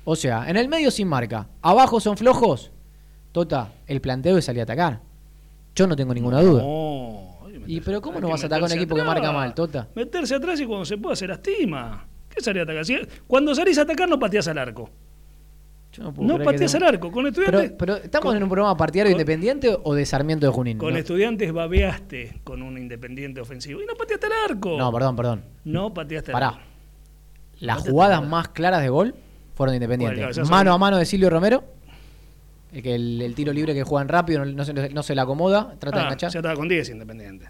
O 0.04 0.16
sea, 0.16 0.48
en 0.48 0.56
el 0.56 0.68
medio 0.68 0.90
sin 0.90 1.06
marca. 1.06 1.48
Abajo 1.62 2.00
son 2.00 2.16
flojos. 2.16 2.70
Tota, 3.32 3.72
el 3.86 4.00
planteo 4.00 4.36
es 4.38 4.44
salir 4.44 4.60
a 4.60 4.64
atacar. 4.64 5.00
Yo 5.74 5.86
no 5.86 5.94
tengo 5.94 6.12
ninguna 6.12 6.42
duda. 6.42 6.64
Y 7.74 7.80
pero 7.80 8.00
¿cómo 8.00 8.20
no 8.20 8.28
vas 8.28 8.42
a 8.42 8.46
atacar 8.46 8.64
a 8.64 8.66
un 8.66 8.72
equipo 8.72 8.96
que 8.96 9.02
marca 9.02 9.30
mal, 9.32 9.54
Tota? 9.54 9.88
Meterse 9.94 10.34
atrás 10.34 10.60
y 10.60 10.66
cuando 10.66 10.84
se 10.84 10.96
puede 10.96 11.12
hacer 11.12 11.28
lastima. 11.28 12.06
¿Qué 12.28 12.40
salir 12.40 12.60
a 12.60 12.62
atacar? 12.64 12.84
Cuando 13.26 13.54
salís 13.54 13.78
a 13.78 13.82
atacar 13.82 14.08
no 14.08 14.18
pateas 14.18 14.48
al 14.48 14.58
arco 14.58 14.90
no, 15.96 16.38
pateas 16.38 16.74
al 16.74 16.82
arco. 16.84 17.10
Con 17.10 17.26
estudiantes. 17.26 17.72
Pero, 17.78 17.96
¿estamos 17.96 18.34
en 18.34 18.42
un 18.42 18.48
programa 18.48 18.76
partidario 18.76 19.10
independiente 19.12 19.76
o 19.82 19.94
de 19.94 20.06
Sarmiento 20.06 20.46
de 20.46 20.52
Junín? 20.52 20.78
Con 20.78 20.96
estudiantes 20.96 21.52
babeaste 21.52 22.40
con 22.44 22.62
un 22.62 22.78
independiente 22.78 23.40
ofensivo. 23.40 23.82
Y 23.82 23.86
no 23.86 23.94
pateaste 23.94 24.26
al 24.26 24.50
arco. 24.50 24.76
No, 24.76 24.92
perdón, 24.92 25.16
perdón. 25.16 25.44
No 25.64 25.92
pateaste 25.92 26.32
al 26.32 26.42
arco. 26.42 26.58
Las 27.60 27.78
jugadas 27.78 28.26
más 28.26 28.48
claras 28.48 28.82
de 28.82 28.88
gol 28.88 29.14
fueron 29.54 29.72
de 29.72 29.76
Independiente. 29.84 30.42
Mano 30.44 30.72
a 30.72 30.78
mano 30.78 30.96
de 30.96 31.06
Silvio 31.06 31.30
Romero. 31.30 31.64
El, 32.72 33.22
el, 33.22 33.34
tiro 33.34 33.52
libre 33.52 33.72
que 33.72 33.82
juegan 33.82 34.08
rápido 34.08 34.44
no, 34.44 34.62
se, 34.62 34.74
no 34.74 35.02
se 35.02 35.14
le 35.14 35.20
acomoda, 35.22 35.74
trata 35.78 35.96
de 35.96 36.02
ah, 36.02 36.04
enganchar. 36.04 36.30
Ya 36.30 36.40
estaba 36.40 36.54
con 36.54 36.68
10 36.68 36.90
Independiente. 36.90 37.48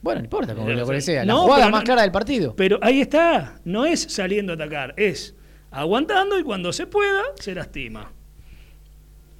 Bueno, 0.00 0.20
no 0.20 0.24
importa, 0.24 0.54
como 0.54 0.68
lo 0.68 0.86
que 0.86 1.00
sea. 1.00 1.24
La 1.24 1.34
jugada 1.34 1.68
más 1.70 1.84
clara 1.84 2.02
del 2.02 2.12
partido. 2.12 2.54
Pero 2.56 2.78
ahí 2.82 3.00
está. 3.00 3.60
No 3.64 3.84
es 3.84 4.00
saliendo 4.00 4.52
a 4.52 4.54
atacar, 4.54 4.94
es 4.96 5.34
aguantando 5.70 6.38
y 6.38 6.42
cuando 6.42 6.72
se 6.72 6.86
pueda, 6.86 7.22
se 7.38 7.54
lastima. 7.54 8.12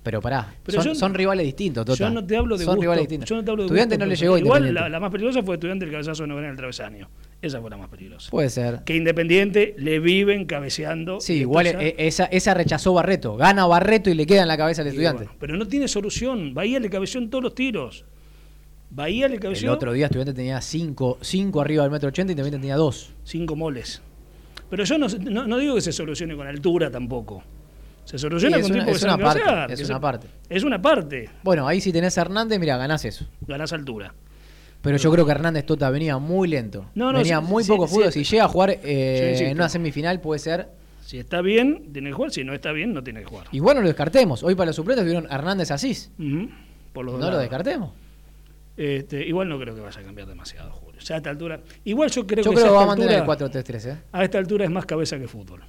Pero 0.03 0.23
pará, 0.23 0.55
son, 0.95 1.13
rivales 1.13 1.45
distintos, 1.45 1.85
Tota. 1.85 1.99
Yo 1.99 2.09
no 2.09 2.25
te 2.25 2.35
hablo 2.35 2.57
de 2.57 2.65
son 2.65 2.81
rivales 2.81 3.03
distintos. 3.03 3.29
Yo 3.29 3.37
no 3.37 3.45
te 3.45 3.51
hablo 3.51 3.65
de 3.65 3.67
Estudiante 3.67 3.99
no 3.99 4.07
le 4.07 4.17
llegó 4.17 4.39
Igual 4.39 4.73
la, 4.73 5.01
más 5.01 5.11
peligrosa 5.11 5.43
fue 5.43 5.57
Estudiante 5.57 5.85
el 5.85 5.91
cabezazo 5.91 6.23
de 6.23 6.29
novena 6.29 6.47
en 6.47 6.53
el 6.53 6.57
travesaño. 6.57 7.11
Esa 7.43 7.61
fue 7.61 7.69
la 7.69 7.77
más 7.77 7.89
peligrosa. 7.91 8.31
Puede 8.31 8.49
ser. 8.49 8.85
Que 8.85 8.97
Independiente 8.97 9.75
le 9.77 9.99
viven 9.99 10.47
cabeceando. 10.47 11.21
Sí, 11.21 11.35
igual 11.41 11.67
e, 11.67 11.95
esa, 11.99 12.25
esa 12.25 12.55
rechazó 12.55 12.95
Barreto. 12.95 13.37
Gana 13.37 13.67
Barreto 13.67 14.09
y 14.09 14.15
le 14.15 14.25
queda 14.25 14.43
en 14.43 14.49
la 14.49 14.57
cabeza 14.57 14.81
al 14.81 14.89
estudiante. 14.89 15.29
pero 15.39 15.57
no 15.57 15.67
tiene 15.69 15.89
solución. 15.89 16.55
Bahía 16.55 16.81
le 16.81 16.89
cabeció 16.89 17.21
en 17.21 17.29
todos 17.29 17.45
los 17.45 17.55
tiros. 17.55 18.07
Bahía 18.91 19.29
le. 19.29 19.37
El 19.37 19.69
otro 19.69 19.93
día 19.93 20.07
Estudiante 20.07 20.33
tenía 20.33 20.61
5 20.61 21.19
arriba 21.61 21.83
del 21.83 21.93
metro 21.93 22.09
80 22.09 22.31
y 22.31 22.35
Independiente 22.35 22.63
tenía 22.63 22.77
2. 22.77 23.13
5 23.25 23.57
moles. 23.57 24.03
Pero 24.71 24.85
yo 24.85 24.99
no, 24.99 25.59
digo 25.59 25.75
que 25.75 25.81
se 25.81 25.93
solucione 25.93 26.37
con 26.37 26.47
altura 26.47 26.91
tampoco. 26.91 27.43
Se 28.05 28.19
soluciona 28.19 28.61
con 28.61 28.73
tiempo 28.73 28.91
es 28.91 29.03
una 29.03 29.19
parte, 29.19 29.73
Es 29.73 29.89
una 29.89 30.01
parte. 30.01 30.27
Es 30.49 30.63
una 30.63 30.81
parte. 30.81 31.29
Bueno, 31.43 31.69
ahí 31.69 31.81
si 31.81 31.93
tenés 31.93 32.17
a 32.17 32.23
Hernández, 32.23 32.59
mira, 32.59 32.77
ganás 32.77 33.05
eso. 33.05 33.27
Ganás 33.47 33.73
altura. 33.73 34.15
Pero 34.81 34.97
yo 34.97 35.11
creo 35.11 35.27
que 35.27 35.33
Hernández 35.33 35.67
Tota 35.67 35.91
venía 35.91 36.17
muy 36.19 36.49
lento. 36.49 36.87
venía 36.95 37.41
muy 37.41 37.65
poco 37.65 37.87
fútbol. 37.87 38.13
si 38.13 38.25
llega 38.25 38.45
a 38.45 38.49
jugar 38.49 38.71
eh, 38.83 39.37
en 39.41 39.57
una 39.57 39.69
semifinal, 39.69 40.21
puede 40.21 40.39
ser. 40.39 40.69
Si 41.05 41.19
está 41.19 41.41
bien, 41.41 41.93
tiene 41.93 42.11
que 42.11 42.15
jugar. 42.15 42.31
Si 42.31 42.45
no 42.45 42.55
está 42.55 42.73
bien, 42.73 42.93
no 42.93 43.03
tiene 43.03 43.21
que 43.21 43.27
jugar. 43.27 43.47
Y 43.51 43.61
bueno, 43.61 43.81
lo 43.81 43.89
descartemos. 43.89 44.43
Hoy 44.43 44.55
para 44.55 44.67
los 44.67 44.77
suplentes 44.77 45.05
vieron 45.05 45.27
Hernández 45.31 45.71
Asís. 45.71 46.11
Por 46.93 47.05
no 47.05 47.31
lo 47.31 47.39
descartemos. 47.39 47.93
Este, 48.79 49.27
igual 49.27 49.49
no 49.49 49.59
creo 49.59 49.75
que 49.75 49.81
vaya 49.81 50.01
a 50.01 50.05
cambiar 50.05 50.29
demasiado, 50.29 50.71
Julio. 50.71 51.01
a 51.01 51.17
esta 51.17 51.31
altura. 51.31 51.61
Igual 51.85 52.11
yo 52.13 52.25
creo 52.25 52.45
yo 52.45 52.51
que. 52.53 52.57
Creo 52.59 52.69
que 52.69 52.73
va 52.73 52.85
a 52.85 52.87
mantener 52.87 53.17
el 53.17 53.25
4-3-3, 53.25 53.91
¿eh? 53.91 53.99
A 54.13 54.23
esta 54.23 54.39
altura 54.39 54.65
es 54.65 54.71
más 54.71 54.87
cabeza 54.87 55.19
que 55.19 55.27
fútbol. 55.27 55.63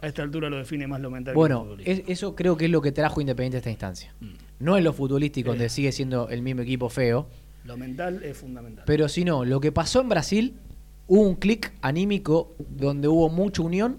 A 0.00 0.06
esta 0.06 0.22
altura 0.22 0.48
lo 0.48 0.56
define 0.56 0.86
más 0.86 1.00
lo 1.02 1.10
mental 1.10 1.34
bueno, 1.34 1.64
Bueno, 1.64 1.82
eso 1.84 2.34
creo 2.34 2.56
que 2.56 2.66
es 2.66 2.70
lo 2.70 2.80
que 2.80 2.92
trajo 2.92 3.20
Independiente 3.20 3.56
a 3.56 3.58
esta 3.58 3.70
instancia. 3.70 4.14
Mm. 4.20 4.26
No 4.60 4.78
es 4.78 4.84
lo 4.84 4.94
futbolístico, 4.94 5.50
donde 5.50 5.68
sigue 5.68 5.92
siendo 5.92 6.30
el 6.30 6.40
mismo 6.40 6.62
equipo 6.62 6.88
feo. 6.88 7.28
Lo 7.64 7.76
mental 7.76 8.22
es 8.22 8.38
fundamental. 8.38 8.84
Pero 8.86 9.08
si 9.10 9.26
no, 9.26 9.44
lo 9.44 9.60
que 9.60 9.70
pasó 9.70 10.00
en 10.00 10.08
Brasil, 10.08 10.54
hubo 11.08 11.28
un 11.28 11.34
clic 11.34 11.74
anímico 11.82 12.54
donde 12.70 13.06
hubo 13.08 13.28
mucha 13.28 13.60
unión, 13.60 13.98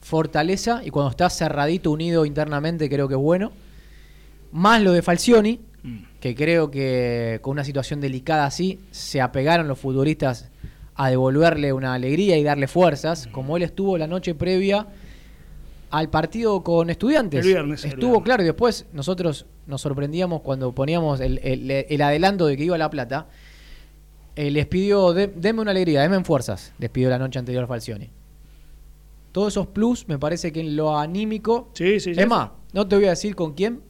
fortaleza, 0.00 0.80
y 0.82 0.88
cuando 0.88 1.10
está 1.10 1.28
cerradito, 1.28 1.90
unido 1.90 2.24
internamente, 2.24 2.88
creo 2.88 3.08
que 3.08 3.14
es 3.14 3.20
bueno. 3.20 3.52
Más 4.52 4.82
lo 4.82 4.92
de 4.92 5.02
Falcioni, 5.02 5.60
que 6.22 6.36
creo 6.36 6.70
que 6.70 7.40
con 7.42 7.50
una 7.50 7.64
situación 7.64 8.00
delicada 8.00 8.46
así 8.46 8.78
se 8.92 9.20
apegaron 9.20 9.66
los 9.66 9.76
futbolistas 9.76 10.50
a 10.94 11.10
devolverle 11.10 11.72
una 11.72 11.94
alegría 11.94 12.38
y 12.38 12.44
darle 12.44 12.68
fuerzas, 12.68 13.26
como 13.32 13.56
él 13.56 13.64
estuvo 13.64 13.98
la 13.98 14.06
noche 14.06 14.36
previa 14.36 14.86
al 15.90 16.10
partido 16.10 16.62
con 16.62 16.90
estudiantes. 16.90 17.44
estuvo 17.84 18.22
claro 18.22 18.44
y 18.44 18.46
después 18.46 18.86
nosotros 18.92 19.46
nos 19.66 19.80
sorprendíamos 19.80 20.42
cuando 20.42 20.70
poníamos 20.70 21.18
el, 21.18 22.00
adelanto 22.00 22.46
de 22.46 22.56
que 22.56 22.64
iba 22.66 22.76
a 22.76 22.78
La 22.78 22.88
Plata. 22.88 23.26
Eh, 24.36 24.52
les 24.52 24.66
pidió, 24.66 25.12
denme 25.12 25.60
una 25.60 25.72
alegría, 25.72 26.02
denme 26.02 26.22
fuerzas, 26.22 26.72
les 26.78 26.88
pidió 26.88 27.10
la 27.10 27.18
noche 27.18 27.40
anterior 27.40 27.64
a 27.64 27.66
Falcioni. 27.66 28.10
Todos 29.32 29.54
esos 29.54 29.66
plus, 29.66 30.06
me 30.06 30.20
parece 30.20 30.52
que 30.52 30.60
en 30.60 30.76
lo 30.76 30.96
anímico. 30.96 31.70
Sí, 31.72 31.98
sí, 31.98 32.12
es 32.16 32.28
más, 32.28 32.50
no 32.72 32.86
te 32.86 32.94
voy 32.94 33.06
a 33.06 33.10
decir 33.10 33.34
con 33.34 33.54
quién, 33.54 33.80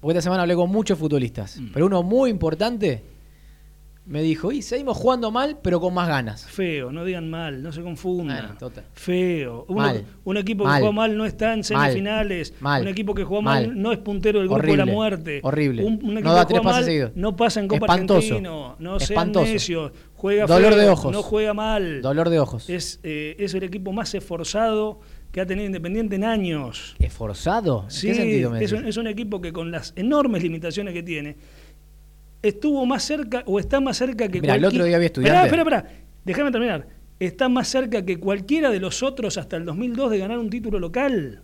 porque 0.00 0.12
esta 0.12 0.22
semana 0.22 0.42
hablé 0.42 0.54
con 0.54 0.70
muchos 0.70 0.98
futbolistas, 0.98 1.58
mm. 1.58 1.68
pero 1.72 1.86
uno 1.86 2.02
muy 2.02 2.30
importante 2.30 3.02
me 4.06 4.22
dijo, 4.22 4.52
y 4.52 4.62
seguimos 4.62 4.96
jugando 4.96 5.32
mal, 5.32 5.58
pero 5.60 5.80
con 5.80 5.92
más 5.92 6.06
ganas. 6.06 6.46
Feo, 6.46 6.92
no 6.92 7.04
digan 7.04 7.28
mal, 7.28 7.60
no 7.60 7.72
se 7.72 7.82
confundan. 7.82 8.56
Feo. 8.94 9.66
Un 10.24 10.36
equipo 10.36 10.64
que 10.64 10.70
juega 10.70 10.92
mal 10.92 11.16
no 11.16 11.26
está 11.26 11.52
en 11.52 11.64
semifinales. 11.64 12.54
Un 12.60 12.86
equipo 12.86 13.14
que 13.14 13.24
juega 13.24 13.42
mal, 13.42 13.80
no 13.80 13.92
es 13.92 13.98
puntero 13.98 14.38
del 14.38 14.48
grupo 14.48 14.64
de 14.64 14.76
la 14.76 14.86
muerte. 14.86 15.40
Horrible. 15.42 15.84
Un, 15.84 15.94
equipo 15.94 16.30
no 16.30 16.46
que 16.46 16.54
juega 16.54 16.62
mal 16.62 17.12
no 17.16 17.36
pasa 17.36 17.60
en 17.60 17.68
Copa 17.68 17.92
Argentino. 17.92 18.76
No 18.78 19.00
sean 19.00 19.32
necios. 19.32 19.90
Juega 20.14 20.46
Dolor 20.46 20.72
feo, 20.72 20.82
de 20.82 20.88
ojos. 20.88 21.12
no 21.12 21.22
juega 21.22 21.52
mal. 21.52 22.00
Dolor 22.00 22.30
de 22.30 22.40
ojos. 22.40 22.70
Es, 22.70 23.00
eh, 23.02 23.36
es 23.38 23.52
el 23.54 23.64
equipo 23.64 23.92
más 23.92 24.14
esforzado 24.14 25.00
que 25.36 25.42
ha 25.42 25.46
tenido 25.46 25.66
Independiente 25.66 26.16
en 26.16 26.24
años. 26.24 26.96
¿Esforzado? 26.98 27.82
¿En 27.84 27.90
sí, 27.90 28.06
qué 28.06 28.14
sentido 28.14 28.50
me 28.50 28.64
es, 28.64 28.72
un, 28.72 28.86
es 28.86 28.96
un 28.96 29.06
equipo 29.06 29.38
que 29.38 29.52
con 29.52 29.70
las 29.70 29.92
enormes 29.94 30.42
limitaciones 30.42 30.94
que 30.94 31.02
tiene, 31.02 31.36
estuvo 32.40 32.86
más 32.86 33.02
cerca 33.02 33.42
o 33.44 33.60
está 33.60 33.78
más 33.78 33.98
cerca 33.98 34.28
que 34.28 34.40
Mira, 34.40 34.54
el 34.54 34.64
otro 34.64 34.82
día 34.82 34.96
había. 34.96 35.08
Espera, 35.08 35.44
espera, 35.44 35.60
espera. 35.60 35.88
Déjame 36.24 36.50
terminar. 36.50 36.88
está 37.20 37.50
más 37.50 37.68
cerca 37.68 38.02
que 38.02 38.18
cualquiera 38.18 38.70
de 38.70 38.80
los 38.80 39.02
otros 39.02 39.36
hasta 39.36 39.58
el 39.58 39.66
2002 39.66 40.10
de 40.12 40.16
ganar 40.16 40.38
un 40.38 40.48
título 40.48 40.78
local. 40.78 41.42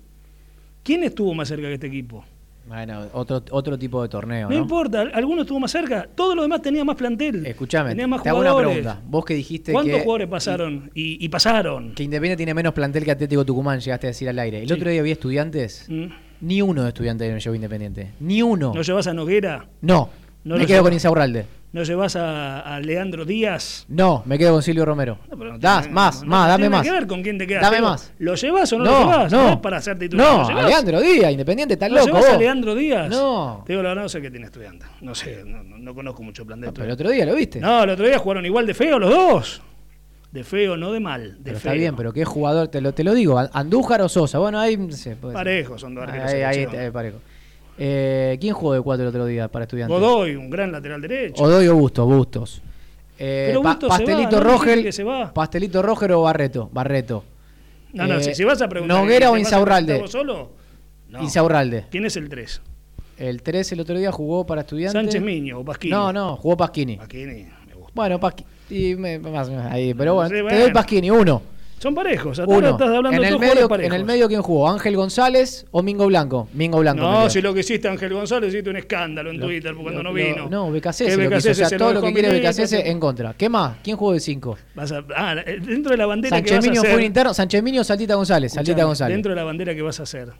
¿Quién 0.83 1.05
estuvo 1.05 1.35
más 1.35 1.49
cerca 1.49 1.69
que 1.69 1.75
este 1.75 1.89
equipo? 1.89 2.25
Bueno, 2.67 3.07
otro, 3.13 3.43
otro 3.51 3.79
tipo 3.79 4.03
de 4.03 4.09
torneo. 4.09 4.49
No, 4.49 4.55
importa, 4.55 5.03
alguno 5.13 5.43
estuvo 5.43 5.59
más 5.61 5.71
cerca. 5.71 6.09
Todo 6.15 6.35
lo 6.35 6.43
demás 6.43 6.63
tenía 6.63 6.85
más 6.85 6.97
plantel. 6.97 7.45
Escuchame, 7.45 7.91
tenía 7.91 8.07
más 8.07 8.23
te 8.23 8.29
hago 8.29 8.41
una 8.41 8.57
pregunta. 8.57 9.01
Vos 9.05 9.25
que 9.25 9.35
dijiste 9.35 9.73
¿Cuántos 9.73 9.97
que. 9.97 10.03
jugadores 10.03 10.29
pasaron? 10.29 10.91
Y, 10.95 11.29
pasaron. 11.29 11.93
Que 11.95 12.05
Independiente 12.05 12.39
tiene 12.39 12.55
menos 12.55 12.73
plantel 12.73 13.05
que 13.05 13.11
Atlético 13.11 13.45
Tucumán, 13.45 13.81
llegaste 13.81 14.07
a 14.07 14.11
decir 14.11 14.29
al 14.29 14.39
aire. 14.39 14.63
El 14.63 14.73
otro 14.73 14.91
día 14.91 15.01
había 15.01 15.13
estudiantes. 15.13 15.87
Mm. 15.89 16.07
Ni 16.43 16.61
uno 16.61 16.83
de 16.83 16.89
estudiantes 16.89 17.33
me 17.33 17.41
llevó 17.41 17.55
Independiente. 17.55 18.11
Ni 18.21 18.43
uno. 18.43 18.73
¿No 18.75 18.83
llevas 18.83 19.07
a 19.07 19.15
Noguera? 19.15 19.67
No. 19.81 20.11
Me 20.45 20.67
quedo 20.67 20.83
con 20.83 20.93
Insaurralde. 20.93 21.47
¿No 21.73 21.85
llevas 21.85 22.17
a, 22.17 22.79
Leandro 22.81 23.25
Díaz? 23.25 23.87
No, 23.89 24.23
me 24.27 24.37
quedo 24.37 24.53
con 24.53 24.63
Silvio 24.63 24.85
Romero. 24.85 25.19
das, 25.59 25.91
más, 25.91 26.23
más, 26.23 26.49
dame 26.49 26.69
más. 26.69 26.83
que 26.83 26.91
ver 26.91 27.07
con 27.07 27.23
quién 27.23 27.39
te 27.39 27.47
quedas. 27.47 27.63
Dame 27.63 27.81
más. 27.81 28.13
¿Lo 28.19 28.35
llevas 28.35 28.71
o 28.75 28.79
no, 28.79 28.85
lo 28.85 28.99
llevas? 28.99 29.33
No, 29.33 29.63
para 29.63 29.81
ser 29.81 29.99
titular. 29.99 30.53
No, 30.53 30.69
Leandro 30.69 31.01
Díaz, 31.01 31.33
Independiente, 31.33 31.75
está 31.75 31.89
loco. 31.89 32.07
llevas 32.07 32.29
a 32.29 32.37
Leandro 32.37 32.75
Díaz? 32.75 33.09
No. 33.09 33.63
Te 33.67 33.73
digo 33.73 33.83
la 33.83 33.91
verdad, 33.91 34.03
no 34.03 34.09
sé 34.11 34.21
qué 34.21 34.31
tiene 34.31 34.47
estudiante. 34.47 34.85
No 35.01 35.15
sé, 35.15 35.45
no, 35.45 35.95
conozco 35.95 36.23
mucho 36.23 36.45
plan 36.45 36.61
de 36.61 36.71
pero 36.73 36.85
el 36.85 36.91
otro 36.91 37.11
día 37.11 37.25
lo 37.25 37.35
viste. 37.35 37.59
No, 37.59 37.85
el 37.85 37.91
otro 37.91 38.07
día 38.07 38.19
jugaron 38.19 38.45
igual 38.45 38.67
de 38.67 38.75
feo 38.75 38.99
los 38.99 39.11
dos. 39.11 39.63
De 40.31 40.45
feo, 40.45 40.77
no 40.77 40.93
de 40.93 41.01
mal. 41.01 41.37
De 41.37 41.45
pero 41.45 41.59
feo. 41.59 41.73
Está 41.73 41.73
bien, 41.73 41.97
pero 41.97 42.13
¿qué 42.13 42.27
jugador? 42.27 42.69
Te 42.69 42.83
lo, 42.83 42.93
te 42.93 43.03
lo 43.03 43.15
digo, 43.15 43.39
Andújar 43.53 44.03
o 44.03 44.11
Sosa. 44.11 44.39
Bueno, 44.39 44.59
ahí. 44.59 44.77
No 44.77 44.93
sé, 44.93 45.17
Parejos 45.17 45.81
son 45.81 45.95
dos 45.95 46.07
Ahí, 46.07 46.43
ahí, 46.43 46.67
ahí, 46.67 46.91
parejo. 46.91 47.19
Eh, 47.85 48.39
¿Quién 48.41 48.55
jugó 48.55 48.75
de 48.75 48.81
cuatro 48.81 49.03
el 49.03 49.09
otro 49.09 49.27
día 49.27 49.49
para 49.49 49.65
estudiantes? 49.65 49.99
Godoy, 49.99 50.37
un 50.37 50.49
gran 50.49 50.71
lateral 50.71 51.01
derecho. 51.01 51.43
Godoy 51.43 51.67
o 51.67 51.75
Bustos, 51.75 52.07
Bustos. 52.07 52.63
Eh, 53.19 53.59
pastelito 53.89 54.39
Roger, 54.39 54.89
Pastelito 55.35 55.83
Roger 55.83 56.13
o 56.13 56.23
Barreto, 56.23 56.71
Barreto. 56.73 57.25
No, 57.93 58.07
no, 58.07 58.21
si, 58.21 58.45
vas 58.45 58.63
a 58.63 58.69
preguntar. 58.69 58.97
¿Noguera 58.97 59.33
o 59.33 59.37
Insaurralde? 59.37 60.07
solo? 60.07 60.51
No. 61.09 61.23
Insaurralde. 61.23 61.87
¿Quién 61.91 62.05
es 62.07 62.17
el 62.17 62.29
3? 62.29 62.63
El 63.19 63.43
3 63.43 63.73
el 63.73 63.81
otro 63.81 63.99
día 63.99 64.13
jugó 64.13 64.47
para 64.47 64.61
estudiantes. 64.61 65.03
Sánchez 65.03 65.21
Miño 65.21 65.59
o 65.59 65.65
Pasquini. 65.65 65.91
No, 65.91 66.13
no, 66.13 66.37
jugó 66.37 66.57
Pasquini. 66.57 66.99
Pasquini, 66.99 67.47
me 67.67 67.75
gusta. 67.75 67.93
Bueno, 67.95 68.21
Pasquini. 68.21 68.49
Y 68.71 68.95
me, 68.95 69.19
más, 69.19 69.49
ahí, 69.49 69.93
pero 69.93 70.15
bueno, 70.15 70.31
te 70.31 70.61
doy 70.61 70.71
Pasquini, 70.71 71.11
uno. 71.11 71.43
Son 71.83 71.97
parejos. 71.97 72.39
Uno. 72.47 72.69
Estás 72.69 72.91
hablando 72.91 73.11
en, 73.11 73.25
el 73.25 73.41
medio, 73.41 73.69
en 73.75 73.93
el 73.93 74.05
medio, 74.05 74.29
¿quién 74.29 74.41
jugó? 74.41 74.71
¿Ángel 74.71 74.95
González 74.95 75.67
o 75.73 75.83
Mingo 75.83 76.07
Blanco? 76.07 76.49
Mingo 76.53 76.79
Blanco. 76.79 77.03
No, 77.03 77.29
si 77.29 77.43
lo 77.43 77.53
que 77.53 77.59
hiciste 77.59 77.89
Ángel 77.89 78.15
González, 78.15 78.51
hiciste 78.51 78.71
un 78.71 78.77
escándalo 78.77 79.33
en 79.33 79.41
Twitter 79.41 79.75
cuando 79.75 80.01
no 80.01 80.13
vino. 80.13 80.49
no, 80.49 80.71
Becasese 80.71 81.17
lo. 81.17 81.37
O 81.37 81.41
sea, 81.41 81.77
todo 81.77 81.95
lo 81.95 82.01
que 82.01 82.13
quiere 82.13 82.31
Becasese 82.31 82.89
en 82.89 83.01
contra. 83.01 83.35
¿Qué 83.35 83.49
más? 83.49 83.79
¿Quién 83.83 83.97
jugó 83.97 84.13
de 84.13 84.21
5? 84.21 84.59
Ah, 85.17 85.35
dentro 85.35 85.91
de 85.91 85.97
la 85.97 86.07
bandera 86.07 86.41
que 86.41 86.55
vas 86.55 86.65
a 86.65 86.71
hacer. 86.71 86.93
fue 86.93 87.05
interno. 87.05 87.35
Sanchemino, 87.35 87.83
Saltita 87.83 88.15
González. 88.15 88.53
Saltita 88.53 88.85
González. 88.85 89.17
Dentro 89.17 89.33
de 89.33 89.37
la 89.37 89.45
bandera 89.45 89.75
que 89.75 89.83
vas 89.83 89.99
a 89.99 90.05
hacer. 90.05 90.33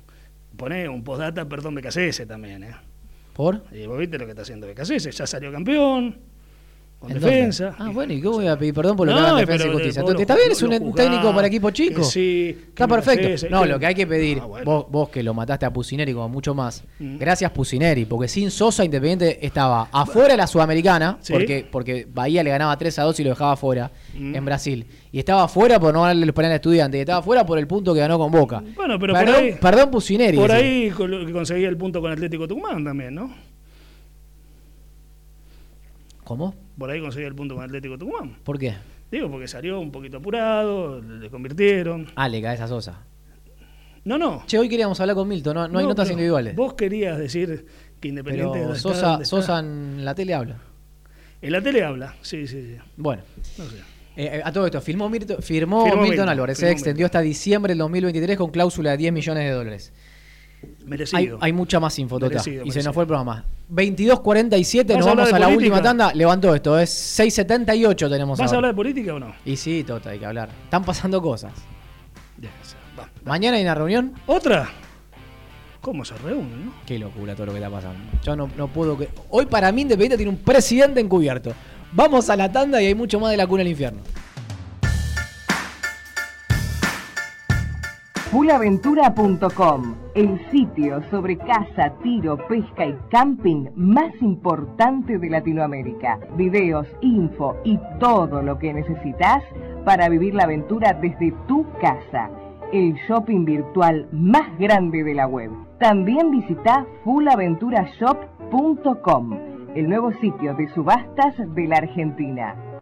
Poné 0.57 0.89
un 0.89 1.03
postdata, 1.03 1.49
perdón, 1.49 1.75
Becasese 1.75 2.25
también, 2.25 2.63
¿eh? 2.63 2.77
¿Por? 3.33 3.65
Y 3.73 3.85
vos 3.89 3.99
viste 3.99 4.17
lo 4.17 4.27
que 4.27 4.31
está 4.31 4.43
haciendo 4.43 4.69
Becasese. 4.69 5.11
Ya 5.11 5.27
salió 5.27 5.51
campeón 5.51 6.32
con 7.03 7.13
defensa. 7.13 7.75
Ah, 7.79 7.91
bueno, 7.93 8.13
¿y 8.13 8.23
qué 8.23 8.29
voy 8.29 8.47
a 8.47 8.57
pedir 8.57 8.73
perdón 8.73 8.97
por 8.97 9.09
lo 9.09 9.13
que 9.13 9.19
haga 9.19 9.35
defensa 9.35 9.67
y 9.67 9.73
justicia? 9.73 10.05
¿Está 10.19 10.37
bien? 10.37 10.53
¿Es 10.53 10.63
un 10.63 10.95
técnico 10.95 11.35
para 11.35 11.49
equipo 11.49 11.71
chico? 11.71 12.05
Sí. 12.05 12.57
Está 12.69 12.87
perfecto. 12.87 13.49
no, 13.51 13.67
lo 13.67 13.79
que 13.81 13.87
hay 13.87 13.95
que 13.95 14.07
pedir, 14.07 14.41
ah, 14.41 14.63
vos, 14.65 14.87
vos 14.89 15.09
que 15.09 15.23
lo 15.23 15.35
mataste 15.35 15.67
a 15.67 15.73
Pusineri 15.73 16.13
como 16.13 16.29
mucho 16.29 16.55
más, 16.55 16.85
mm. 17.01 17.19
gracias 17.19 17.51
Pusineri, 17.51 18.05
porque 18.05 18.29
sin 18.29 18.53
Sosa 18.53 18.85
Independiente 18.85 19.45
estaba 19.45 19.89
afuera 19.91 20.29
de 20.29 20.37
la 20.37 20.47
Sudamericana, 20.47 21.19
porque, 21.29 21.67
porque 21.69 22.07
Bahía 22.13 22.45
le 22.45 22.51
ganaba 22.51 22.77
3 22.77 22.97
a 23.01 23.03
2 23.03 23.19
y 23.19 23.25
lo 23.25 23.31
dejaba 23.31 23.53
afuera 23.53 23.91
mm. 24.17 24.37
en 24.37 24.45
Brasil. 24.45 24.87
Y 25.11 25.19
estaba 25.19 25.45
afuera 25.45 25.81
por 25.81 25.93
no 25.93 26.05
darle 26.05 26.25
los 26.25 26.35
penales 26.35 26.55
a 26.55 26.57
estudiantes, 26.57 26.99
y 26.99 27.01
estaba 27.01 27.19
afuera 27.19 27.45
por 27.45 27.59
el 27.59 27.67
punto 27.67 27.93
que 27.95 28.01
ganó 28.01 28.17
con 28.17 28.31
Boca. 28.31 28.63
Bueno, 28.77 28.97
pero 29.01 29.13
perdón, 29.13 29.35
por 29.35 29.43
ahí, 29.43 29.55
perdón 29.61 29.91
Pusineri. 29.91 30.37
Por 30.37 30.53
ahí 30.53 30.91
conseguía 31.33 31.69
el 31.69 31.77
punto 31.77 32.01
con 32.01 32.13
Atlético 32.13 32.47
Tucumán 32.47 32.85
también, 32.85 33.17
¿no? 33.17 33.35
¿Cómo? 36.23 36.62
Por 36.83 36.91
ahí 36.91 37.01
conseguía 37.01 37.29
el 37.29 37.35
punto 37.37 37.55
con 37.55 37.63
Atlético 37.63 37.97
Tucumán. 37.97 38.39
¿Por 38.43 38.59
qué? 38.59 38.75
Digo, 39.09 39.31
porque 39.31 39.47
salió 39.47 39.79
un 39.79 39.93
poquito 39.93 40.17
apurado, 40.17 41.01
le 41.01 41.31
convirtieron. 41.31 42.09
Ah, 42.17 42.29
le 42.29 42.57
Sosa. 42.67 43.05
No, 44.03 44.19
no. 44.19 44.43
Che, 44.49 44.59
hoy 44.59 44.69
queríamos 44.69 44.99
hablar 44.99 45.15
con 45.15 45.29
Milton, 45.29 45.55
no, 45.55 45.69
no, 45.69 45.79
hay 45.79 45.87
notas 45.87 46.11
individuales. 46.11 46.57
Vos 46.57 46.75
querías 46.75 47.17
decir 47.19 47.67
que 48.01 48.09
Independiente 48.09 48.59
pero 48.59 48.75
Sosa, 48.75 49.25
Sosa 49.25 49.61
en 49.61 50.05
la 50.05 50.13
tele 50.17 50.35
habla. 50.35 50.57
En 51.41 51.53
la 51.53 51.63
tele 51.63 51.85
habla, 51.85 52.17
sí, 52.21 52.49
sí, 52.49 52.61
sí. 52.61 52.77
Bueno. 52.97 53.23
No 53.59 53.65
sé. 53.67 53.77
Eh, 54.17 54.43
a 54.45 54.51
todo 54.51 54.67
esto, 54.67 54.81
firmó, 54.81 55.09
firmó, 55.39 55.87
Milton, 56.03 56.29
Álvarez, 56.29 56.59
se 56.59 56.69
extendió 56.69 57.07
hasta 57.07 57.21
diciembre 57.21 57.75
del 57.75 57.79
2023 57.79 58.37
con 58.37 58.51
cláusula 58.51 58.91
de 58.91 58.97
10 58.97 59.13
millones 59.13 59.45
de 59.45 59.51
dólares. 59.51 59.93
Merecido. 60.85 61.39
Hay, 61.41 61.53
mucha 61.53 61.81
más 61.81 61.99
info, 61.99 62.19
tota, 62.19 62.43
Y 62.65 62.71
se 62.71 62.83
nos 62.83 62.95
fue 62.95 63.05
el 63.05 63.09
programa. 63.09 63.45
22.47, 63.73 64.97
nos 64.97 65.07
vamos 65.07 65.33
a, 65.33 65.39
la 65.39 65.49
última 65.49 65.81
tanda. 65.81 66.13
Levantó 66.13 66.55
esto, 66.55 66.79
es 66.79 67.19
6.78 67.19 68.11
tenemos 68.11 68.39
¿Vas 68.39 68.53
a 68.53 68.57
hablar 68.57 68.73
de 68.73 68.77
política 68.77 69.15
o 69.15 69.19
no? 69.19 69.35
Y 69.45 69.57
sí, 69.57 69.85
Tota, 69.85 70.11
hay 70.11 70.19
que 70.19 70.27
hablar. 70.27 70.51
Están 70.65 70.85
pasando 70.85 71.23
cosas. 71.23 71.53
¿Mañana 73.25 73.57
hay 73.57 73.63
una 73.63 73.75
reunión? 73.75 74.15
¿Otra? 74.27 74.69
¿Cómo 75.81 76.05
se 76.05 76.17
reúne, 76.19 76.57
no? 76.65 76.73
Qué 76.87 76.99
locura 76.99 77.35
todo 77.35 77.47
lo 77.47 77.53
que 77.53 77.59
está 77.59 77.71
pasando. 77.71 77.99
Yo 78.23 78.37
no, 78.37 78.49
no 78.57 78.69
puedo 78.69 78.97
que. 78.97 79.09
Hoy 79.31 79.47
para 79.47 79.73
mí 79.73 79.83
Independiente 79.83 80.17
tiene 80.17 80.31
un 80.31 80.39
presidente 80.39 81.01
encubierto. 81.01 81.53
Vamos 81.93 82.31
a 82.31 82.37
la 82.37 82.51
tanda 82.51 82.81
y 82.81 82.87
hay 82.87 82.95
mucho 82.95 83.19
más 83.19 83.31
de 83.31 83.37
la 83.37 83.47
cuna 83.47 83.61
del 83.61 83.69
infierno. 83.69 84.01
Fulaventura.com, 88.33 89.95
el 90.15 90.51
sitio 90.51 91.03
sobre 91.11 91.37
caza, 91.37 91.93
tiro, 92.03 92.39
pesca 92.49 92.87
y 92.87 92.97
camping 93.11 93.67
más 93.77 94.11
importante 94.23 95.19
de 95.19 95.29
Latinoamérica. 95.29 96.19
Videos, 96.35 96.89
info 97.03 97.59
y 97.63 97.79
todo 98.01 98.41
lo 98.41 98.59
que 98.59 98.73
necesitas 98.73 99.45
para 99.85 100.09
vivir 100.09 100.33
la 100.33 100.45
aventura 100.45 100.95
desde 100.95 101.35
tu 101.47 101.67
casa. 101.79 102.31
El 102.73 102.95
shopping 103.07 103.45
virtual 103.45 104.09
más 104.13 104.59
grande 104.59 105.05
de 105.05 105.13
la 105.13 105.27
web. 105.27 105.51
También 105.79 106.31
visita 106.31 106.87
fulaventurashop.com, 107.05 109.39
el 109.75 109.91
nuevo 109.91 110.11
sitio 110.23 110.55
de 110.55 110.69
subastas 110.69 111.35
de 111.55 111.67
la 111.67 111.77
Argentina. 111.77 112.72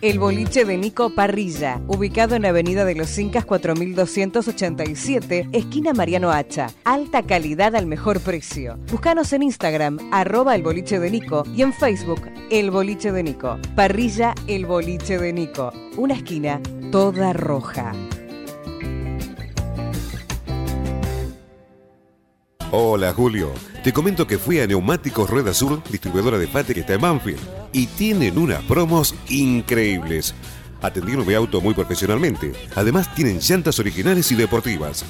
El 0.00 0.18
boliche 0.18 0.64
de 0.64 0.76
Nico 0.76 1.14
Parrilla, 1.14 1.80
ubicado 1.86 2.34
en 2.34 2.44
Avenida 2.44 2.84
de 2.84 2.94
los 2.94 3.16
Incas 3.18 3.44
4287, 3.44 5.48
esquina 5.52 5.92
Mariano 5.92 6.30
Hacha. 6.30 6.68
Alta 6.84 7.22
calidad 7.22 7.74
al 7.74 7.86
mejor 7.86 8.20
precio. 8.20 8.78
Búscanos 8.90 9.32
en 9.32 9.42
Instagram, 9.42 9.98
arroba 10.12 10.54
el 10.54 10.62
boliche 10.62 10.98
de 10.98 11.10
Nico 11.10 11.44
y 11.54 11.62
en 11.62 11.72
Facebook, 11.72 12.22
el 12.50 12.70
boliche 12.70 13.12
de 13.12 13.22
Nico. 13.22 13.58
Parrilla, 13.74 14.34
el 14.46 14.66
boliche 14.66 15.18
de 15.18 15.32
Nico. 15.32 15.72
Una 15.96 16.14
esquina 16.14 16.60
toda 16.90 17.32
roja. 17.32 17.92
Hola 22.72 23.12
Julio, 23.12 23.52
te 23.84 23.92
comento 23.92 24.26
que 24.26 24.38
fui 24.38 24.60
a 24.60 24.66
Neumáticos 24.66 25.30
Rueda 25.30 25.54
Sur, 25.54 25.82
distribuidora 25.90 26.36
de 26.36 26.48
Fate 26.48 26.74
que 26.74 26.80
está 26.80 26.94
en 26.94 27.00
Banfield, 27.00 27.40
y 27.72 27.86
tienen 27.86 28.38
unas 28.38 28.62
promos 28.62 29.14
increíbles. 29.28 30.34
Atendieron 30.82 31.26
mi 31.26 31.34
auto 31.34 31.60
muy 31.60 31.74
profesionalmente. 31.74 32.52
Además 32.74 33.14
tienen 33.14 33.40
llantas 33.40 33.78
originales 33.78 34.30
y 34.32 34.34
deportivas. 34.34 35.04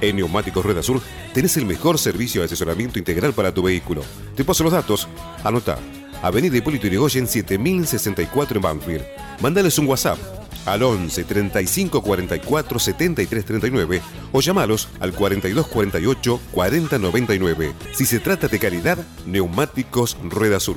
En 0.00 0.16
Neumáticos 0.16 0.64
Rueda 0.64 0.82
Sur 0.82 1.00
tenés 1.34 1.56
el 1.56 1.66
mejor 1.66 1.98
servicio 1.98 2.40
de 2.40 2.46
asesoramiento 2.46 2.98
integral 2.98 3.32
para 3.32 3.52
tu 3.52 3.62
vehículo. 3.62 4.02
Te 4.34 4.44
paso 4.44 4.64
los 4.64 4.72
datos. 4.72 5.08
Anota. 5.44 5.78
Avenida 6.22 6.56
Hipólito 6.56 6.86
Yrigoyen 6.86 7.26
7064 7.26 8.56
en 8.56 8.62
Banfield. 8.62 9.04
Mándales 9.40 9.78
un 9.78 9.86
WhatsApp 9.86 10.18
al 10.66 10.82
11 10.82 11.24
35 11.24 12.02
44 12.02 12.78
73 12.78 13.44
39 13.44 14.02
o 14.32 14.40
llamalos 14.40 14.88
al 15.00 15.12
42 15.12 15.66
48 15.66 16.40
40 16.52 16.98
99. 16.98 17.72
Si 17.92 18.04
se 18.04 18.20
trata 18.20 18.48
de 18.48 18.58
calidad, 18.58 18.98
Neumáticos 19.26 20.16
Rueda 20.22 20.60
Sur. 20.60 20.76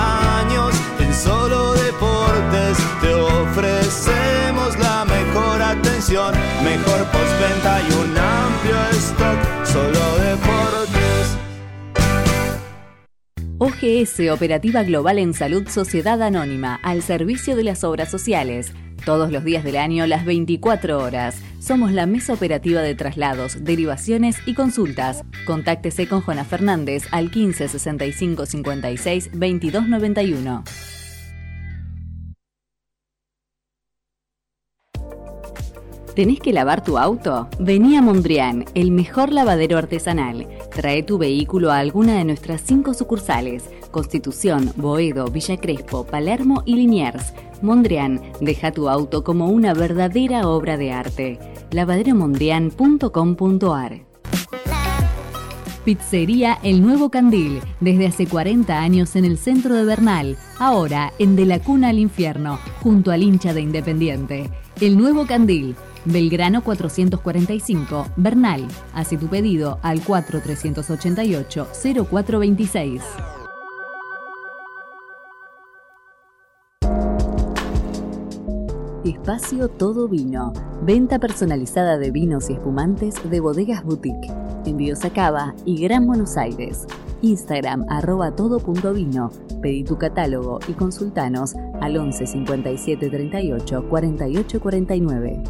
OGS 13.63 14.31
Operativa 14.31 14.81
Global 14.81 15.19
en 15.19 15.35
Salud 15.35 15.67
Sociedad 15.67 16.19
Anónima, 16.23 16.79
al 16.81 17.03
servicio 17.03 17.55
de 17.55 17.63
las 17.63 17.83
obras 17.83 18.09
sociales. 18.09 18.73
Todos 19.05 19.31
los 19.31 19.43
días 19.43 19.63
del 19.63 19.77
año, 19.77 20.07
las 20.07 20.25
24 20.25 20.97
horas. 20.97 21.39
Somos 21.59 21.91
la 21.91 22.07
mesa 22.07 22.33
operativa 22.33 22.81
de 22.81 22.95
traslados, 22.95 23.63
derivaciones 23.63 24.37
y 24.47 24.55
consultas. 24.55 25.23
Contáctese 25.45 26.07
con 26.07 26.21
Jona 26.21 26.43
Fernández 26.43 27.03
al 27.11 27.29
15 27.29 27.67
65 27.67 28.47
56 28.47 29.29
22 29.31 29.87
91. 29.87 30.63
¿Tenés 36.15 36.39
que 36.39 36.51
lavar 36.51 36.83
tu 36.83 36.97
auto? 36.97 37.47
Vení 37.59 37.95
a 37.95 38.01
Mondrian, 38.01 38.65
el 38.73 38.89
mejor 38.89 39.31
lavadero 39.31 39.77
artesanal. 39.77 40.47
Trae 40.73 41.03
tu 41.03 41.17
vehículo 41.17 41.71
a 41.71 41.79
alguna 41.79 42.17
de 42.17 42.25
nuestras 42.25 42.61
cinco 42.61 42.93
sucursales: 42.93 43.63
Constitución, 43.91 44.73
Boedo, 44.75 45.27
Villa 45.27 45.55
Crespo, 45.57 46.05
Palermo 46.05 46.61
y 46.65 46.75
Liniers. 46.75 47.33
Mondrian, 47.61 48.21
deja 48.39 48.71
tu 48.71 48.87
auto 48.89 49.23
como 49.23 49.49
una 49.49 49.73
verdadera 49.73 50.47
obra 50.47 50.77
de 50.77 50.91
arte. 50.91 51.39
lavaderomondrian.com.ar 51.71 54.11
Pizzería 55.83 56.59
El 56.61 56.83
Nuevo 56.83 57.09
Candil, 57.09 57.59
desde 57.79 58.05
hace 58.05 58.27
40 58.27 58.79
años 58.79 59.15
en 59.15 59.25
el 59.25 59.39
centro 59.39 59.75
de 59.75 59.83
Bernal, 59.83 60.37
ahora 60.59 61.11
en 61.17 61.35
De 61.35 61.45
la 61.45 61.59
Cuna 61.59 61.89
al 61.89 61.97
Infierno, 61.97 62.59
junto 62.83 63.11
al 63.11 63.23
hincha 63.23 63.51
de 63.53 63.61
Independiente. 63.61 64.51
El 64.81 64.97
Nuevo 64.97 65.27
Candil, 65.27 65.75
Belgrano 66.05 66.63
445, 66.63 68.07
Bernal. 68.15 68.67
Hace 68.95 69.15
tu 69.15 69.27
pedido 69.27 69.77
al 69.83 70.01
4388 70.01 71.67
0426. 72.09 73.03
Espacio 79.11 79.67
Todo 79.67 80.07
Vino. 80.07 80.53
Venta 80.83 81.19
personalizada 81.19 81.97
de 81.97 82.11
vinos 82.11 82.49
y 82.49 82.53
espumantes 82.53 83.15
de 83.29 83.39
bodegas 83.41 83.83
boutique. 83.83 84.31
Envíos 84.65 85.03
a 85.03 85.09
Cava 85.09 85.53
y 85.65 85.81
Gran 85.81 86.07
Buenos 86.07 86.37
Aires. 86.37 86.87
Instagram 87.21 87.85
arroba 87.89 88.33
todo.vino. 88.33 89.31
Pedí 89.61 89.83
tu 89.83 89.97
catálogo 89.97 90.59
y 90.67 90.73
consultanos 90.73 91.55
al 91.81 91.97
11 91.97 92.25
57 92.25 93.09
38 93.09 93.89
48 93.89 94.61
49. 94.61 95.43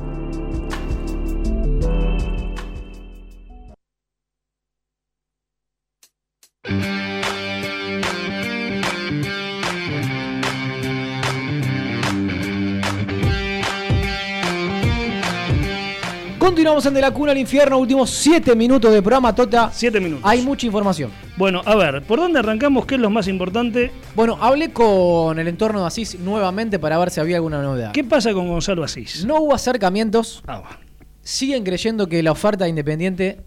Continuamos 16.52 16.86
en 16.86 16.93
De 16.93 16.99
la 16.99 17.12
Cuna 17.12 17.32
al 17.32 17.38
Infierno, 17.38 17.78
últimos 17.78 18.10
7 18.10 18.58
minutos 18.58 18.91
de 18.91 19.02
programa, 19.02 19.34
Tota. 19.34 19.72
7 19.72 20.02
minutos. 20.02 20.26
Hay 20.30 20.41
mucha 20.41 20.66
información. 20.66 21.10
Bueno, 21.38 21.62
a 21.64 21.76
ver, 21.76 22.04
¿por 22.04 22.20
dónde 22.20 22.39
arrancamos? 22.39 22.86
¿Qué 22.86 22.95
es 22.95 23.02
lo 23.02 23.10
más 23.10 23.30
importante? 23.30 23.89
Bueno, 24.16 24.38
hablé 24.41 24.74
con 24.74 25.39
el 25.39 25.47
entorno 25.47 25.80
de 25.80 25.88
Asís 25.88 26.20
nuevamente 26.20 26.78
para 26.78 26.97
ver 26.97 27.10
si 27.10 27.22
había 27.22 27.38
alguna 27.38 27.62
novedad. 27.62 27.93
¿Qué 27.93 28.04
pasa 28.04 28.34
con 28.34 28.49
Gonzalo 28.49 28.84
Asís? 28.84 29.24
No 29.24 29.39
hubo 29.39 29.54
acercamientos. 29.56 30.43
Ah, 30.45 30.60
bueno. 30.60 30.76
Siguen 31.22 31.64
creyendo 31.64 32.08
que 32.08 32.22
la 32.22 32.34
oferta 32.34 32.66
de 32.66 32.72
Independiente 32.72 33.39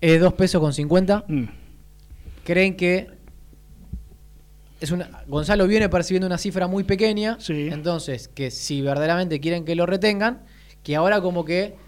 es 0.00 0.20
2 0.20 0.32
pesos 0.34 0.60
con 0.60 0.72
50. 0.72 1.24
Mm. 1.26 1.44
Creen 2.44 2.76
que 2.76 3.08
es 4.80 4.92
una, 4.92 5.10
Gonzalo 5.26 5.66
viene 5.66 5.88
percibiendo 5.88 6.28
una 6.28 6.38
cifra 6.38 6.68
muy 6.68 6.84
pequeña. 6.84 7.36
Sí. 7.40 7.68
Entonces, 7.72 8.28
que 8.28 8.52
si 8.52 8.80
verdaderamente 8.80 9.40
quieren 9.40 9.64
que 9.64 9.74
lo 9.74 9.86
retengan, 9.86 10.44
que 10.84 10.94
ahora 10.94 11.20
como 11.20 11.44
que 11.44 11.84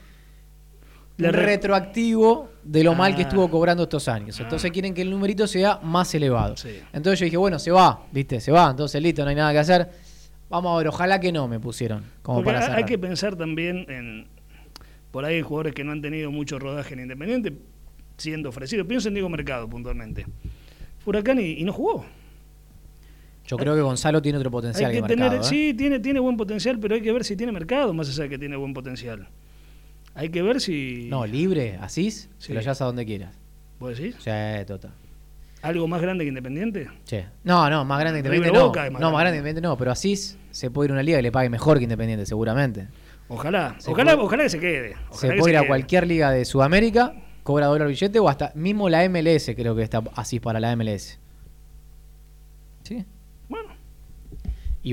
Le 1.18 1.28
un 1.28 1.34
re- 1.34 1.46
retroactivo 1.46 2.48
de 2.64 2.82
lo 2.84 2.94
mal 2.94 3.14
que 3.14 3.22
Ah. 3.22 3.28
estuvo 3.28 3.48
cobrando 3.50 3.82
estos 3.82 4.08
años. 4.08 4.38
Entonces 4.40 4.70
quieren 4.70 4.94
que 4.94 5.02
el 5.02 5.10
numerito 5.10 5.46
sea 5.46 5.78
más 5.82 6.14
elevado. 6.14 6.56
Sí. 6.56 6.78
Entonces 6.92 7.20
yo 7.20 7.24
dije, 7.24 7.36
bueno, 7.36 7.58
se 7.58 7.70
va, 7.70 8.04
¿viste? 8.12 8.40
Se 8.40 8.50
va, 8.52 8.70
entonces 8.70 9.02
listo, 9.02 9.22
no 9.24 9.30
hay 9.30 9.36
nada 9.36 9.52
que 9.52 9.58
hacer. 9.58 9.90
Vamos 10.48 10.74
a 10.74 10.78
ver, 10.78 10.88
ojalá 10.88 11.20
que 11.20 11.30
no 11.30 11.46
me 11.48 11.60
pusieron. 11.60 12.02
Como 12.22 12.38
Porque 12.38 12.46
para 12.46 12.58
hay- 12.60 12.64
cerrar. 12.64 12.78
hay 12.78 12.84
que 12.84 12.98
pensar 12.98 13.36
también 13.36 13.84
en. 13.90 14.26
Por 15.10 15.24
ahí 15.24 15.36
hay 15.36 15.42
jugadores 15.42 15.74
que 15.74 15.84
no 15.84 15.92
han 15.92 16.00
tenido 16.02 16.30
mucho 16.30 16.58
rodaje 16.58 16.94
en 16.94 17.00
Independiente 17.00 17.52
siendo 18.16 18.48
ofrecidos. 18.48 18.86
Pienso 18.86 19.08
en 19.08 19.14
Diego 19.14 19.28
Mercado 19.28 19.68
puntualmente. 19.68 20.26
Huracán 21.04 21.40
y, 21.40 21.52
y 21.52 21.64
no 21.64 21.72
jugó. 21.72 22.04
Yo 23.46 23.56
creo 23.56 23.74
que 23.74 23.80
Gonzalo 23.80 24.20
tiene 24.20 24.36
otro 24.38 24.50
potencial 24.50 24.90
hay 24.90 24.96
que 24.96 25.02
que 25.02 25.08
tener, 25.08 25.30
mercado, 25.30 25.40
¿eh? 25.46 25.48
sí, 25.48 25.72
tiene, 25.74 25.98
tiene 26.00 26.20
buen 26.20 26.36
potencial, 26.36 26.78
pero 26.78 26.94
hay 26.94 27.00
que 27.00 27.10
ver 27.12 27.24
si 27.24 27.34
tiene 27.34 27.50
mercado, 27.50 27.94
más 27.94 28.08
allá 28.10 28.24
de 28.24 28.28
que 28.28 28.38
tiene 28.38 28.56
buen 28.56 28.74
potencial. 28.74 29.26
Hay 30.18 30.30
que 30.30 30.42
ver 30.42 30.60
si. 30.60 31.06
No, 31.08 31.24
libre, 31.26 31.78
asís, 31.80 32.28
Sí. 32.38 32.52
lo 32.52 32.60
llevas 32.60 32.80
a 32.82 32.84
donde 32.86 33.06
quieras. 33.06 33.34
¿Vos 33.78 33.96
decís? 33.96 34.16
Sí, 34.18 34.30
total. 34.66 34.92
¿Algo 35.62 35.86
más 35.88 36.00
grande 36.02 36.24
que 36.24 36.28
Independiente? 36.28 36.88
Che. 37.04 37.26
No, 37.44 37.70
no, 37.70 37.84
más 37.84 37.98
grande 38.00 38.20
que 38.22 38.26
Independiente 38.28 38.58
no. 38.58 38.72
Más 38.72 38.74
no, 38.74 38.82
más 38.90 38.92
grande. 38.92 39.00
grande 39.00 39.30
que 39.32 39.36
Independiente 39.38 39.60
no, 39.62 39.76
pero 39.78 39.92
Asís 39.92 40.36
se 40.50 40.70
puede 40.70 40.86
ir 40.88 40.90
a 40.90 40.94
una 40.94 41.02
liga 41.02 41.18
que 41.18 41.22
le 41.22 41.32
pague 41.32 41.48
mejor 41.50 41.78
que 41.78 41.84
Independiente, 41.84 42.26
seguramente. 42.26 42.88
Ojalá, 43.28 43.76
Se 43.78 43.90
ojalá, 43.90 44.12
puede- 44.14 44.26
ojalá 44.26 44.42
que 44.44 44.50
se 44.50 44.58
quede. 44.60 44.96
Se 45.12 45.28
que 45.30 45.36
puede 45.36 45.52
ir 45.52 45.56
a 45.56 45.60
quede. 45.60 45.68
cualquier 45.68 46.06
liga 46.06 46.30
de 46.30 46.44
Sudamérica, 46.44 47.14
cobra 47.44 47.66
dólar 47.66 47.86
billete 47.88 48.18
o 48.18 48.28
hasta 48.28 48.52
mismo 48.54 48.88
la 48.88 49.04
MLS 49.08 49.54
creo 49.54 49.76
que 49.76 49.82
está 49.82 50.02
Asís 50.16 50.40
para 50.40 50.58
la 50.60 50.72
MLS. 50.74 51.18
¿Sí? 52.84 53.04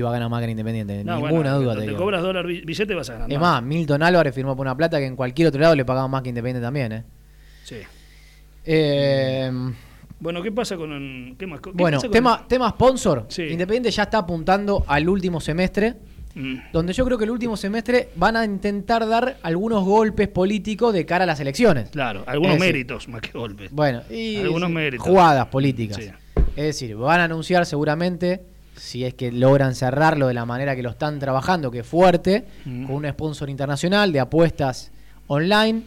Va 0.00 0.10
a 0.10 0.12
ganar 0.12 0.28
más 0.30 0.40
que 0.40 0.44
en 0.44 0.50
Independiente, 0.50 1.04
no, 1.04 1.14
ninguna 1.16 1.32
bueno, 1.32 1.60
duda. 1.60 1.74
te, 1.80 1.86
te 1.86 1.94
cobras 1.94 2.22
dólar 2.22 2.46
bi- 2.46 2.60
billete 2.62 2.94
vas 2.94 3.08
a 3.10 3.14
ganar. 3.14 3.32
Es 3.32 3.38
más, 3.38 3.62
Milton 3.62 4.02
Álvarez 4.02 4.34
firmó 4.34 4.56
por 4.56 4.66
una 4.66 4.76
plata 4.76 4.98
que 4.98 5.06
en 5.06 5.16
cualquier 5.16 5.48
otro 5.48 5.60
lado 5.60 5.74
le 5.74 5.84
pagaban 5.84 6.10
más 6.10 6.22
que 6.22 6.28
Independiente 6.30 6.64
también, 6.64 6.92
¿eh? 6.92 7.04
Sí. 7.64 7.76
Eh, 8.64 9.50
Bueno, 10.18 10.42
¿qué 10.42 10.50
pasa 10.50 10.76
con. 10.76 11.36
¿Qué 11.38 11.46
más? 11.46 11.60
¿Qué 11.60 11.70
bueno, 11.74 11.98
pasa 11.98 12.06
con- 12.08 12.12
tema, 12.12 12.44
tema 12.48 12.70
sponsor. 12.70 13.26
Sí. 13.28 13.42
Independiente 13.42 13.90
ya 13.90 14.04
está 14.04 14.18
apuntando 14.18 14.84
al 14.86 15.08
último 15.08 15.40
semestre, 15.40 15.94
Mm. 16.34 16.56
donde 16.72 16.92
yo 16.92 17.04
creo 17.04 17.16
que 17.18 17.24
el 17.24 17.30
último 17.30 17.56
semestre 17.56 18.08
van 18.16 18.36
a 18.36 18.44
intentar 18.44 19.06
dar 19.08 19.36
algunos 19.42 19.84
golpes 19.84 20.28
políticos 20.28 20.92
de 20.94 21.04
cara 21.06 21.24
a 21.24 21.26
las 21.26 21.40
elecciones. 21.40 21.90
Claro, 21.90 22.24
algunos 22.26 22.54
decir, 22.56 22.66
méritos 22.74 23.08
más 23.08 23.20
que 23.20 23.30
golpes. 23.38 23.70
Bueno, 23.70 24.02
y 24.10 24.36
Algunos 24.38 24.70
méritos. 24.70 25.06
jugadas 25.06 25.46
políticas. 25.46 25.96
Sí. 25.98 26.10
Es 26.56 26.64
decir, 26.64 26.96
van 26.96 27.20
a 27.20 27.24
anunciar 27.24 27.64
seguramente 27.66 28.40
si 28.76 29.04
es 29.04 29.14
que 29.14 29.32
logran 29.32 29.74
cerrarlo 29.74 30.28
de 30.28 30.34
la 30.34 30.44
manera 30.44 30.76
que 30.76 30.82
lo 30.82 30.90
están 30.90 31.18
trabajando, 31.18 31.70
que 31.70 31.80
es 31.80 31.86
fuerte, 31.86 32.44
con 32.64 32.90
un 32.90 33.08
sponsor 33.08 33.50
internacional 33.50 34.12
de 34.12 34.20
apuestas 34.20 34.90
online, 35.26 35.82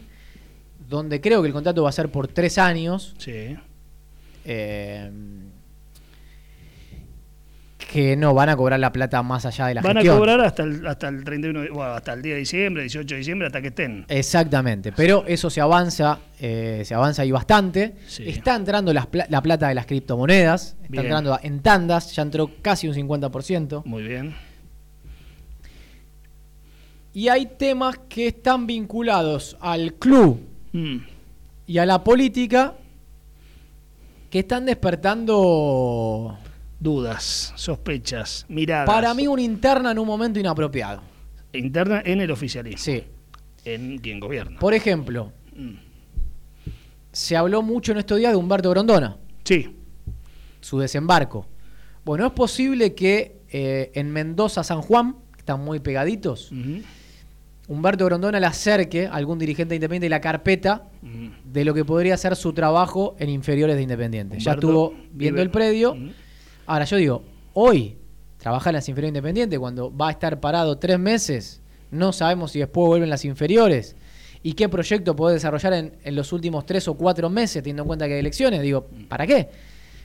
donde 0.89 1.21
creo 1.21 1.41
que 1.41 1.47
el 1.47 1.53
contrato 1.53 1.83
va 1.83 1.89
a 1.89 1.93
ser 1.93 2.09
por 2.09 2.27
tres 2.27 2.57
años. 2.57 3.15
Sí. 3.17 3.57
Eh, 4.45 5.11
que 7.91 8.15
no 8.15 8.35
van 8.35 8.49
a 8.49 8.55
cobrar 8.55 8.79
la 8.79 8.91
plata 8.91 9.23
más 9.23 9.45
allá 9.47 9.67
de 9.67 9.73
la 9.73 9.81
van 9.81 9.95
gestión. 9.95 10.15
a 10.15 10.17
cobrar 10.19 10.41
hasta 10.41 10.61
el, 10.61 10.85
hasta 10.85 11.07
el 11.07 11.23
31, 11.23 11.73
bueno, 11.73 11.93
hasta 11.93 12.13
el 12.13 12.21
día 12.21 12.33
de 12.33 12.39
diciembre, 12.39 12.83
18 12.83 13.15
de 13.15 13.17
diciembre, 13.17 13.47
hasta 13.47 13.61
que 13.61 13.69
estén. 13.69 14.05
Exactamente, 14.07 14.91
pero 14.91 15.23
eso 15.25 15.49
se 15.49 15.59
avanza, 15.59 16.19
eh, 16.39 16.83
se 16.85 16.93
avanza 16.93 17.23
ahí 17.23 17.31
bastante. 17.31 17.95
Está 18.19 18.55
entrando 18.55 18.93
la 18.93 19.07
plata 19.07 19.69
de 19.69 19.73
las 19.73 19.87
criptomonedas, 19.87 20.75
está 20.83 21.01
entrando 21.01 21.39
en 21.41 21.61
tandas, 21.61 22.15
ya 22.15 22.21
entró 22.21 22.51
casi 22.61 22.87
un 22.87 22.93
50%. 22.93 23.83
Muy 23.85 24.03
bien. 24.03 24.35
Y 27.13 27.27
hay 27.29 27.47
temas 27.47 27.99
que 28.07 28.27
están 28.27 28.67
vinculados 28.67 29.57
al 29.61 29.95
club 29.95 30.39
mm. 30.73 30.97
y 31.65 31.77
a 31.79 31.85
la 31.87 32.03
política 32.03 32.75
que 34.29 34.39
están 34.39 34.67
despertando 34.67 36.37
dudas, 36.79 37.53
sospechas, 37.55 38.45
miradas. 38.47 38.85
Para 38.85 39.13
mí 39.13 39.27
una 39.27 39.41
interna 39.41 39.91
en 39.91 39.99
un 39.99 40.07
momento 40.07 40.39
inapropiado. 40.39 41.01
Interna 41.53 42.01
en 42.05 42.21
el 42.21 42.31
oficialismo. 42.31 42.79
Sí. 42.79 43.03
En 43.65 43.97
quien 43.97 44.19
gobierna. 44.19 44.59
Por 44.59 44.73
ejemplo, 44.73 45.33
mm. 45.55 45.73
se 47.11 47.35
habló 47.35 47.61
mucho 47.61 47.91
en 47.91 47.97
estos 47.99 48.17
días 48.17 48.31
de 48.31 48.37
Humberto 48.37 48.69
Grondona. 48.69 49.17
Sí. 49.43 49.75
Su 50.61 50.79
desembarco. 50.79 51.45
Bueno, 52.05 52.25
es 52.25 52.33
posible 52.33 52.95
que 52.95 53.41
eh, 53.49 53.91
en 53.93 54.11
Mendoza, 54.11 54.63
San 54.63 54.81
Juan, 54.81 55.15
que 55.33 55.39
están 55.39 55.63
muy 55.63 55.79
pegaditos, 55.79 56.51
Humberto 57.67 58.05
Grondona 58.05 58.39
le 58.39 58.45
acerque 58.45 59.07
a 59.07 59.13
algún 59.13 59.37
dirigente 59.37 59.75
independiente 59.75 60.07
y 60.07 60.09
la 60.09 60.21
carpeta 60.21 60.89
de 61.43 61.65
lo 61.65 61.73
que 61.73 61.85
podría 61.85 62.17
ser 62.17 62.35
su 62.35 62.53
trabajo 62.53 63.15
en 63.19 63.29
inferiores 63.29 63.75
de 63.75 63.83
Independiente. 63.83 64.39
ya 64.39 64.53
estuvo 64.53 64.93
viendo 65.11 65.41
el 65.41 65.51
predio. 65.51 65.95
Ahora, 66.69 66.85
yo 66.85 66.97
digo, 66.97 67.23
hoy 67.55 67.97
trabaja 68.37 68.69
en 68.69 68.75
las 68.75 68.87
inferiores 68.87 69.09
independientes, 69.09 69.57
cuando 69.57 69.91
va 69.95 70.09
a 70.09 70.11
estar 70.11 70.39
parado 70.39 70.77
tres 70.77 70.99
meses, 70.99 71.61
no 71.89 72.13
sabemos 72.13 72.51
si 72.51 72.59
después 72.59 72.85
vuelven 72.85 73.09
las 73.09 73.25
inferiores. 73.25 73.95
¿Y 74.43 74.53
qué 74.53 74.69
proyecto 74.69 75.15
puede 75.15 75.33
desarrollar 75.33 75.73
en, 75.73 75.93
en, 76.03 76.15
los 76.15 76.31
últimos 76.31 76.67
tres 76.67 76.87
o 76.87 76.93
cuatro 76.93 77.27
meses, 77.27 77.63
teniendo 77.63 77.81
en 77.81 77.87
cuenta 77.87 78.05
que 78.05 78.13
hay 78.13 78.19
elecciones? 78.19 78.61
Digo, 78.61 78.85
¿para 79.07 79.25
qué? 79.25 79.49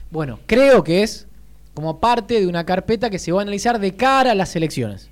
Bueno, 0.09 0.39
creo 0.47 0.83
que 0.83 1.03
es 1.03 1.27
como 1.75 1.99
parte 1.99 2.39
de 2.39 2.47
una 2.47 2.65
carpeta 2.65 3.11
que 3.11 3.19
se 3.19 3.31
va 3.31 3.41
a 3.41 3.43
analizar 3.43 3.79
de 3.79 3.95
cara 3.95 4.31
a 4.31 4.35
las 4.35 4.55
elecciones. 4.55 5.11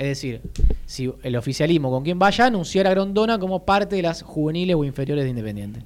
Es 0.00 0.08
decir, 0.08 0.40
si 0.84 1.14
el 1.22 1.36
oficialismo 1.36 1.92
con 1.92 2.02
quien 2.02 2.18
vaya 2.18 2.46
anunciar 2.46 2.88
a 2.88 2.90
Grondona 2.90 3.38
como 3.38 3.64
parte 3.64 3.94
de 3.94 4.02
las 4.02 4.22
juveniles 4.22 4.74
o 4.74 4.82
inferiores 4.82 5.22
de 5.22 5.30
Independiente. 5.30 5.84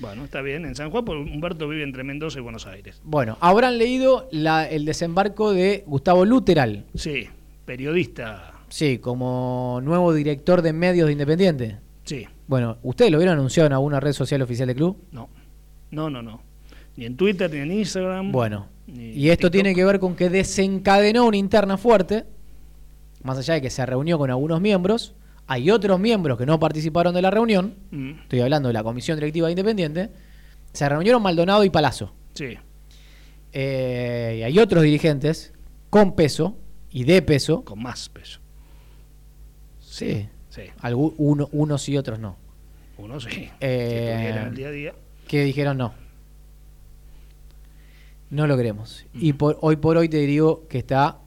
Bueno, 0.00 0.24
está 0.24 0.40
bien. 0.40 0.64
En 0.64 0.74
San 0.74 0.90
Juan, 0.90 1.04
porque 1.04 1.22
Humberto 1.22 1.68
vive 1.68 1.82
entre 1.82 2.02
Mendoza 2.04 2.38
y 2.38 2.42
Buenos 2.42 2.66
Aires. 2.66 3.00
Bueno, 3.04 3.36
habrán 3.40 3.78
leído 3.78 4.28
el 4.32 4.84
desembarco 4.84 5.52
de 5.52 5.84
Gustavo 5.86 6.24
Luteral. 6.24 6.86
Sí, 6.94 7.28
periodista. 7.66 8.54
Sí, 8.68 8.98
como 8.98 9.80
nuevo 9.82 10.14
director 10.14 10.62
de 10.62 10.72
medios 10.72 11.06
de 11.06 11.12
Independiente. 11.12 11.78
Sí. 12.04 12.26
Bueno, 12.46 12.78
¿ustedes 12.82 13.10
lo 13.10 13.18
vieron 13.18 13.34
anunciado 13.34 13.66
en 13.66 13.74
alguna 13.74 14.00
red 14.00 14.12
social 14.12 14.42
oficial 14.42 14.68
del 14.68 14.76
club? 14.76 14.96
No. 15.12 15.28
No, 15.90 16.08
no, 16.08 16.22
no. 16.22 16.40
Ni 16.96 17.04
en 17.04 17.16
Twitter, 17.16 17.50
ni 17.50 17.58
en 17.58 17.72
Instagram. 17.72 18.32
Bueno. 18.32 18.68
Y 18.88 19.28
esto 19.28 19.50
tiene 19.50 19.74
que 19.74 19.84
ver 19.84 20.00
con 20.00 20.16
que 20.16 20.30
desencadenó 20.30 21.26
una 21.26 21.36
interna 21.36 21.76
fuerte, 21.76 22.24
más 23.22 23.38
allá 23.38 23.54
de 23.54 23.62
que 23.62 23.70
se 23.70 23.86
reunió 23.86 24.18
con 24.18 24.30
algunos 24.30 24.60
miembros, 24.60 25.14
hay 25.50 25.68
otros 25.68 25.98
miembros 25.98 26.38
que 26.38 26.46
no 26.46 26.60
participaron 26.60 27.12
de 27.12 27.22
la 27.22 27.28
reunión, 27.28 27.74
mm. 27.90 28.10
estoy 28.22 28.38
hablando 28.38 28.68
de 28.68 28.72
la 28.72 28.84
Comisión 28.84 29.16
Directiva 29.18 29.50
Independiente, 29.50 30.08
se 30.72 30.88
reunieron 30.88 31.20
Maldonado 31.20 31.64
y 31.64 31.70
Palazzo. 31.70 32.14
Sí. 32.34 32.56
Eh, 33.52 34.36
y 34.38 34.42
hay 34.44 34.58
otros 34.60 34.84
dirigentes 34.84 35.52
con 35.90 36.14
peso 36.14 36.56
y 36.92 37.02
de 37.02 37.20
peso. 37.22 37.64
Con 37.64 37.82
más 37.82 38.08
peso. 38.10 38.38
Sí. 39.80 40.28
sí. 40.50 40.62
uno, 40.94 41.48
unos 41.50 41.88
y 41.88 41.96
otros 41.96 42.20
no. 42.20 42.36
Unos 42.96 43.24
sí. 43.24 43.50
Eh, 43.58 44.44
el 44.46 44.54
día 44.54 44.68
a 44.68 44.70
día. 44.70 44.94
Que 45.26 45.42
dijeron 45.42 45.78
no. 45.78 45.94
No 48.30 48.46
lo 48.46 48.56
queremos. 48.56 49.04
Y 49.14 49.32
mm. 49.32 49.36
por, 49.36 49.58
hoy 49.62 49.74
por 49.74 49.96
hoy 49.96 50.08
te 50.08 50.18
digo 50.18 50.68
que 50.68 50.78
está 50.78 51.18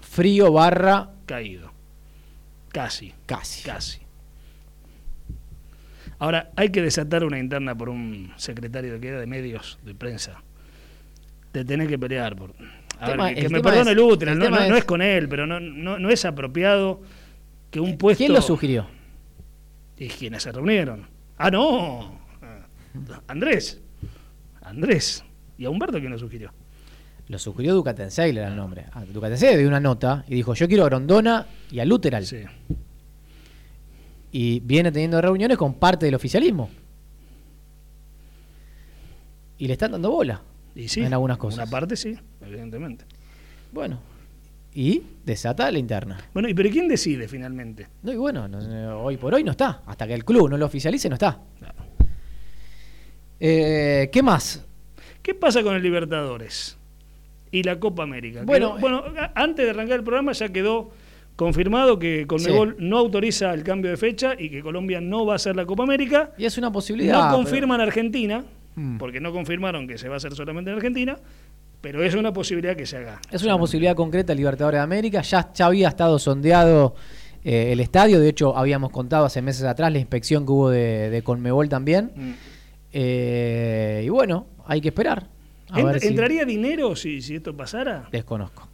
frío 0.00 0.50
barra... 0.50 1.10
Caído. 1.26 1.69
Casi. 2.72 3.12
Casi. 3.26 3.62
Casi. 3.64 4.00
Ahora, 6.18 6.50
hay 6.54 6.68
que 6.68 6.82
desatar 6.82 7.24
una 7.24 7.38
interna 7.38 7.74
por 7.74 7.88
un 7.88 8.32
secretario 8.36 8.92
de 8.92 9.00
queda 9.00 9.18
de 9.18 9.26
medios 9.26 9.78
de 9.84 9.94
prensa. 9.94 10.42
Te 11.50 11.64
tenés 11.64 11.88
que 11.88 11.98
pelear 11.98 12.36
por. 12.36 12.52
que, 12.52 13.48
me 13.48 13.60
perdone 13.60 13.92
el 13.92 13.98
útero, 13.98 14.34
no, 14.34 14.76
es, 14.76 14.84
con 14.84 15.00
él, 15.00 15.28
pero 15.28 15.46
no, 15.46 15.58
no, 15.58 16.10
es 16.10 16.24
apropiado 16.26 17.00
que 17.70 17.80
un 17.80 17.96
puesto. 17.96 18.18
¿Quién 18.18 18.34
lo 18.34 18.42
sugirió? 18.42 18.86
Y 19.96 20.08
quienes 20.08 20.42
se 20.42 20.52
reunieron. 20.52 21.06
Ah, 21.38 21.50
no. 21.50 22.20
Andrés. 23.26 23.80
Andrés. 24.60 25.24
¿Y 25.56 25.64
a 25.64 25.70
Humberto 25.70 25.98
quién 25.98 26.12
lo 26.12 26.18
sugirió? 26.18 26.52
Lo 27.30 27.38
sugirió 27.38 27.76
Ducatensey, 27.76 28.36
era 28.36 28.48
el 28.48 28.56
nombre. 28.56 28.86
Ah, 28.92 29.04
dio 29.04 29.68
una 29.68 29.78
nota 29.78 30.24
y 30.26 30.34
dijo, 30.34 30.52
yo 30.54 30.66
quiero 30.66 30.82
a 30.82 30.86
Grondona 30.86 31.46
y 31.70 31.78
a 31.78 31.84
Luteral. 31.84 32.26
Sí. 32.26 32.42
Y 34.32 34.58
viene 34.58 34.90
teniendo 34.90 35.20
reuniones 35.20 35.56
con 35.56 35.74
parte 35.74 36.06
del 36.06 36.16
oficialismo. 36.16 36.68
Y 39.58 39.68
le 39.68 39.74
están 39.74 39.92
dando 39.92 40.10
bola. 40.10 40.42
Y 40.74 40.88
sí, 40.88 41.02
en 41.02 41.12
algunas 41.12 41.38
cosas. 41.38 41.58
Una 41.58 41.70
parte 41.70 41.94
sí, 41.94 42.18
evidentemente. 42.44 43.04
Bueno, 43.70 44.00
y 44.74 45.00
desata 45.24 45.70
la 45.70 45.78
interna. 45.78 46.18
Bueno, 46.34 46.48
¿y 46.48 46.54
pero 46.54 46.68
quién 46.68 46.88
decide 46.88 47.28
finalmente? 47.28 47.86
No, 48.02 48.12
y 48.12 48.16
bueno, 48.16 48.48
hoy 49.04 49.16
por 49.18 49.34
hoy 49.34 49.44
no 49.44 49.52
está. 49.52 49.82
Hasta 49.86 50.04
que 50.08 50.14
el 50.14 50.24
club 50.24 50.50
no 50.50 50.56
lo 50.56 50.66
oficialice, 50.66 51.08
no 51.08 51.14
está. 51.14 51.40
Eh, 53.38 54.10
¿Qué 54.12 54.20
más? 54.20 54.66
¿Qué 55.22 55.32
pasa 55.32 55.62
con 55.62 55.76
el 55.76 55.82
Libertadores? 55.84 56.79
Y 57.50 57.62
la 57.62 57.78
Copa 57.78 58.02
América. 58.02 58.42
Bueno, 58.44 58.76
bueno, 58.78 59.04
antes 59.34 59.64
de 59.64 59.70
arrancar 59.70 59.98
el 59.98 60.04
programa 60.04 60.32
ya 60.32 60.48
quedó 60.48 60.90
confirmado 61.36 61.98
que 61.98 62.26
Conmebol 62.26 62.76
no 62.78 62.98
autoriza 62.98 63.54
el 63.54 63.62
cambio 63.62 63.90
de 63.90 63.96
fecha 63.96 64.34
y 64.38 64.50
que 64.50 64.60
Colombia 64.60 65.00
no 65.00 65.24
va 65.24 65.34
a 65.34 65.36
hacer 65.36 65.56
la 65.56 65.64
Copa 65.64 65.82
América. 65.82 66.32
Y 66.36 66.44
es 66.44 66.58
una 66.58 66.70
posibilidad. 66.70 67.30
No 67.30 67.36
confirman 67.36 67.80
Argentina, 67.80 68.44
mm. 68.74 68.98
porque 68.98 69.20
no 69.20 69.32
confirmaron 69.32 69.88
que 69.88 69.96
se 69.96 70.08
va 70.08 70.14
a 70.14 70.16
hacer 70.18 70.34
solamente 70.34 70.70
en 70.70 70.76
Argentina, 70.76 71.16
pero 71.80 72.04
es 72.04 72.14
una 72.14 72.32
posibilidad 72.32 72.76
que 72.76 72.86
se 72.86 72.98
haga. 72.98 73.20
Es 73.30 73.42
una 73.42 73.58
posibilidad 73.58 73.96
concreta 73.96 74.32
el 74.32 74.38
Libertadores 74.38 74.78
de 74.78 74.82
América. 74.82 75.22
Ya, 75.22 75.50
ya 75.52 75.66
había 75.66 75.88
estado 75.88 76.18
sondeado 76.18 76.94
eh, 77.42 77.72
el 77.72 77.80
estadio, 77.80 78.20
de 78.20 78.28
hecho 78.28 78.54
habíamos 78.54 78.90
contado 78.90 79.24
hace 79.24 79.40
meses 79.40 79.64
atrás 79.64 79.90
la 79.90 79.98
inspección 79.98 80.44
que 80.44 80.52
hubo 80.52 80.70
de, 80.70 81.22
Conmebol 81.24 81.68
también. 81.68 82.12
Mm. 82.14 82.32
Eh, 82.92 84.02
y 84.04 84.08
bueno, 84.10 84.46
hay 84.66 84.80
que 84.80 84.88
esperar. 84.88 85.26
¿Entraría 85.74 86.44
dinero 86.44 86.96
si, 86.96 87.18
esto 87.18 87.56
pasara? 87.56 88.08
Desconozco. 88.10 88.68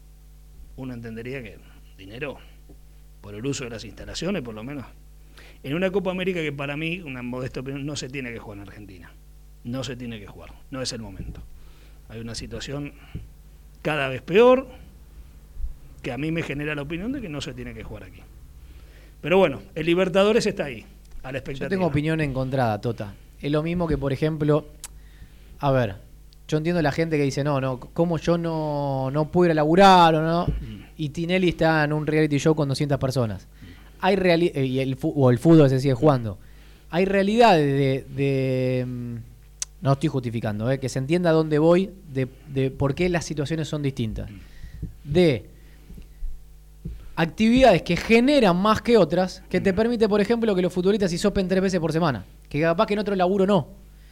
Uno 0.77 0.95
entendería 0.95 1.43
que 1.43 1.59
dinero 1.97 2.39
por 3.21 3.35
el 3.35 3.45
uso 3.45 3.65
de 3.65 3.71
las 3.71 3.85
instalaciones, 3.85 4.43
por 4.43 4.55
lo 4.55 4.63
menos. 4.63 4.85
En 5.63 5.75
una 5.75 5.91
Copa 5.91 6.11
América 6.11 6.41
que 6.41 6.53
para 6.53 6.77
mí, 6.77 7.01
una 7.01 7.23
modesta 7.23 7.61
opinión, 7.61 7.85
no 7.87 7.97
se 7.97 8.09
tiene 8.09 8.33
que 8.33 8.39
jugar 8.39 8.59
en 8.59 8.63
Argentina. 8.69 9.13
No 9.65 9.83
se 9.83 9.97
tiene 9.97 10.21
que 10.21 10.27
jugar. 10.27 10.53
No 10.71 10.81
es 10.81 10.93
el 10.93 11.01
momento. 11.01 11.43
Hay 12.09 12.21
una 12.21 12.35
situación 12.35 12.93
cada 13.83 14.09
vez 14.09 14.23
peor 14.23 14.69
que 16.03 16.13
a 16.13 16.19
mí 16.19 16.31
me 16.31 16.43
genera 16.43 16.75
la 16.75 16.83
opinión 16.83 17.11
de 17.11 17.21
que 17.21 17.29
no 17.29 17.41
se 17.41 17.53
tiene 17.53 17.75
que 17.75 17.83
jugar 17.83 18.05
aquí. 18.05 18.21
Pero 19.21 19.39
bueno, 19.39 19.63
el 19.75 19.87
Libertadores 19.87 20.47
está 20.47 20.67
ahí, 20.67 20.85
a 21.23 21.33
la 21.33 21.39
expectativa. 21.39 21.67
Yo 21.67 21.71
tengo 21.71 21.87
opinión 21.87 22.21
encontrada, 22.21 22.81
Tota. 22.81 23.15
Es 23.41 23.51
lo 23.51 23.63
mismo 23.63 23.89
que, 23.89 23.99
por 23.99 24.13
ejemplo, 24.13 24.67
a 25.59 25.71
ver, 25.73 25.97
yo 26.49 26.59
entiendo 26.59 26.81
la 26.81 26.93
gente 26.93 27.17
que 27.17 27.25
dice, 27.25 27.43
no, 27.43 27.61
no, 27.61 27.81
¿cómo 27.81 28.19
yo 28.19 28.39
no, 28.39 29.11
no 29.11 29.31
puedo 29.31 29.47
ir 29.47 29.51
a 29.53 29.55
laburar 29.55 30.15
o 30.15 30.23
no? 30.23 30.47
Mm. 30.47 30.85
Y 30.97 31.09
Tinelli 31.09 31.51
está 31.51 31.85
en 31.85 31.93
un 31.93 32.07
reality 32.07 32.39
show 32.39 32.55
con 32.55 32.69
200 32.69 32.99
personas. 32.99 33.49
Hay 34.01 34.15
eh, 34.15 34.65
y 34.65 34.79
el, 34.79 34.97
o 35.03 35.31
el 35.31 35.39
fútbol 35.39 35.69
se 35.69 35.81
sigue 35.81 35.95
jugando. 35.95 36.39
Hay 36.91 37.05
realidades 37.05 38.07
de, 38.15 38.85
mm, 38.87 39.15
no 39.83 39.93
estoy 39.93 40.09
justificando, 40.09 40.71
eh, 40.71 40.79
que 40.79 40.89
se 40.89 41.01
entienda 41.01 41.33
dónde 41.33 41.59
voy, 41.59 41.91
de, 42.13 42.29
de 42.49 42.71
por 42.71 42.95
qué 42.95 43.09
las 43.09 43.25
situaciones 43.25 43.67
son 43.67 43.83
distintas. 43.83 44.31
De 45.03 45.51
actividades 47.17 47.83
que 47.83 47.97
generan 47.97 48.57
más 48.57 48.83
que 48.83 48.97
otras, 48.97 49.43
que 49.49 49.61
te 49.61 49.73
permite, 49.73 50.09
por 50.09 50.21
ejemplo, 50.21 50.55
que 50.55 50.63
los 50.63 50.73
futbolistas 50.73 51.11
sopen 51.13 51.49
tres 51.49 51.63
veces 51.63 51.81
por 51.81 51.93
semana, 51.93 52.25
que 52.49 52.61
capaz 52.61 52.87
que 52.87 52.95
en 52.95 53.01
otro 53.01 53.17
laburo 53.17 53.47
no. 53.47 53.69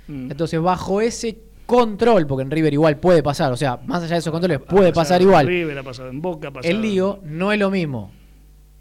Mm. 0.08 0.32
Entonces, 0.32 0.60
bajo 0.60 1.00
ese 1.00 1.38
control, 1.66 2.26
porque 2.26 2.42
en 2.42 2.50
River 2.50 2.72
igual 2.72 2.96
puede 2.98 3.22
pasar, 3.22 3.52
o 3.52 3.56
sea, 3.56 3.78
más 3.84 4.02
allá 4.02 4.14
de 4.14 4.18
esos 4.18 4.30
controles, 4.30 4.60
puede 4.60 4.92
pasar 4.92 5.22
igual. 5.22 5.46
River 5.46 5.78
ha 5.78 5.82
pasado 5.82 6.08
en 6.08 6.20
Boca, 6.20 6.48
ha 6.48 6.50
pasado 6.50 6.74
El 6.74 6.82
lío 6.82 7.20
no 7.24 7.52
es 7.52 7.58
lo 7.58 7.70
mismo 7.70 8.10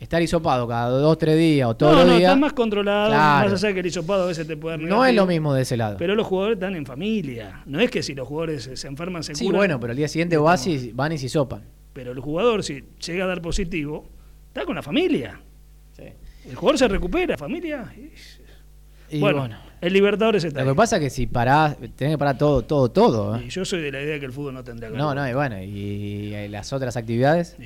estar 0.03 0.21
hisopado 0.21 0.67
cada 0.67 0.89
dos, 0.89 1.17
tres 1.17 1.37
días 1.37 1.69
o 1.69 1.75
todos 1.75 1.93
no, 1.93 1.99
los 1.99 2.07
no, 2.07 2.17
días. 2.17 2.29
estás 2.29 2.39
más 2.39 2.53
controlado, 2.53 3.11
más 3.11 3.53
allá 3.53 3.67
de 3.69 3.73
que 3.73 3.79
el 3.79 3.85
hisopado 3.85 4.23
a 4.23 4.27
veces 4.27 4.45
te 4.45 4.57
puede 4.57 4.77
dar 4.77 4.87
No 4.87 5.05
es 5.05 5.15
lo 5.15 5.25
mismo 5.25 5.53
de 5.53 5.61
ese 5.61 5.77
lado. 5.77 5.95
Pero 5.97 6.13
los 6.15 6.27
jugadores 6.27 6.57
están 6.57 6.75
en 6.75 6.85
familia. 6.85 7.61
No 7.65 7.79
es 7.79 7.89
que 7.89 8.03
si 8.03 8.13
los 8.13 8.27
jugadores 8.27 8.69
se, 8.73 8.87
enferman 8.87 9.23
se 9.23 9.33
Sí, 9.33 9.49
bueno, 9.49 9.79
pero 9.79 9.91
el 9.91 9.97
día 9.97 10.07
siguiente 10.09 10.35
vas 10.37 10.67
y, 10.67 10.91
van 10.91 11.13
y 11.13 11.17
se 11.17 11.27
hisopan. 11.27 11.63
Pero 11.93 12.11
el 12.11 12.19
jugador, 12.19 12.63
si 12.63 12.83
llega 13.05 13.23
a 13.23 13.27
dar 13.27 13.41
positivo, 13.41 14.09
está 14.47 14.65
con 14.65 14.75
la 14.75 14.83
familia. 14.83 15.39
El 16.45 16.55
jugador 16.55 16.77
se 16.77 16.87
recupera, 16.89 17.37
familia. 17.37 17.89
Y 19.13 19.19
bueno, 19.19 19.49
el 19.79 19.93
Libertadores 19.93 20.43
está 20.43 20.63
Lo 20.63 20.71
que 20.71 20.75
pasa 20.75 20.95
es 20.95 21.01
que 21.01 21.09
si 21.09 21.27
parás, 21.27 21.77
tenés 21.95 22.13
que 22.13 22.17
parar 22.17 22.37
todo, 22.37 22.63
todo, 22.63 22.89
todo. 22.89 23.35
¿eh? 23.35 23.43
Y 23.45 23.49
yo 23.49 23.65
soy 23.65 23.81
de 23.81 23.91
la 23.91 24.01
idea 24.01 24.19
que 24.19 24.25
el 24.25 24.31
fútbol 24.31 24.53
no 24.53 24.63
tendrá 24.63 24.89
que 24.89 24.97
No, 24.97 25.13
no, 25.13 25.27
y 25.27 25.33
bueno, 25.33 25.61
y, 25.61 26.47
las 26.47 26.71
otras 26.73 26.95
actividades. 26.97 27.57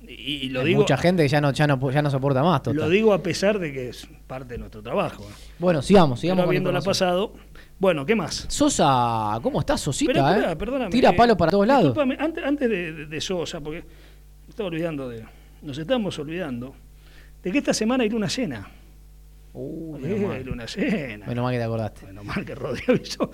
Y, 0.00 0.48
lo 0.48 0.60
Hay 0.60 0.68
digo, 0.68 0.80
mucha 0.80 0.96
gente 0.96 1.22
que 1.22 1.28
ya 1.28 1.40
no, 1.42 1.52
ya 1.52 1.66
no, 1.66 1.90
ya 1.90 2.00
no 2.00 2.10
soporta 2.10 2.42
más. 2.42 2.62
Total. 2.62 2.76
Lo 2.76 2.88
digo 2.88 3.12
a 3.12 3.22
pesar 3.22 3.58
de 3.58 3.72
que 3.72 3.90
es 3.90 4.08
parte 4.26 4.54
de 4.54 4.58
nuestro 4.58 4.82
trabajo. 4.82 5.24
¿eh? 5.24 5.34
Bueno, 5.58 5.82
sigamos, 5.82 6.20
sigamos. 6.20 6.42
Pero 6.42 6.48
habiéndola 6.48 6.80
pasado. 6.80 7.34
Bueno, 7.78 8.06
¿qué 8.06 8.16
más? 8.16 8.46
Sosa, 8.48 9.38
¿cómo 9.42 9.60
estás, 9.60 9.82
Sosita? 9.82 10.12
Pero, 10.34 10.50
eh? 10.50 10.56
perdóname, 10.56 10.90
Tira 10.90 11.12
palo 11.12 11.36
para 11.36 11.50
todos 11.50 11.66
lados. 11.66 11.96
Antes, 12.18 12.42
antes 12.42 12.70
de, 12.70 13.06
de, 13.06 13.20
Sosa, 13.20 13.60
porque 13.60 13.82
me 13.82 14.48
estaba 14.48 14.68
olvidando 14.68 15.08
de. 15.08 15.24
Nos 15.60 15.76
estamos 15.76 16.18
olvidando 16.18 16.74
de 17.42 17.52
que 17.52 17.58
esta 17.58 17.74
semana 17.74 18.04
hay 18.04 18.08
luna 18.08 18.28
llena. 18.28 18.66
Uh, 19.60 19.96
hay 20.30 20.44
luna 20.44 20.66
llena. 20.66 21.26
Menos 21.26 21.42
mal 21.42 21.52
que 21.52 21.58
te 21.58 21.64
acordaste. 21.64 22.06
Menos 22.06 22.24
mal 22.24 22.44
que 22.44 22.54
Rodrigo 22.54 22.92
avisó. 22.92 23.30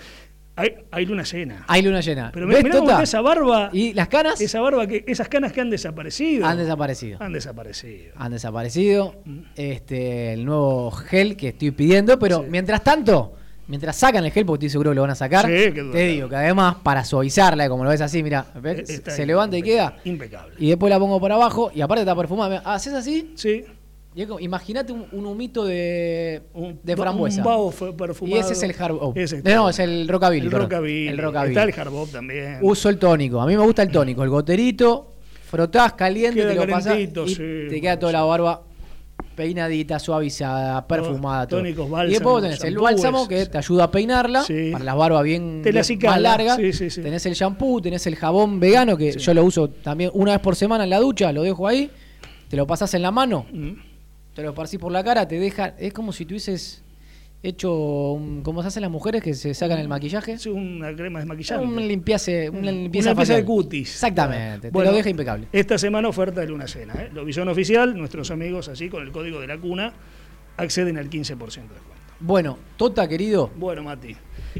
Hay, 0.56 0.74
hay, 0.90 1.04
luna 1.04 1.24
llena. 1.24 1.64
Hay 1.66 1.82
luna 1.82 2.00
llena. 2.00 2.30
Pero 2.32 2.46
¿Ves, 2.46 2.62
mirá 2.62 2.78
tota? 2.78 3.02
esa 3.02 3.20
barba. 3.20 3.70
¿Y 3.72 3.92
las 3.92 4.08
canas? 4.08 4.40
Esa 4.40 4.60
barba 4.60 4.86
que, 4.86 5.04
esas 5.06 5.28
canas 5.28 5.52
que 5.52 5.60
han 5.60 5.68
desaparecido. 5.68 6.46
Han 6.46 6.56
desaparecido. 6.56 7.18
Han 7.20 7.32
desaparecido. 7.32 8.12
Han 8.16 8.32
desaparecido. 8.32 9.14
Mm. 9.24 9.38
Este, 9.56 10.32
el 10.32 10.44
nuevo 10.44 10.92
gel 10.92 11.36
que 11.36 11.48
estoy 11.48 11.72
pidiendo, 11.72 12.18
pero 12.18 12.42
sí. 12.42 12.46
mientras 12.48 12.82
tanto, 12.84 13.34
mientras 13.66 13.96
sacan 13.96 14.24
el 14.24 14.30
gel, 14.30 14.46
porque 14.46 14.64
estoy 14.64 14.70
seguro 14.70 14.92
que 14.92 14.94
lo 14.94 15.02
van 15.02 15.10
a 15.10 15.16
sacar, 15.16 15.44
sí, 15.44 15.72
te 15.92 16.06
digo 16.06 16.28
que 16.28 16.36
además, 16.36 16.76
para 16.82 17.04
suavizarla, 17.04 17.68
como 17.68 17.84
lo 17.84 17.90
ves 17.90 18.00
así, 18.00 18.22
mira, 18.22 18.46
se 19.08 19.26
levanta 19.26 19.58
y 19.58 19.62
queda. 19.62 19.96
Impecable. 20.04 20.54
Y 20.58 20.68
después 20.68 20.88
la 20.88 21.00
pongo 21.00 21.20
para 21.20 21.34
abajo 21.34 21.70
y 21.74 21.82
aparte 21.82 22.02
está 22.02 22.16
perfumada. 22.16 22.62
¿Haces 22.64 22.94
así? 22.94 23.32
Sí. 23.34 23.64
Imagínate 24.16 24.92
un, 24.92 25.06
un, 25.10 25.26
humito 25.26 25.64
de, 25.64 26.42
de 26.82 26.96
frambuesa. 26.96 27.42
Un 27.44 27.96
perfumado. 27.96 28.36
Y 28.36 28.38
ese 28.38 28.52
es 28.52 28.62
el 28.62 28.74
harbop. 28.78 29.16
No, 29.44 29.68
es 29.68 29.78
el 29.80 30.06
rockabilly. 30.06 30.46
El 30.46 30.52
rockabilly. 30.52 31.08
El 31.08 31.18
rockabilly. 31.18 31.50
Está 31.50 31.64
el 31.64 31.80
harbop 31.80 32.10
también. 32.10 32.58
Uso 32.62 32.88
el 32.88 32.98
tónico. 32.98 33.40
A 33.40 33.46
mí 33.46 33.56
me 33.56 33.64
gusta 33.64 33.82
el 33.82 33.90
tónico. 33.90 34.22
El 34.22 34.30
goterito, 34.30 35.14
frotás 35.46 35.94
caliente, 35.94 36.40
queda 36.40 36.48
te 36.50 36.54
lo 36.54 36.68
pasás 36.68 36.98
y 36.98 37.06
sí, 37.06 37.66
te 37.68 37.80
queda 37.80 37.98
toda 37.98 38.12
la 38.12 38.22
barba 38.22 38.62
peinadita, 39.34 39.98
suavizada, 39.98 40.86
perfumada. 40.86 41.48
Todo. 41.48 41.58
Tónicos, 41.58 41.90
bálsamo, 41.90 42.08
y 42.08 42.12
después 42.12 42.42
tenés 42.44 42.62
el 42.62 42.78
bálsamo 42.78 43.26
que 43.26 43.46
te 43.46 43.58
ayuda 43.58 43.84
a 43.84 43.90
peinarla 43.90 44.44
sí. 44.44 44.70
para 44.70 44.84
las 44.84 44.96
barbas 44.96 45.24
bien, 45.24 45.60
bien 45.60 45.74
más 46.04 46.20
largas. 46.20 46.56
Tenés 46.56 47.26
el 47.26 47.34
shampoo, 47.34 47.80
tenés 47.80 48.06
el 48.06 48.14
jabón 48.14 48.60
vegano 48.60 48.96
que 48.96 49.18
yo 49.18 49.34
lo 49.34 49.44
uso 49.44 49.68
también 49.68 50.12
una 50.14 50.32
vez 50.32 50.40
por 50.40 50.54
semana 50.54 50.84
en 50.84 50.90
la 50.90 51.00
ducha, 51.00 51.32
lo 51.32 51.42
dejo 51.42 51.66
ahí, 51.66 51.90
te 52.48 52.56
lo 52.56 52.64
pasás 52.64 52.94
en 52.94 53.02
la 53.02 53.10
mano. 53.10 53.46
Mm 53.52 53.93
te 54.34 54.42
lo 54.42 54.50
esparcís 54.50 54.80
por 54.80 54.92
la 54.92 55.02
cara, 55.04 55.26
te 55.26 55.38
deja. 55.38 55.74
Es 55.78 55.92
como 55.92 56.12
si 56.12 56.24
tuvieses 56.24 56.82
hecho. 57.42 58.12
Un, 58.12 58.42
como 58.42 58.62
se 58.62 58.68
hacen 58.68 58.82
las 58.82 58.90
mujeres 58.90 59.22
que 59.22 59.34
se 59.34 59.54
sacan 59.54 59.78
el 59.78 59.88
maquillaje. 59.88 60.38
Sí, 60.38 60.48
una 60.48 60.94
crema 60.94 61.20
de 61.20 61.26
maquillaje. 61.26 61.64
Un 61.64 61.76
limpiase, 61.86 62.50
una 62.50 62.70
limpieza, 62.72 63.10
una 63.10 63.20
limpieza 63.20 63.36
de 63.36 63.44
cutis. 63.44 63.90
Exactamente, 63.92 64.70
bueno, 64.70 64.90
te 64.90 64.92
lo 64.92 64.96
deja 64.96 65.10
impecable. 65.10 65.48
Esta 65.52 65.78
semana 65.78 66.08
oferta 66.08 66.40
de 66.40 66.48
luna 66.48 66.66
llena. 66.66 66.94
¿eh? 66.94 67.10
Lo 67.12 67.22
oficial, 67.52 67.96
nuestros 67.96 68.30
amigos 68.30 68.68
así 68.68 68.88
con 68.88 69.02
el 69.02 69.12
código 69.12 69.40
de 69.40 69.46
la 69.46 69.58
cuna 69.58 69.92
acceden 70.56 70.98
al 70.98 71.08
15% 71.08 71.36
de 71.36 71.46
descuento. 71.46 71.94
Bueno, 72.20 72.58
Tota, 72.76 73.08
querido. 73.08 73.50
Bueno, 73.56 73.82
Mati. 73.82 74.16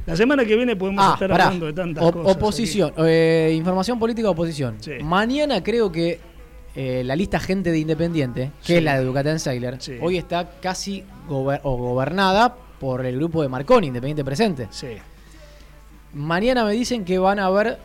La 0.07 0.17
semana 0.17 0.45
que 0.45 0.57
viene 0.57 0.77
podemos 0.77 1.05
ah, 1.05 1.13
estar 1.15 1.31
pará. 1.31 1.47
hablando 1.47 1.67
de 1.67 1.73
tantas 1.73 2.05
o, 2.05 2.13
cosas. 2.13 2.37
Oposición, 2.37 2.93
eh, 2.99 3.55
información 3.57 3.99
política 3.99 4.29
oposición. 4.29 4.77
Sí. 4.81 4.93
Mañana 5.03 5.63
creo 5.63 5.91
que 5.91 6.21
eh, 6.77 7.03
la 7.05 7.15
lista 7.17 7.39
gente 7.41 7.71
de 7.71 7.79
Independiente, 7.79 8.51
que 8.63 8.67
Sí. 8.67 8.75
es 8.77 8.83
la 8.83 8.99
de 8.99 9.05
Ducatán 9.05 9.39
Sailor, 9.39 9.77
Sí. 9.81 9.95
hoy 10.01 10.17
está 10.19 10.51
casi 10.61 11.05
gober- 11.29 11.61
o 11.63 11.77
gobernada 11.77 12.55
por 12.81 13.05
el 13.07 13.17
grupo 13.17 13.43
de 13.43 13.49
Marconi, 13.49 13.87
Independiente 13.89 14.25
Presente. 14.25 14.67
Sí. 14.71 14.89
Mañana 16.13 16.65
me 16.65 16.73
dicen 16.73 17.05
que 17.05 17.19
van 17.19 17.39
a 17.39 17.47
haber 17.47 17.79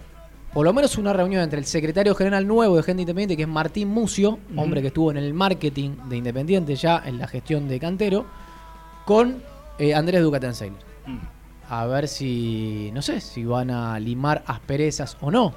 por 0.54 0.66
lo 0.66 0.74
menos 0.74 0.98
una 0.98 1.14
reunión 1.14 1.44
entre 1.44 1.60
el 1.60 1.66
secretario 1.66 2.16
general 2.16 2.48
nuevo 2.48 2.76
de 2.76 2.84
Gente 2.84 3.02
Independiente, 3.04 3.38
que 3.38 3.44
es 3.44 3.48
Martín 3.48 3.88
Mucio, 3.90 4.40
hombre 4.56 4.82
que 4.82 4.88
estuvo 4.88 5.12
en 5.12 5.18
el 5.18 5.34
marketing 5.34 5.92
de 6.10 6.18
Independiente 6.18 6.76
ya 6.76 7.02
en 7.06 7.20
la 7.20 7.28
gestión 7.28 7.68
de 7.68 7.80
Cantero, 7.80 8.26
con 9.06 9.44
eh, 9.78 9.94
Andrés 9.94 10.22
Ducatán 10.24 10.56
Sailor. 10.56 10.80
Mm. 11.06 11.18
A 11.72 11.86
ver 11.86 12.08
si, 12.08 12.90
no 12.94 13.02
sé, 13.04 13.22
si 13.22 13.46
van 13.46 13.70
a 13.70 14.00
limar 14.00 14.44
asperezas 14.48 15.18
o 15.22 15.30
no. 15.30 15.54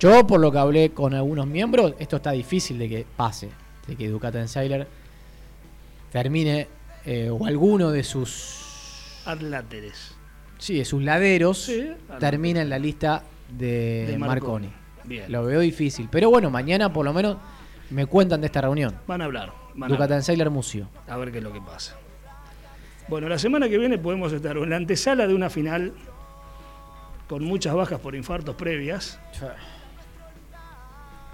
Yo, 0.00 0.26
por 0.26 0.38
lo 0.40 0.52
que 0.52 0.58
hablé 0.58 0.90
con 0.90 1.12
algunos 1.14 1.46
miembros, 1.46 1.94
esto 1.98 2.16
está 2.16 2.30
difícil 2.30 2.78
de 2.78 2.88
que 2.88 3.06
pase, 3.16 3.50
de 3.86 3.96
que 3.96 4.08
Ducatan 4.08 4.46
Sailor 4.46 4.86
termine 6.12 6.68
eh, 7.04 7.30
o 7.30 7.44
alguno 7.46 7.90
de 7.90 8.04
sus 8.04 9.22
Adláteres. 9.24 10.14
sí, 10.58 10.78
de 10.78 10.84
sus 10.84 11.02
laderos 11.02 11.58
Sí, 11.58 11.90
termina 12.20 12.62
en 12.62 12.70
la 12.70 12.78
lista 12.78 13.24
de, 13.48 14.06
De 14.06 14.18
Marconi. 14.18 14.68
Marconi. 14.68 14.72
Bien. 15.04 15.30
Lo 15.32 15.44
veo 15.44 15.60
difícil, 15.60 16.08
pero 16.10 16.30
bueno, 16.30 16.50
mañana 16.50 16.92
por 16.92 17.04
lo 17.04 17.12
menos 17.12 17.36
me 17.90 18.06
cuentan 18.06 18.40
de 18.40 18.46
esta 18.46 18.60
reunión. 18.60 18.94
Van 19.06 19.20
a 19.20 19.24
hablar. 19.24 19.52
Van 19.74 19.90
a, 19.90 19.94
Ducatan 19.94 20.22
Sailor 20.22 20.50
Mucio. 20.50 20.88
a 21.08 21.16
ver 21.16 21.32
qué 21.32 21.38
es 21.38 21.44
lo 21.44 21.52
que 21.52 21.60
pasa. 21.60 21.96
Bueno, 23.08 23.28
la 23.28 23.38
semana 23.38 23.68
que 23.68 23.78
viene 23.78 23.98
podemos 23.98 24.32
estar 24.32 24.56
en 24.58 24.70
la 24.70 24.76
antesala 24.76 25.26
de 25.26 25.34
una 25.34 25.48
final 25.50 25.92
con 27.26 27.42
muchas 27.42 27.74
bajas 27.74 27.98
por 28.00 28.14
infartos 28.14 28.54
previas. 28.54 29.18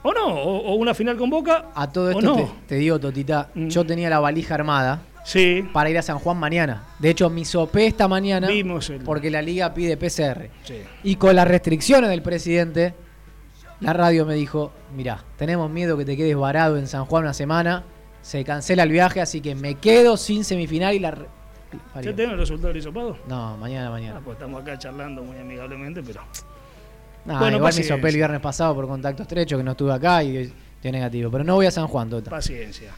¿O 0.07 0.12
no? 0.12 0.26
¿O, 0.26 0.59
o 0.72 0.74
una 0.74 0.92
final 0.94 1.16
con 1.16 1.30
Boca? 1.30 1.70
A 1.74 1.90
todo 1.90 2.07
¿O 2.09 2.11
esto 2.11 2.20
no? 2.22 2.36
te, 2.36 2.46
te 2.68 2.74
digo, 2.76 2.98
Totita, 3.00 3.48
Mm. 3.55 3.68
yo 3.68 3.84
tenía 3.86 4.09
la 4.11 4.20
valija 4.20 4.55
armada 4.55 5.00
Sí. 5.24 5.64
para 5.72 5.88
ir 5.88 5.96
a 5.96 6.02
San 6.02 6.18
Juan 6.18 6.36
mañana. 6.36 6.84
De 6.98 7.09
hecho, 7.11 7.30
me 7.30 7.44
sopé 7.46 7.86
esta 7.86 8.07
mañana 8.07 8.46
Vimos 8.48 8.90
el... 8.90 9.00
porque 9.00 9.30
la 9.30 9.40
liga 9.40 9.72
pide 9.72 9.96
PCR. 9.96 10.50
Sí. 10.64 10.82
Y 11.05 11.16
con 11.16 11.34
las 11.34 11.48
restricciones 11.48 12.11
del 12.11 12.20
presidente, 12.20 12.94
la 13.80 13.94
radio 13.94 14.26
me 14.26 14.34
dijo, 14.34 14.72
mirá, 14.94 15.24
tenemos 15.38 15.70
miedo 15.70 15.96
que 15.96 16.05
te 16.05 16.16
quedes 16.18 16.36
varado 16.36 16.76
en 16.76 16.86
San 16.86 17.07
Juan 17.07 17.22
una 17.24 17.32
semana, 17.32 17.84
se 18.20 18.44
cancela 18.44 18.82
el 18.82 18.90
viaje, 18.90 19.22
así 19.22 19.40
que 19.40 19.55
me 19.55 19.76
quedo 19.76 20.16
sin 20.18 20.44
semifinal 20.44 20.94
y 20.94 20.98
la... 20.98 21.16
¿Ya 21.96 22.14
tenemos 22.14 22.34
el 22.34 22.38
resultado 22.38 22.68
del 22.68 22.76
hisopado? 22.76 23.16
No, 23.26 23.57
mañana, 23.57 23.88
Ah, 23.88 23.90
mañana. 23.90 24.20
pues 24.22 24.36
estamos 24.36 24.62
acá 24.62 24.78
charlando 24.78 25.24
muy 25.24 25.38
amigablemente, 25.38 26.02
pero... 26.02 26.20
No, 27.25 27.39
Bueno, 27.39 27.57
igual 27.57 27.61
me 27.61 27.61
paciencia. 27.68 27.97
sopé 27.97 28.09
el 28.11 28.16
viernes 28.16 28.41
pasado 28.41 28.75
por 28.75 28.87
contacto 28.87 29.22
estrecho, 29.22 29.57
que 29.57 29.62
no 29.64 29.70
estuve 29.72 29.93
acá 29.93 30.22
y 30.22 30.53
dio 30.83 30.93
negativo. 30.93 31.31
Pero 31.31 31.45
no 31.45 31.55
voy 31.55 31.66
a 31.66 31.70
San 31.70 31.87
Juan, 31.87 32.11
Tota. 32.11 32.31
Paciencia. 32.31 32.91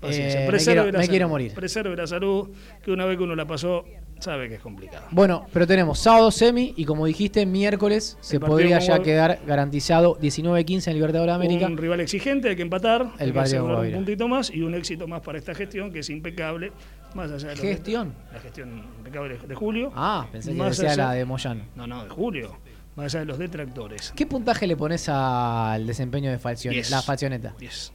Paciencia. 0.00 0.44
Eh, 0.46 0.50
me 0.50 0.58
quiero- 0.58 0.84
la 0.86 0.92
me 0.92 0.92
salud. 0.98 1.08
quiero 1.10 1.28
morir. 1.28 1.54
Preserve 1.54 1.96
la 1.96 2.06
salud, 2.06 2.48
que 2.82 2.90
una 2.90 3.04
vez 3.06 3.16
que 3.16 3.24
uno 3.24 3.34
la 3.34 3.46
pasó, 3.46 3.84
sabe 4.18 4.48
que 4.48 4.54
es 4.56 4.60
complicado. 4.60 5.06
Bueno, 5.10 5.46
pero 5.52 5.66
tenemos 5.66 5.98
sábado 5.98 6.30
semi 6.30 6.72
y 6.76 6.84
como 6.84 7.06
dijiste, 7.06 7.44
miércoles 7.46 8.16
se 8.20 8.38
podría 8.40 8.78
ya 8.80 9.00
quedar 9.00 9.40
garantizado 9.46 10.18
19-15 10.20 10.88
en 10.90 10.94
Libertadores 10.96 11.30
de 11.32 11.34
América. 11.44 11.66
Un 11.66 11.76
rival 11.78 12.00
exigente, 12.00 12.48
hay 12.50 12.56
que 12.56 12.62
empatar, 12.62 13.02
hay 13.18 13.26
El 13.28 13.32
que 13.32 13.38
asegurar 13.38 13.76
con 13.78 13.86
un 13.86 13.92
puntito 13.92 14.28
más 14.28 14.50
y 14.50 14.62
un 14.62 14.74
éxito 14.74 15.06
más 15.08 15.20
para 15.22 15.38
esta 15.38 15.54
gestión 15.54 15.90
que 15.92 16.00
es 16.00 16.10
impecable, 16.10 16.72
más 17.14 17.30
allá 17.30 17.48
de 17.48 17.56
lo 17.56 17.62
que- 17.62 17.68
¿Gestión? 17.68 18.12
la 18.32 18.40
gestión 18.40 18.82
impecable 18.98 19.38
de 19.46 19.54
Julio. 19.54 19.92
Ah, 19.94 20.26
pensé 20.30 20.52
que 20.52 20.56
Más 20.58 20.76
decía 20.76 20.92
allá- 20.92 21.04
la 21.08 21.12
de 21.12 21.24
Moyano. 21.24 21.64
No, 21.76 21.86
no, 21.86 22.04
de 22.04 22.10
Julio. 22.10 22.56
Más 22.96 23.06
allá 23.12 23.20
de 23.20 23.26
los 23.26 23.38
detractores. 23.38 24.12
¿Qué 24.14 24.24
puntaje 24.26 24.66
le 24.66 24.76
pones 24.76 25.08
al 25.08 25.86
desempeño 25.86 26.30
de 26.30 26.38
Falcione- 26.38 26.74
Diez. 26.74 26.90
la 26.90 27.02
Falcioneta? 27.02 27.54
10. 27.58 27.92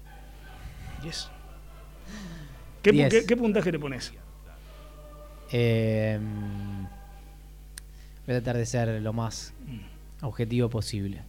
10. 1.02 1.30
¿Qué, 2.82 2.92
Diez. 2.92 3.10
qué- 3.14 3.26
qué 3.26 3.38
puntaje 3.38 3.72
le 3.72 3.80
pones? 3.80 4.12
Eh, 5.52 6.20
voy 8.28 8.36
a 8.36 8.40
tratar 8.40 8.58
de 8.58 8.66
ser 8.66 9.02
lo 9.02 9.14
más 9.14 9.54
objetivo 10.22 10.70
posible. 10.70 11.24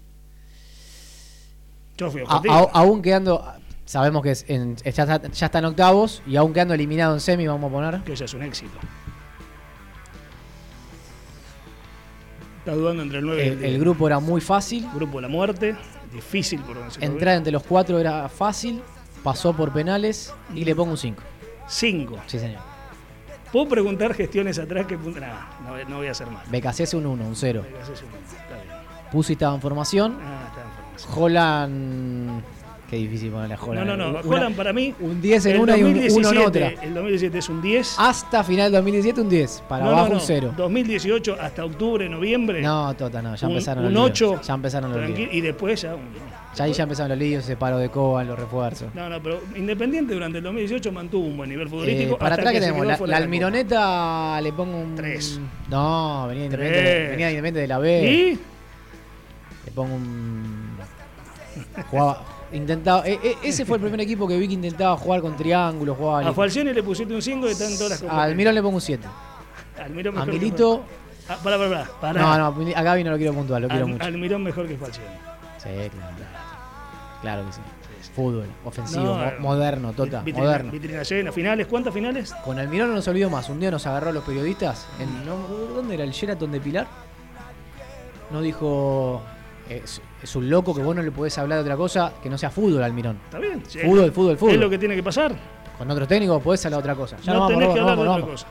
Yo 1.97 2.11
fui 2.11 2.21
A- 2.23 2.25
objetivo. 2.25 2.55
a- 2.55 2.71
aún 2.81 3.03
quedando, 3.03 3.45
sabemos 3.85 4.23
que 4.23 4.33
es 4.33 4.45
en- 4.49 4.77
ya, 4.77 4.91
está, 4.91 5.23
ya 5.31 5.47
está 5.47 5.59
en 5.61 5.65
octavos 5.67 6.23
y 6.27 6.37
aún 6.37 6.53
quedando 6.53 6.75
eliminado 6.75 7.15
en 7.15 7.21
semi, 7.21 7.47
vamos 7.47 7.69
a 7.71 7.73
poner. 7.73 8.01
que 8.03 8.17
ya 8.17 8.25
es 8.25 8.35
un 8.35 8.43
éxito. 8.43 8.79
Está 12.61 12.75
dudando 12.75 13.03
entre 13.03 13.19
el 13.19 13.27
9 13.27 13.43
y 13.43 13.47
El, 13.47 13.53
el, 13.53 13.65
el 13.65 13.71
10. 13.71 13.81
grupo 13.81 14.07
era 14.07 14.21
muy 14.21 14.41
fácil. 14.41 14.87
Grupo 14.95 15.19
de 15.19 15.23
la 15.23 15.29
muerte, 15.29 15.77
difícil 16.13 16.61
por 16.61 16.77
donde 16.77 16.91
se. 16.93 17.05
Entrar 17.05 17.37
entre 17.37 17.53
los 17.53 17.63
cuatro 17.63 17.99
era 17.99 18.29
fácil. 18.29 18.83
Pasó 19.23 19.55
por 19.55 19.73
penales 19.73 20.33
y 20.55 20.65
le 20.65 20.75
pongo 20.75 20.93
un 20.93 20.99
5. 20.99 21.23
5. 21.67 22.19
Sí, 22.27 22.39
señor. 22.39 22.61
Puedo 23.53 23.69
preguntar 23.69 24.15
gestiones 24.15 24.59
atrás 24.59 24.87
que. 24.87 24.97
Nah, 24.97 25.87
no, 25.89 25.97
voy 25.97 26.07
a 26.07 26.11
hacer 26.13 26.29
más. 26.29 26.81
es 26.81 26.95
un 26.95 27.07
1, 27.07 27.25
un 27.27 27.37
0. 27.37 27.63
BKC 27.63 27.89
un 28.03 28.09
1, 28.09 28.19
está 28.27 28.55
bien. 28.55 29.11
Pusi 29.11 29.33
estaba 29.33 29.55
en 29.55 29.61
formación. 29.61 30.19
Ah, 30.21 30.47
estaba 30.49 30.67
en 30.67 30.75
formación. 30.75 31.25
Holland 31.25 32.43
Qué 32.91 32.97
difícil 32.97 33.31
ponerle 33.31 33.55
a 33.55 33.63
Holland. 33.63 33.87
No, 33.87 33.97
no, 33.97 34.11
no. 34.11 34.19
Holland 34.29 34.57
para 34.57 34.73
mí. 34.73 34.93
Un 34.99 35.23
10 35.23 35.47
en 35.47 35.61
una 35.61 35.79
y 35.79 35.85
un 35.85 35.97
1 35.97 36.31
en 36.33 36.39
otra. 36.39 36.69
El 36.83 36.93
2017 36.93 37.39
es 37.39 37.49
un 37.49 37.63
10. 37.63 37.95
Hasta 37.97 38.43
final 38.43 38.73
2017 38.73 39.21
un 39.21 39.29
10. 39.29 39.63
Para 39.69 39.87
abajo 39.87 40.15
un 40.15 40.21
0. 40.21 40.55
2018 40.57 41.37
hasta 41.41 41.65
octubre, 41.65 42.09
noviembre. 42.09 42.61
No, 42.61 42.93
Tota, 42.97 43.23
no. 43.23 43.37
Ya 43.37 43.47
un, 43.47 43.53
empezaron 43.53 43.85
un 43.87 43.95
los 43.95 44.11
8. 44.11 44.41
Ya 44.43 44.55
empezaron 44.55 44.93
los 44.93 45.09
líos. 45.09 45.33
Y 45.33 45.41
después 45.41 45.81
ya 45.81 45.95
un. 45.95 46.01
Ya 46.57 46.65
ahí 46.65 46.73
ya 46.73 46.83
empezaron 46.83 47.11
los 47.11 47.19
líos, 47.19 47.45
se 47.45 47.57
paró 47.57 47.79
de 47.79 47.91
Coba, 47.91 48.25
los 48.25 48.37
refuerzos. 48.37 48.93
No, 48.93 49.09
no, 49.09 49.23
pero 49.23 49.41
Independiente 49.55 50.13
durante 50.15 50.39
el 50.39 50.45
2018 50.45 50.91
mantuvo 50.91 51.27
un 51.29 51.37
buen 51.37 51.49
nivel 51.49 51.69
futbolístico. 51.69 52.15
Eh, 52.15 52.19
para 52.19 52.35
atrás 52.35 52.53
que, 52.53 52.59
tenemos, 52.59 52.85
la, 52.85 52.99
la 53.07 53.17
Almironeta 53.19 54.41
le 54.41 54.53
pongo 54.53 54.77
un. 54.77 54.97
3. 54.97 55.41
No, 55.69 56.27
venía 56.27 56.47
Independiente, 56.47 57.09
venía 57.11 57.31
Independiente 57.31 57.61
de 57.61 57.69
la 57.69 57.79
B. 57.79 58.13
¿Y? 58.13 58.35
Le 59.67 59.73
pongo 59.77 59.95
un. 59.95 60.71
Jugaba. 61.89 62.40
Intentaba, 62.53 63.07
e, 63.07 63.13
e, 63.23 63.37
ese 63.49 63.65
fue 63.65 63.77
el 63.77 63.83
primer 63.83 64.01
equipo 64.01 64.27
que 64.27 64.37
vi 64.37 64.49
que 64.49 64.55
intentaba 64.55 64.97
jugar 64.97 65.21
con 65.21 65.37
triángulos. 65.37 65.97
Jugaba 65.97 66.29
a 66.29 66.33
Falcioni 66.33 66.73
le 66.73 66.83
pusiste 66.83 67.15
un 67.15 67.23
5 67.23 67.47
y 67.47 67.51
están 67.51 67.73
todas 67.75 67.91
las 67.91 68.01
cosas. 68.01 68.17
A 68.17 68.23
Almirón 68.23 68.55
le 68.55 68.63
pongo 68.63 68.77
un 68.77 68.81
7. 68.81 69.07
Almirón 69.79 70.15
mejor. 70.15 70.29
A 70.29 70.33
Milito. 70.33 70.85
Ah, 71.29 71.39
pará, 71.43 71.59
pará, 71.59 71.91
pará. 72.01 72.21
No, 72.21 72.53
no, 72.53 72.77
a 72.77 72.83
Gaby 72.83 73.05
no 73.05 73.13
lo 73.13 73.17
quiero 73.17 73.35
puntuar, 73.35 73.63
lo 73.63 73.69
quiero 73.69 73.87
mucho. 73.87 74.05
Almirón 74.05 74.43
mejor 74.43 74.67
que 74.67 74.77
Falcioni. 74.77 75.09
Sí, 75.59 75.69
claro. 75.69 76.17
Claro 77.23 77.47
que 77.47 77.53
sí. 77.53 77.61
Fútbol, 78.15 78.47
ofensivo, 78.65 79.17
moderno, 79.39 79.93
tota, 79.93 80.23
moderno. 80.23 80.73
Vitrina 80.73 81.03
llena, 81.05 81.31
finales, 81.31 81.69
¿cuántas 81.69 81.95
finales? 81.95 82.35
Con 82.45 82.59
Almirón 82.59 82.89
no 82.89 82.97
nos 82.97 83.07
olvidó 83.07 83.31
más. 83.31 83.49
Un 83.49 83.61
día 83.61 83.71
nos 83.71 83.87
agarró 83.87 84.11
a 84.11 84.13
los 84.13 84.25
periodistas. 84.25 84.89
En, 84.99 85.25
¿Dónde 85.25 85.95
era 85.95 86.03
el 86.03 86.11
Sheraton 86.11 86.51
de 86.51 86.61
Pilar? 86.61 86.89
Nos 88.33 88.43
dijo. 88.43 89.23
Es, 89.71 90.03
es 90.23 90.37
un 90.37 90.51
loco 90.51 90.75
que 90.75 90.83
vos 90.83 90.95
no 90.95 91.03
le 91.03 91.13
podés 91.13 91.39
hablar 91.39 91.59
de 91.59 91.63
otra 91.63 91.77
cosa 91.77 92.13
que 92.23 92.29
no 92.29 92.37
sea 92.37 92.51
fútbol, 92.51 92.83
Almirón. 92.83 93.19
Está 93.25 93.39
bien. 93.39 93.63
fútbol, 93.63 94.13
fútbol, 94.13 94.37
fútbol. 94.37 94.55
Es 94.55 94.61
lo 94.61 94.69
que 94.69 94.79
tiene 94.79 94.97
que 94.97 95.03
pasar. 95.03 95.33
Con 95.79 95.91
otro 95.91 96.07
técnico 96.07 96.41
podés 96.41 96.65
hablar 96.67 96.83
de 96.83 96.91
otra 96.91 96.95
cosa. 96.97 97.17
Ya 97.23 97.33
no, 97.33 97.41
vamos, 97.41 97.59
tenés 97.59 97.75
que 97.75 97.81
hablar 97.81 97.97
de 97.97 98.09
otra 98.09 98.27
cosa. 98.27 98.47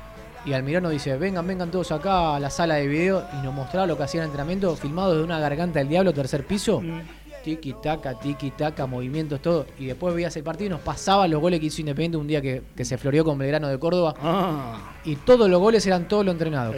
Y 0.46 0.54
Almirón 0.54 0.84
nos 0.84 0.94
dice, 0.94 1.18
vengan, 1.18 1.46
vengan 1.46 1.70
todos 1.70 1.92
acá 1.92 2.36
a 2.36 2.40
la 2.40 2.50
sala 2.50 2.76
de 2.76 2.88
video 2.88 3.26
y 3.38 3.44
nos 3.44 3.54
mostraba 3.54 3.86
lo 3.86 3.98
que 3.98 4.04
hacía 4.04 4.22
el 4.22 4.28
entrenamiento 4.28 4.74
filmado 4.76 5.16
de 5.18 5.24
una 5.24 5.38
garganta 5.40 5.80
del 5.80 5.90
diablo, 5.90 6.14
tercer 6.14 6.46
piso. 6.46 6.82
Mm 6.82 7.19
tiki 7.44 7.74
taca, 7.82 8.18
tiki 8.18 8.52
taca, 8.52 8.86
movimientos, 8.86 9.42
todo. 9.42 9.66
Y 9.78 9.86
después 9.86 10.14
veías 10.14 10.36
el 10.36 10.44
partido 10.44 10.68
y 10.68 10.70
nos 10.70 10.82
pasaban 10.82 11.30
los 11.32 11.42
goles 11.42 11.60
que 11.60 11.68
hizo 11.68 11.82
Independiente 11.82 12.18
un 12.18 12.28
día 12.28 12.42
que, 12.42 12.62
se 12.84 12.98
floreó 12.98 13.24
con 13.24 13.38
Belgrano 13.38 13.68
de 13.68 13.78
Córdoba. 13.78 14.14
Ah. 14.22 14.94
Y 15.06 15.16
todos 15.18 15.50
los 15.50 15.60
goles 15.60 15.86
eran 15.86 16.08
todos 16.08 16.26
lo 16.26 16.32
entrenados. 16.32 16.76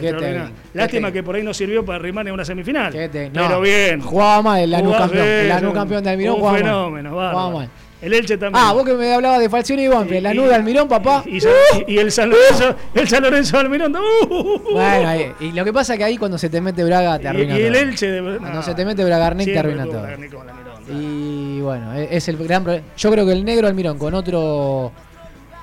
Lástima 0.74 1.12
que 1.12 1.22
por 1.22 1.36
ahí 1.36 1.42
no 1.42 1.52
sirvió 1.54 1.84
para 1.84 1.96
arrimar 1.96 2.26
en 2.26 2.34
una 2.34 2.44
semifinal. 2.44 2.92
Pero 2.92 3.60
bien. 3.60 4.00
Jugaba 4.00 4.42
mal 4.42 4.60
el 4.60 4.70
Lanús 4.70 4.96
campeón. 4.96 5.26
El 5.26 5.72
campeón 5.72 6.04
de 6.04 6.10
Almirón 6.10 6.36
jugaba 6.36 6.58
fenómeno, 6.58 7.10
Jugaba 7.10 7.50
mal. 7.50 7.68
El 8.02 8.14
Elche 8.14 8.36
también. 8.36 8.64
Ah, 8.64 8.72
vos 8.72 8.84
que 8.84 8.94
me 8.94 9.14
hablabas 9.14 9.38
de 9.38 9.48
Falcioni 9.48 9.84
y 9.84 9.88
Banfield, 9.88 10.24
la 10.24 10.34
nuda 10.34 10.56
Almirón, 10.56 10.88
papá. 10.88 11.22
Y, 11.24 11.96
el 11.96 12.10
San 12.10 12.30
Lorenzo, 12.30 12.74
el 12.94 13.08
San 13.08 13.22
Lorenzo 13.22 13.58
Almirón. 13.58 13.94
Uh, 13.94 14.72
bueno, 14.72 15.34
y 15.38 15.52
lo 15.52 15.64
que 15.64 15.72
pasa 15.72 15.94
es 15.94 15.98
que 15.98 16.04
ahí 16.04 16.16
cuando 16.16 16.36
se 16.36 16.50
te 16.50 16.60
mete 16.60 16.82
Braga 16.82 17.20
te 17.20 17.28
arruina. 17.28 17.56
Y, 17.56 17.62
el 17.62 17.76
Elche 17.76 18.10
de 18.10 18.38
Cuando 18.38 18.60
se 18.62 18.74
te 18.74 18.84
mete 18.84 19.04
Bragarnik 19.04 19.46
te 19.46 19.58
arruina 19.58 19.84
todo. 19.84 20.06
Y 20.90 21.60
bueno, 21.60 21.94
e-, 21.94 22.08
es 22.16 22.28
el 22.28 22.36
gran 22.38 22.64
problema. 22.64 22.84
Yo 22.96 23.10
creo 23.12 23.24
que 23.24 23.32
el 23.32 23.44
negro 23.44 23.68
Almirón 23.68 23.98
con 23.98 24.14
otro 24.14 24.90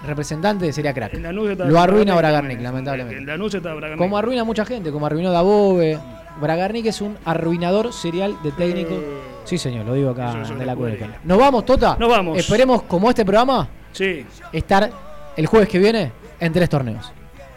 representante 0.08 0.72
sería 0.72 0.94
crack. 0.94 1.16
Lo 1.16 1.80
arruina 1.80 2.16
Bragarnik, 2.16 2.62
lamentablemente. 2.62 3.98
Como 3.98 4.18
arruina 4.18 4.46
mucha 4.46 4.64
gente, 4.64 4.92
como 4.92 5.06
arruinó 5.06 5.32
Dabove. 5.32 6.00
Bragarnik 6.40 6.86
es 6.86 7.02
un 7.02 7.18
arruinador 7.26 7.92
serial 7.92 8.38
de 8.44 8.52
técnico. 8.54 8.94
Eh, 8.94 9.29
Sí, 9.50 9.58
señor, 9.58 9.84
lo 9.84 9.96
digo 9.96 10.12
acá 10.12 10.32
de 10.44 10.64
la 10.64 10.76
cuerda. 10.76 11.18
¿Nos 11.24 11.40
vamos, 11.40 11.66
Tota? 11.66 11.98
Nos 12.00 12.08
vamos. 12.08 12.38
Esperemos, 12.38 12.84
como 12.84 13.10
este 13.10 13.26
programa, 13.26 13.68
sí. 13.92 14.24
estar 14.54 14.92
el 15.36 15.48
jueves 15.48 15.68
que 15.68 15.80
viene 15.80 16.12
en 16.40 16.54
tres 16.54 16.70
torneos. 16.70 17.12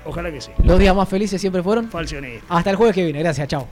Ojalá 0.07 0.31
que 0.31 0.41
sí. 0.41 0.51
Los 0.65 0.79
días 0.79 0.97
más 0.97 1.07
felices 1.07 1.39
siempre 1.39 1.63
fueron. 1.63 1.91
Falcionista. 1.91 2.47
Hasta 2.49 2.71
el 2.71 2.77
jueves 2.77 2.95
que 2.95 3.05
viene. 3.05 3.19
Gracias, 3.19 3.47
chao. 3.47 3.69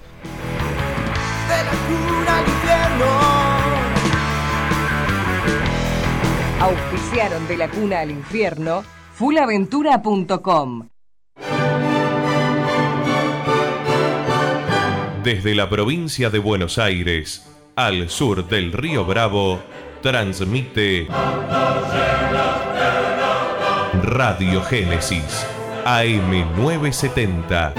Auspiciaron 6.61 7.49
de 7.49 7.57
la 7.57 7.69
cuna 7.71 8.01
al 8.01 8.11
infierno 8.11 8.85
fulaventura.com. 9.15 10.89
Desde 15.25 15.55
la 15.55 15.71
provincia 15.71 16.29
de 16.29 16.39
Buenos 16.39 16.79
Aires 16.79 17.50
al 17.87 18.11
sur 18.11 18.47
del 18.47 18.73
río 18.73 19.07
Bravo, 19.07 19.59
transmite 20.03 21.07
Radio 24.03 24.63
Génesis 24.63 25.47
AM970. 25.87 27.73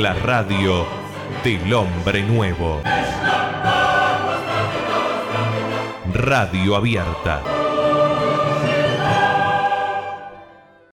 La 0.00 0.12
radio 0.12 0.86
del 1.42 1.74
hombre 1.74 2.22
nuevo. 2.22 2.80
Radio 6.12 6.76
abierta 6.76 7.63